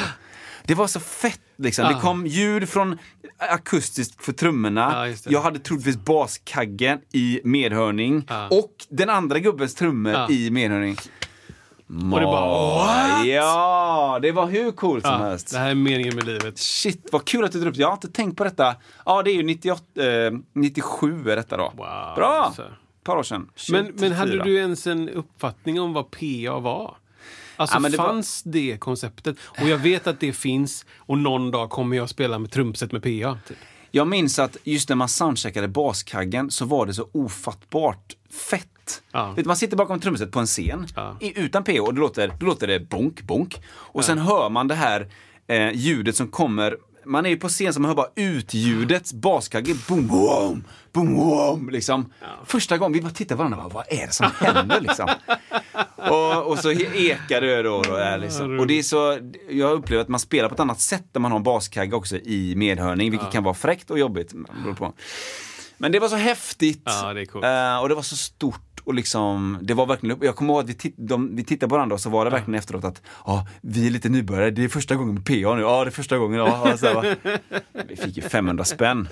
[0.67, 1.39] Det var så fett.
[1.57, 1.85] Liksom.
[1.87, 2.01] Det Ah.
[2.01, 2.97] kom ljud från
[3.37, 5.07] akustiskt för trummorna.
[5.07, 5.31] Ja, det.
[5.31, 8.25] jag hade troligtvis baskaggen i medhörning.
[8.29, 8.47] Ja.
[8.51, 10.29] Och den andra gubbens trummor Ja.
[10.29, 10.95] i medhörning.
[12.13, 13.27] Och det bara, what?
[13.27, 15.51] Ja, det var hur coolt som helst.
[15.51, 16.59] det här är meningen med livet.
[16.59, 17.81] Shit, vad kul att du drar upp det.
[17.81, 18.75] Jag har inte tänkt på detta.
[19.05, 21.63] Ja, det är ju 98, eh, 97 är detta då.
[21.77, 22.53] Wow, Bra!
[22.55, 22.61] så.
[22.61, 22.69] Ett
[23.03, 23.49] par år sedan.
[23.71, 24.43] Men, men hade 24.
[24.43, 26.95] du ens en uppfattning om vad PA var?
[27.57, 29.37] Alltså Ja, men det var- fanns det konceptet?
[29.61, 33.03] Och jag vet att det finns och någon dag kommer jag spela med trumset med
[33.03, 33.37] PA.
[33.47, 33.57] Typ.
[33.91, 38.15] Jag minns att just när man soundcheckade baskaggen så var det så ofattbart
[38.49, 39.01] fett.
[39.11, 39.35] Ja.
[39.45, 41.17] Man sitter bakom trumset på en scen Ja.
[41.21, 43.61] utan PO och då låter, då låter det bonk, bonk.
[43.67, 45.07] Och sen hör man det här
[45.47, 46.77] eh, ljudet som kommer
[47.07, 51.69] man är ju på scen så man hör bara utljudet, baskagge, boom, boom, boom, boom,
[51.69, 52.13] liksom.
[52.45, 55.09] Första gången vi bara tittar på varandra, bara, vad är det som händer liksom?
[55.95, 57.81] och, och så ekar det då.
[57.81, 58.59] då där, liksom.
[58.59, 61.31] Och det är så, jag upplever att man spelar på ett annat sätt när man
[61.31, 64.33] har en baskagge också i medhörning, vilket kan vara fräckt och jobbigt.
[65.77, 66.81] Men det var så häftigt.
[66.85, 67.45] Ja, det är coolt.
[67.45, 68.76] Eh, och det var så stort.
[68.87, 71.75] Och liksom, det var verkligen, jag kommer ihåg att vi, titt, de, vi tittade på
[71.75, 74.67] varandra och så var det verkligen efteråt att ja, vi är lite nybörjare, det är
[74.67, 76.39] första gången med PA nu, ja det är första gången.
[76.39, 77.17] Ja, ja, så här,
[77.87, 79.07] vi fick ju 500 spänn.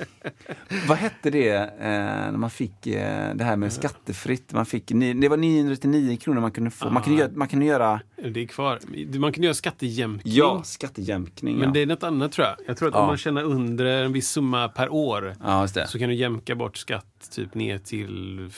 [0.87, 4.53] Vad hette det eh, när man fick eh, det här med skattefritt?
[4.53, 4.87] Man fick,
[5.21, 6.89] det var 999 kronor man kunde få.
[6.89, 7.99] Man kunde, göra, man kunde göra,
[8.33, 8.79] Det är kvar.
[9.19, 10.33] Man kan göra skattejämkning.
[10.33, 11.57] ja, skattejämkning.
[11.57, 11.73] Men ja.
[11.73, 12.55] det är något annat tror jag.
[12.67, 13.01] Jag tror att Ja.
[13.01, 16.77] om man tjänar under en viss summa per år ja, så kan du jämka bort
[16.77, 18.49] skatt typ ner till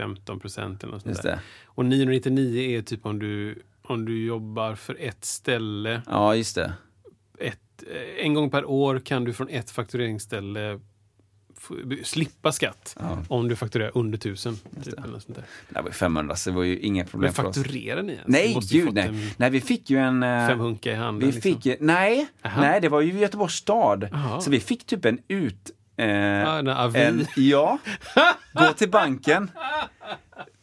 [0.00, 1.30] 15 procent eller något sånt där.
[1.30, 1.40] det.
[1.66, 6.02] Och 999 är typ om du, om du jobbar för ett ställe.
[6.06, 6.72] Ja, just det.
[7.38, 10.80] Ett, eh, en gång per år kan du från ett faktureringsställe
[12.02, 12.96] slippa skatt
[13.28, 14.56] om du fakturerar under 1000.
[14.84, 15.44] Typ, eller något sånt där.
[15.68, 17.56] Det var ju 500 så det var ju inga problem Men för oss.
[17.56, 18.28] fakturerar ni ens?
[18.28, 19.08] Nej, gud nej.
[19.08, 20.22] en Nej, vi fick ju en...
[20.22, 21.28] eh, femhunka i handen.
[21.28, 21.60] Vi liksom.
[21.60, 22.60] fick, nej, Aha.
[22.60, 24.08] nej, det var ju Göteborgs stad.
[24.12, 24.40] Jaha.
[24.40, 25.70] Så vi fick typ en ut...
[26.00, 27.00] Eh, avi.
[27.00, 27.78] en, ja,
[28.52, 29.50] gå till banken.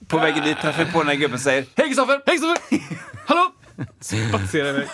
[0.07, 2.21] På vägen dit träffar vi på den här gubben och säger Hej Kristoffer!
[2.25, 2.79] Hej Kristoffer!
[3.25, 3.51] Hallå!
[3.99, 4.87] Spatserar iväg.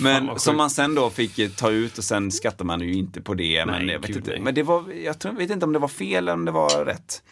[0.00, 3.34] Men som man sen då fick ta ut och sen skattar man ju inte på
[3.34, 3.66] det.
[3.66, 4.30] Men, Nej, jag vet inte.
[4.30, 4.40] nej.
[4.40, 6.84] men det var, jag tror, vet inte om det var fel eller om det var
[6.84, 7.22] rätt.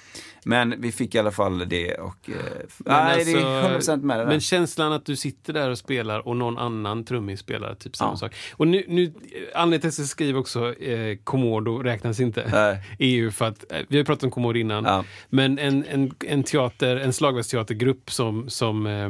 [0.44, 2.30] Men vi fick i alla fall det och...
[2.30, 2.34] Eh,
[2.78, 4.30] nej, det är 100% med det där.
[4.30, 8.12] Men känslan att du sitter där och spelar och någon annan trummis spelar typ samma
[8.12, 8.16] Ja.
[8.16, 8.34] sak.
[8.52, 9.12] Och nu, nu
[9.54, 12.48] anledningen till att jag skriver också eh, Komodo räknas inte.
[12.52, 12.82] Nej.
[12.98, 15.04] är ju för att, eh, vi har pratat om Komodo innan, Ja.
[15.28, 19.08] men en, en, en teater, en slagverksteatergrupp som, som eh,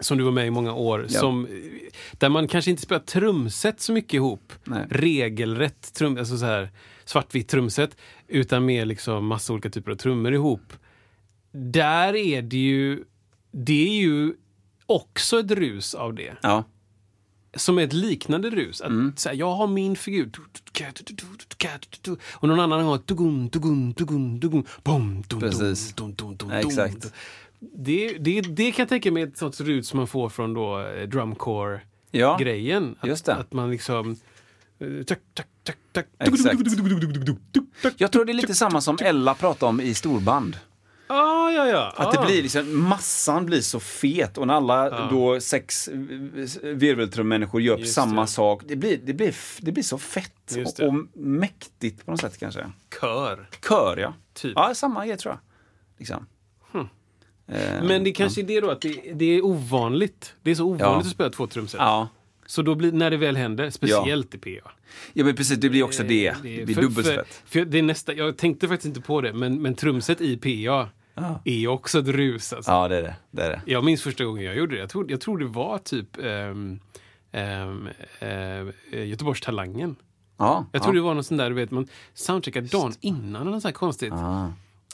[0.00, 1.20] som du var med i många år, Ja.
[1.20, 1.48] som,
[2.12, 4.52] där man kanske inte spelar trumset så mycket ihop.
[4.64, 4.86] Nej.
[4.90, 6.70] Regelrätt trum, alltså så här,
[7.04, 7.96] svartvitt trumset,
[8.28, 10.72] utan mer liksom massa olika typer av trummor ihop.
[11.52, 13.04] Där är det ju,
[13.52, 14.34] det är ju
[14.86, 16.36] också ett rus av det.
[16.42, 16.64] Ja,
[17.56, 18.80] Som är ett liknande rus.
[18.80, 19.12] Att, Mm.
[19.16, 20.30] så här, jag har min figur.
[22.34, 22.98] Och någon annan har
[25.40, 25.94] Precis.
[26.66, 27.12] exakt.
[27.74, 30.80] Det, det, det kan jag tänka mig ett sorts rus som man får från då
[30.80, 32.96] eh, drumcore-grejen.
[33.02, 34.16] Ja, att, att man liksom...
[34.78, 36.06] eh, Tack, tack, tack, tack.
[36.18, 36.60] Exakt.
[37.96, 40.56] jag tror det är lite samma som Ella pratade om i storband.
[41.08, 41.92] Ah, ja, ja.
[41.96, 42.20] Att ah.
[42.20, 45.98] det blir liksom, massan blir så fet och när alla då sex eh,
[46.62, 48.26] virveltrummänniskor gör Just samma det.
[48.26, 48.62] sak.
[48.66, 52.66] Det blir, det, blir, det blir så fett och, och mäktigt på något sätt kanske.
[53.00, 53.48] Kör.
[53.68, 54.14] Kör ja.
[54.34, 54.52] Typ.
[54.56, 55.40] Ja, samma grej tror jag.
[55.98, 56.26] Liksom.
[56.74, 56.86] Eh,
[57.82, 60.34] Men det kanske är det då att det, det är ovanligt.
[60.42, 60.98] Det är så ovanligt Ja.
[60.98, 61.80] att spela två trumset.
[61.80, 62.08] Ja.
[62.46, 64.70] Så då blir, när det väl händer, speciellt i PA.
[65.12, 66.34] Ja men precis, det blir också det.
[66.42, 67.24] Det, blir för- dubbelt för-.
[67.46, 70.88] För det är nästa, jag tänkte faktiskt inte på det, men, men trumset i PA
[71.44, 72.52] är ju också ett rus.
[72.52, 72.70] Alltså.
[72.70, 73.16] Ja det är det.
[73.30, 73.60] det, är det.
[73.72, 74.80] Jag minns första gången jag gjorde det.
[74.80, 76.80] Jag tror, jag tror det var typ um,
[77.32, 77.88] um,
[78.92, 79.96] Göteborgs Talangen.
[80.38, 81.00] Ja, Jag tror ja.
[81.00, 83.78] det var någon sån där, du vet, man soundcheckar dagen innan eller något sånt här
[83.78, 84.12] konstigt.
[84.12, 84.52] Ah.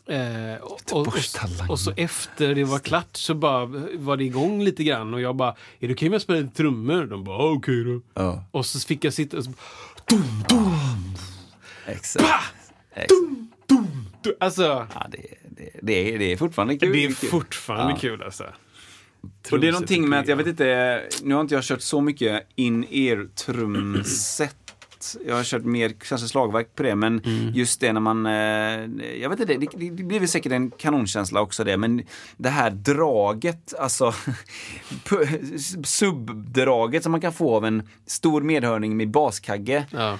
[0.09, 1.15] Eh, och, och,
[1.69, 5.37] och, så efter det var klart så bara var det igång lite grann och jag
[5.37, 7.05] bara, är det okej om jag spelar lite trummor?
[7.07, 8.01] De bara, "Ja, okej då.
[8.15, 8.45] Ja.
[8.51, 9.51] Och så fick jag sitta och så,
[11.87, 12.25] Exakt.
[12.95, 13.13] Exakt.
[14.23, 14.63] du- alltså,
[14.95, 16.93] Ja, det, det, det, är, det är fortfarande kul.
[16.93, 17.31] det är kul.
[17.31, 17.99] fortfarande Ja.
[17.99, 18.45] kul alltså.
[19.51, 22.01] Och det är någonting med att, jag vet inte, nu har inte jag kört så
[22.01, 23.29] mycket in-ear
[25.27, 27.53] Jag har kört mer kanske slagverk på det, men Mm.
[27.55, 30.71] just det när man, eh, jag vet inte, det, det, det blir väl säkert en
[30.71, 32.03] kanonkänsla också det, men
[32.37, 34.15] det här draget, alltså
[35.85, 39.85] subdraget som man kan få av en stor medhörning med baskagge.
[39.91, 40.19] Ja.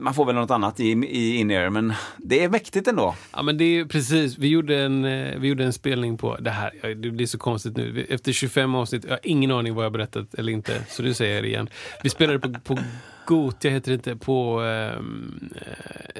[0.00, 3.14] Man får väl något annat i, i in-ear, men det är mäktigt ändå.
[3.32, 6.50] Ja men det är precis, vi gjorde, en, eh, vi gjorde en spelning på det
[6.50, 8.06] här, det blir så konstigt nu.
[8.08, 11.42] Efter 25 avsnitt, jag har ingen aning vad jag berättat eller inte, så nu säger
[11.42, 11.68] det igen.
[12.02, 12.78] Vi spelade på, på
[13.26, 15.50] Gotia, heter det inte, på ehm,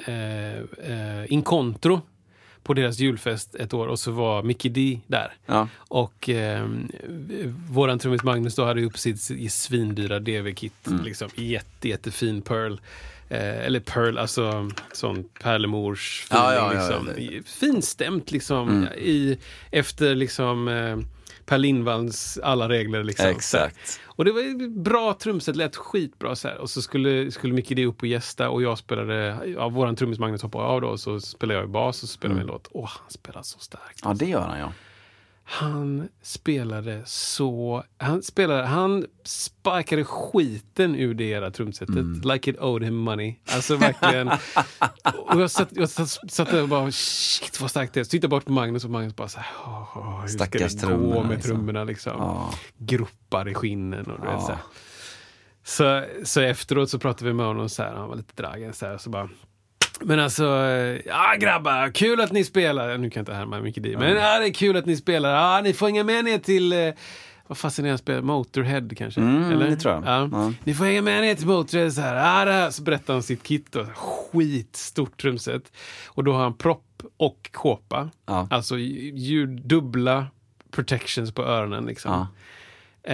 [0.07, 0.59] eh,
[0.93, 2.01] eh, Incontro
[2.63, 5.33] på deras julfest ett år och så var Mickey D där.
[5.47, 5.69] Ja.
[5.77, 6.69] Och eh,
[7.71, 10.87] våran trummis Magnus då hade upp sitt svindyra DV-kit.
[10.87, 11.05] Mm.
[11.05, 12.77] Liksom, jätte, jättefin Pearl.
[13.31, 17.09] Eh, eller Pearl, alltså sån pärlemors Ja, ja, liksom.
[17.17, 18.69] ja, Finstämt liksom.
[18.69, 18.93] Mm.
[18.99, 19.39] I,
[19.71, 20.97] efter liksom eh,
[21.47, 23.05] Per Lindvalls alla regler.
[23.05, 23.27] Liksom.
[23.27, 24.01] Exakt.
[24.05, 26.59] Och det var ju bra trumset, lät skitbra så här.
[26.59, 30.19] Och så skulle, skulle Micke D upp och gästa och jag spelade, ja, våran trummis
[30.19, 32.47] Magnus hoppade av då och så spelade jag i bas och så spelade vi en
[32.47, 32.69] låt.
[32.71, 34.01] Åh, han spelar så starkt.
[34.05, 34.73] Ja, det gör han ja.
[35.53, 37.85] Han spelade så...
[37.99, 38.67] Han spelade...
[38.67, 41.95] Han sparkade skiten ur det era trumsetet.
[41.97, 42.21] Mm.
[42.25, 43.35] Like it owed him money.
[43.55, 44.29] Alltså verkligen.
[45.27, 48.05] och jag satt, jag satt, satt där och bara shit vad starkt det är.
[48.05, 49.53] Så tittade bort på Magnus och Magnus bara så här...
[49.67, 51.51] "Åh, åh, hur ska Stackars det gå trummorna, med liksom.
[51.57, 52.13] trummorna liksom?
[52.19, 52.55] Ja.
[52.79, 54.41] Gruppar i skinnen och du vet Ja.
[54.41, 54.61] så här.
[55.65, 58.87] Så, så efteråt så pratade vi med honom så här, han var lite dragen så
[58.87, 59.29] här, så bara
[60.01, 62.99] men alltså, eh, ja grabbar, kul att ni spelar.
[62.99, 65.35] Nu kan jag inte härma mycket dit, men ja, det är kul att ni spelar.
[65.35, 66.89] Ja, ni får hänga med ner till, eh,
[67.47, 68.23] vad fasen är han spelar?
[68.23, 69.21] Motorhead kanske?
[69.21, 70.05] Mm, det tror jag.
[70.07, 70.29] Ja.
[70.33, 70.53] Ja.
[70.65, 72.15] Ni får hänga med ner till Motorhead så här.
[72.15, 72.71] Ja, där.
[72.71, 73.87] Så berättar han sitt kit då.
[73.95, 75.73] Skitstort trumset.
[76.07, 78.11] Och då har han propp och kåpa.
[78.27, 78.49] Ja.
[78.51, 80.27] Alltså ljud, dubbla
[80.71, 82.13] protections på öronen liksom.
[82.13, 82.27] Ja.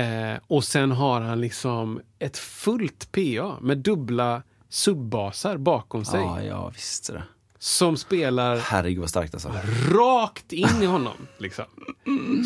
[0.01, 6.21] Eh, och sen har han liksom ett fullt PA med dubbla subbasar bakom sig.
[6.21, 7.07] Ja, ja visst.
[7.13, 7.23] Det.
[7.59, 9.53] Som spelar Herregud vad starkt alltså.
[9.91, 11.17] rakt in i honom.
[11.39, 11.65] Liksom.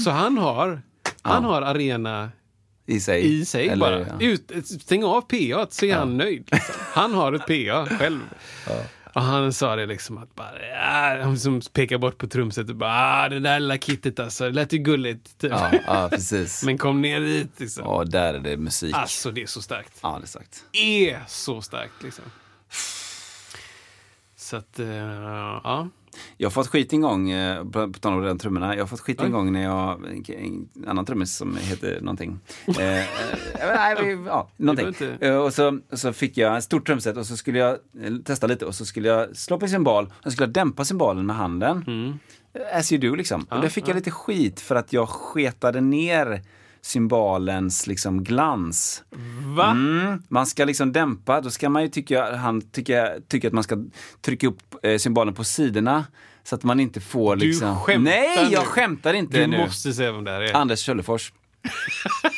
[0.05, 0.83] Så han har,
[1.23, 2.31] han har arena
[2.87, 3.41] I sig.
[3.41, 4.19] i sig Eller, bara.
[4.21, 4.27] ja.
[4.27, 4.53] Ut,
[4.83, 6.49] stäng av PA så är han nöjd.
[6.53, 6.75] Liksom.
[6.79, 8.21] Han har ett PA själv.
[9.15, 12.91] Och han sa det liksom att bara, ja, han som pekar bort på trumsetet bara,
[12.91, 15.39] ah, det där lilla kittet alltså, det lät ju gulligt.
[15.39, 15.51] Typ.
[15.61, 16.63] Ja, ja, precis.
[16.65, 17.85] Men kom ner dit liksom.
[17.87, 18.95] Ja, där är det musik.
[18.95, 19.99] Alltså det är så starkt.
[20.03, 20.65] Ja, det är sagt.
[20.73, 22.25] är så starkt liksom.
[24.37, 25.89] Så att, eh, ja.
[26.37, 29.01] Jag har fått skit en gång, eh, på tal om den trummorna, jag har fått
[29.01, 32.39] skit en gång när jag, en annan trummis som heter någonting.
[32.67, 33.05] Eh, eh,
[33.75, 34.95] nej, vi- ja, någonting.
[35.21, 37.77] Eh, Och så, så fick jag ett stort trumset och så skulle jag
[38.25, 41.27] testa lite och så skulle jag slå på cymbal och så skulle jag dämpa cymbalen
[41.27, 41.85] med handen.
[41.87, 42.19] Mm.
[42.73, 43.47] As you do liksom.
[43.51, 46.43] och då fick jag lite skit för att jag sketade ner
[46.83, 49.03] cymbalens liksom glans.
[49.57, 49.71] Va?
[49.71, 53.65] Mm, man ska liksom dämpa, då ska man ju tycka, han tycker, tycker att man
[53.65, 53.77] ska
[54.21, 56.05] trycka upp eh, cymbalen på sidorna.
[56.43, 57.77] Så att man inte får Du liksom...
[57.81, 58.67] skämtar Nej, jag nu.
[58.67, 59.59] skämtar inte Du nu.
[59.59, 60.55] måste säga vem det här är.
[60.57, 61.33] Anders Köllefors.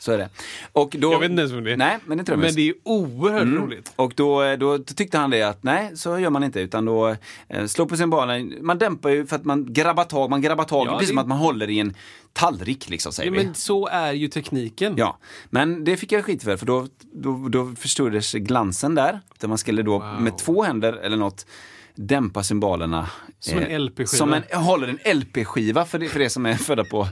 [0.00, 0.28] Så är det.
[0.72, 1.76] Och då, Jag vet inte ens vem det är.
[1.76, 2.44] Nej, men det är trummis.
[2.46, 3.62] Men det är oerhört Mm.
[3.62, 3.92] roligt.
[3.96, 6.60] Och då, då tyckte han det att nej, så gör man inte.
[6.60, 7.16] Utan då
[7.48, 8.54] eh, slå på cymbalen.
[8.60, 10.30] Man dämpar ju för att man grabbar tag.
[10.30, 11.94] Man grabbar tag, Ja, precis det- som att man håller i en
[12.32, 13.44] tallrik liksom, säger Ja, vi.
[13.44, 14.94] men så är ju tekniken.
[14.96, 15.18] Ja,
[15.50, 19.20] men det fick jag skit för, för då, då, då förstorades glansen där.
[19.40, 20.20] Där man skulle då Wow.
[20.22, 21.46] med två händer eller något
[21.94, 23.10] dämpa cymbalerna.
[23.40, 24.06] Som en LP-skiva.
[24.06, 27.08] Som en, håller en LP-skiva för det, för det som är födda på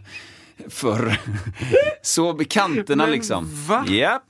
[0.68, 1.20] förr.
[2.02, 3.48] Så vid kanterna Men liksom.
[3.66, 3.86] va?
[3.88, 4.22] Ja.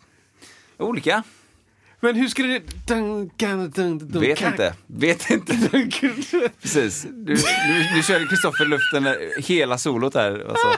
[0.79, 1.22] Olika.
[2.01, 2.87] Men hur skulle det...
[2.87, 4.74] Dun, dun, dun, dun, Vet inte.
[4.87, 5.53] Vet inte.
[6.62, 7.03] Precis.
[7.03, 7.35] Du, du,
[7.97, 10.43] du körde Kristoffer Luften där, hela solot där.
[10.43, 10.68] Och så.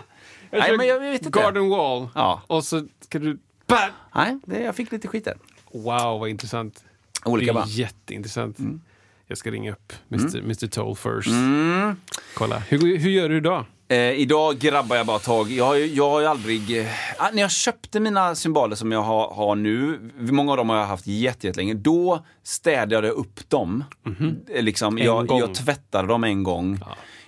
[0.50, 1.40] Jag Nej, men jag vet inte.
[1.40, 2.08] Garden Wall.
[2.14, 2.42] Ja.
[2.46, 3.38] Och så ska du...
[3.66, 3.88] Bah!
[4.14, 5.36] Nej, det, jag fick lite skit där.
[5.72, 6.84] Wow, vad intressant.
[7.24, 8.58] Olika det är jätteintressant.
[9.26, 10.24] Jag ska ringa upp Mm.
[10.24, 10.38] Mr.
[10.38, 10.66] Mr.
[10.66, 11.30] Toll first.
[12.34, 12.58] Kolla.
[12.58, 13.64] Hur, hur gör du idag?
[13.90, 15.50] Eh, idag grabbar jag bara tag.
[15.50, 16.78] Jag har ju, jag har ju aldrig...
[16.80, 16.86] Eh,
[17.18, 20.76] ah, när jag köpte mina symboler som jag har, har nu, många av dem har
[20.76, 23.84] jag haft jättelänge, då städade jag upp dem.
[24.54, 25.38] Eh, Liksom, En jag, gång.
[25.40, 26.80] jag tvättade dem en gång.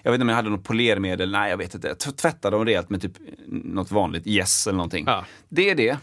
[0.03, 1.89] Jag vet inte om jag hade något polermedel, nej jag vet inte.
[1.89, 3.13] Jag t- tvättade dem rejält med typ
[3.47, 5.05] något vanligt yes eller någonting.
[5.07, 5.25] Ja.
[5.49, 5.97] Det är det.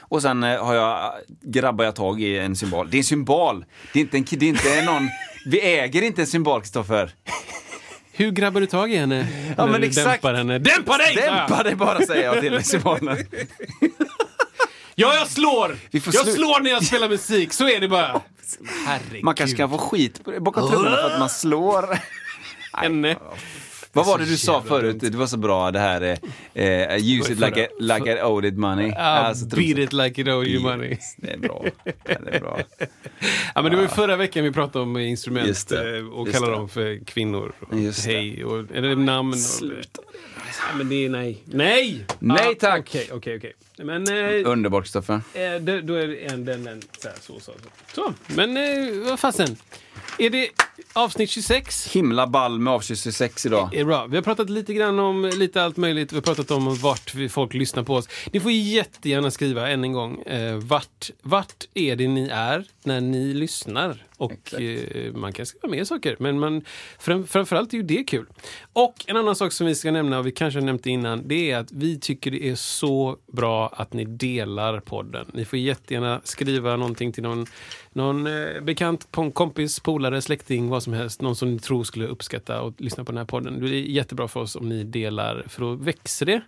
[0.00, 1.12] Och sen eh, har jag,
[1.42, 2.88] grabbar jag tag i en symbol.
[2.90, 3.64] Det är en symbol.
[3.92, 5.08] Det är inte, en, det är inte någon...
[5.46, 7.14] Vi äger inte en symbol, Kristoffer.
[8.16, 9.26] Hur grabbar du tag i henne?
[9.56, 10.22] Ja, men exakt.
[10.22, 10.58] Dämpar henne?
[10.58, 11.14] Dämpa dig!
[11.14, 13.16] Dämpa dig bara säger jag till symbolen.
[14.94, 15.76] Ja, jag slår!
[15.90, 18.20] Jag slår när jag spelar musik, så är det bara.
[18.86, 19.24] Herregud.
[19.24, 21.98] Man kanske kan få skit bakom trummorna för att man slår.
[22.72, 23.16] Henne.
[23.94, 24.96] Vad var det du sa förut?
[25.00, 26.18] Det var så bra det här
[26.54, 28.92] eh, eh, use it like, a, like I owed it money.
[28.96, 30.96] Ah, Alltså, beat it like it owe you money.
[31.16, 31.64] Det är bra.
[32.04, 32.60] Det är bra.
[33.54, 37.04] Ja, men det var förra veckan vi pratade om instrument eh, och kallade dem för
[37.04, 37.52] kvinnor.
[37.70, 39.32] Och Just hej och eller namn.
[39.32, 40.02] Och, Sluta.
[40.70, 41.42] ja, men det är nej.
[41.44, 42.04] Nej!
[42.18, 42.80] Nej, Ah, tack.
[42.80, 43.52] Okej, okej, okej.
[43.76, 45.20] Men eh, Underbart Kristoffer.
[45.34, 47.94] eh, då, då är det en, den, den, så, här, så, så, så.
[47.94, 48.14] så.
[48.34, 49.56] Men eh, vad fasen.
[50.18, 50.48] Är det
[50.92, 51.86] avsnitt 26?
[51.94, 53.74] Himla ball med avsnitt 26 idag.
[53.74, 54.06] är bra.
[54.06, 56.12] Vi har pratat lite grann om lite allt möjligt.
[56.12, 58.08] Vi har pratat om vart vi, folk lyssnar på oss.
[58.32, 60.22] Ni får jättegärna skriva än en gång.
[60.22, 64.04] Eh, vart, vart är det ni är när ni lyssnar?
[64.16, 66.64] Och eh, man kan skriva mer saker, men man,
[66.98, 68.26] fram, framförallt är ju det kul.
[68.72, 71.28] Och en annan sak som vi ska nämna, och vi kanske har nämnt det innan,
[71.28, 75.26] det är att vi tycker det är så bra att ni delar podden.
[75.32, 77.46] Ni får jättegärna skriva någonting till någon,
[77.92, 81.22] någon eh, bekant, kompis, polare, släkting, vad som helst.
[81.22, 83.60] Någon som ni tror skulle uppskatta och lyssna på den här podden.
[83.60, 86.42] Det är jättebra för oss om ni delar, för då växer det.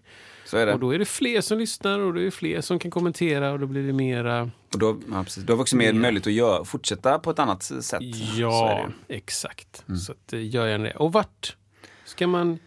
[0.53, 3.59] Och då är det fler som lyssnar och det är fler som kan kommentera och
[3.59, 4.51] då blir det mera...
[4.73, 5.45] Och då, ja, precis.
[5.45, 8.01] då har vi också mer möjlighet att göra, fortsätta på ett annat sätt.
[8.37, 8.85] Ja, ju.
[8.85, 8.93] Mm.
[9.09, 9.85] exakt.
[10.07, 10.95] Så att, eh, gör gärna det.
[10.95, 11.57] Och vart
[12.05, 12.59] ska man...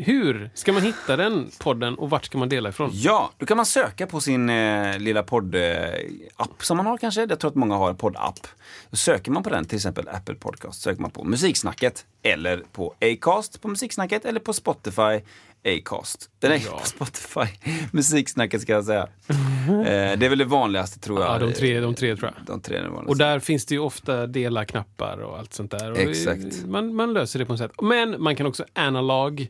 [0.00, 2.90] Hur ska man hitta den podden och vart ska man dela ifrån?
[2.92, 7.20] Ja, då kan man söka på sin eh, lilla podd-app som man har kanske.
[7.28, 8.46] Jag tror att många har en podd-app.
[8.92, 13.62] Söker man på den, till exempel Apple Podcast, söker man på Musiksnacket eller på Acast
[13.62, 15.20] på Musiksnacket eller på Spotify
[15.64, 16.30] Acast.
[16.38, 16.78] Den är Ja.
[16.78, 17.46] på Spotify.
[17.92, 19.08] Musiksnacket ska jag säga.
[19.28, 21.34] eh, det är väl det vanligaste tror jag.
[21.34, 22.46] Ja, de tre, de tre tror jag.
[22.46, 23.10] De tre är det vanligaste.
[23.10, 25.90] Och där finns det ju ofta dela-knappar och allt sånt där.
[25.92, 26.64] Och Exakt.
[26.66, 27.72] Man, man löser det på något sätt.
[27.82, 29.48] Men man kan också analog,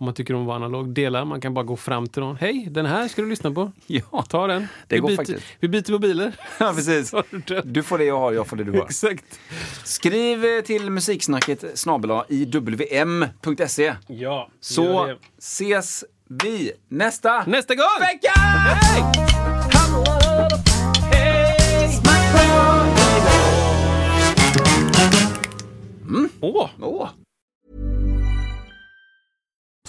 [0.00, 1.24] om man tycker om att vara analog, dela.
[1.24, 2.36] Man kan bara gå fram till någon.
[2.36, 3.72] Hej, den här ska du lyssna på.
[3.86, 4.68] Ja, Ta den.
[4.88, 5.44] Det vi, går byter, faktiskt.
[5.60, 6.32] vi byter mobiler.
[6.58, 7.14] ja precis.
[7.64, 8.84] Du får det jag har, jag får det du har.
[8.84, 9.40] Exakt.
[9.84, 15.16] Skriv eh, till musiksnacket snabel iwm.se Ja, så det.
[15.38, 17.84] ses vi nästa Nästa gång!
[18.00, 18.32] vecka!
[26.40, 26.68] Åh!
[26.80, 27.08] Åh.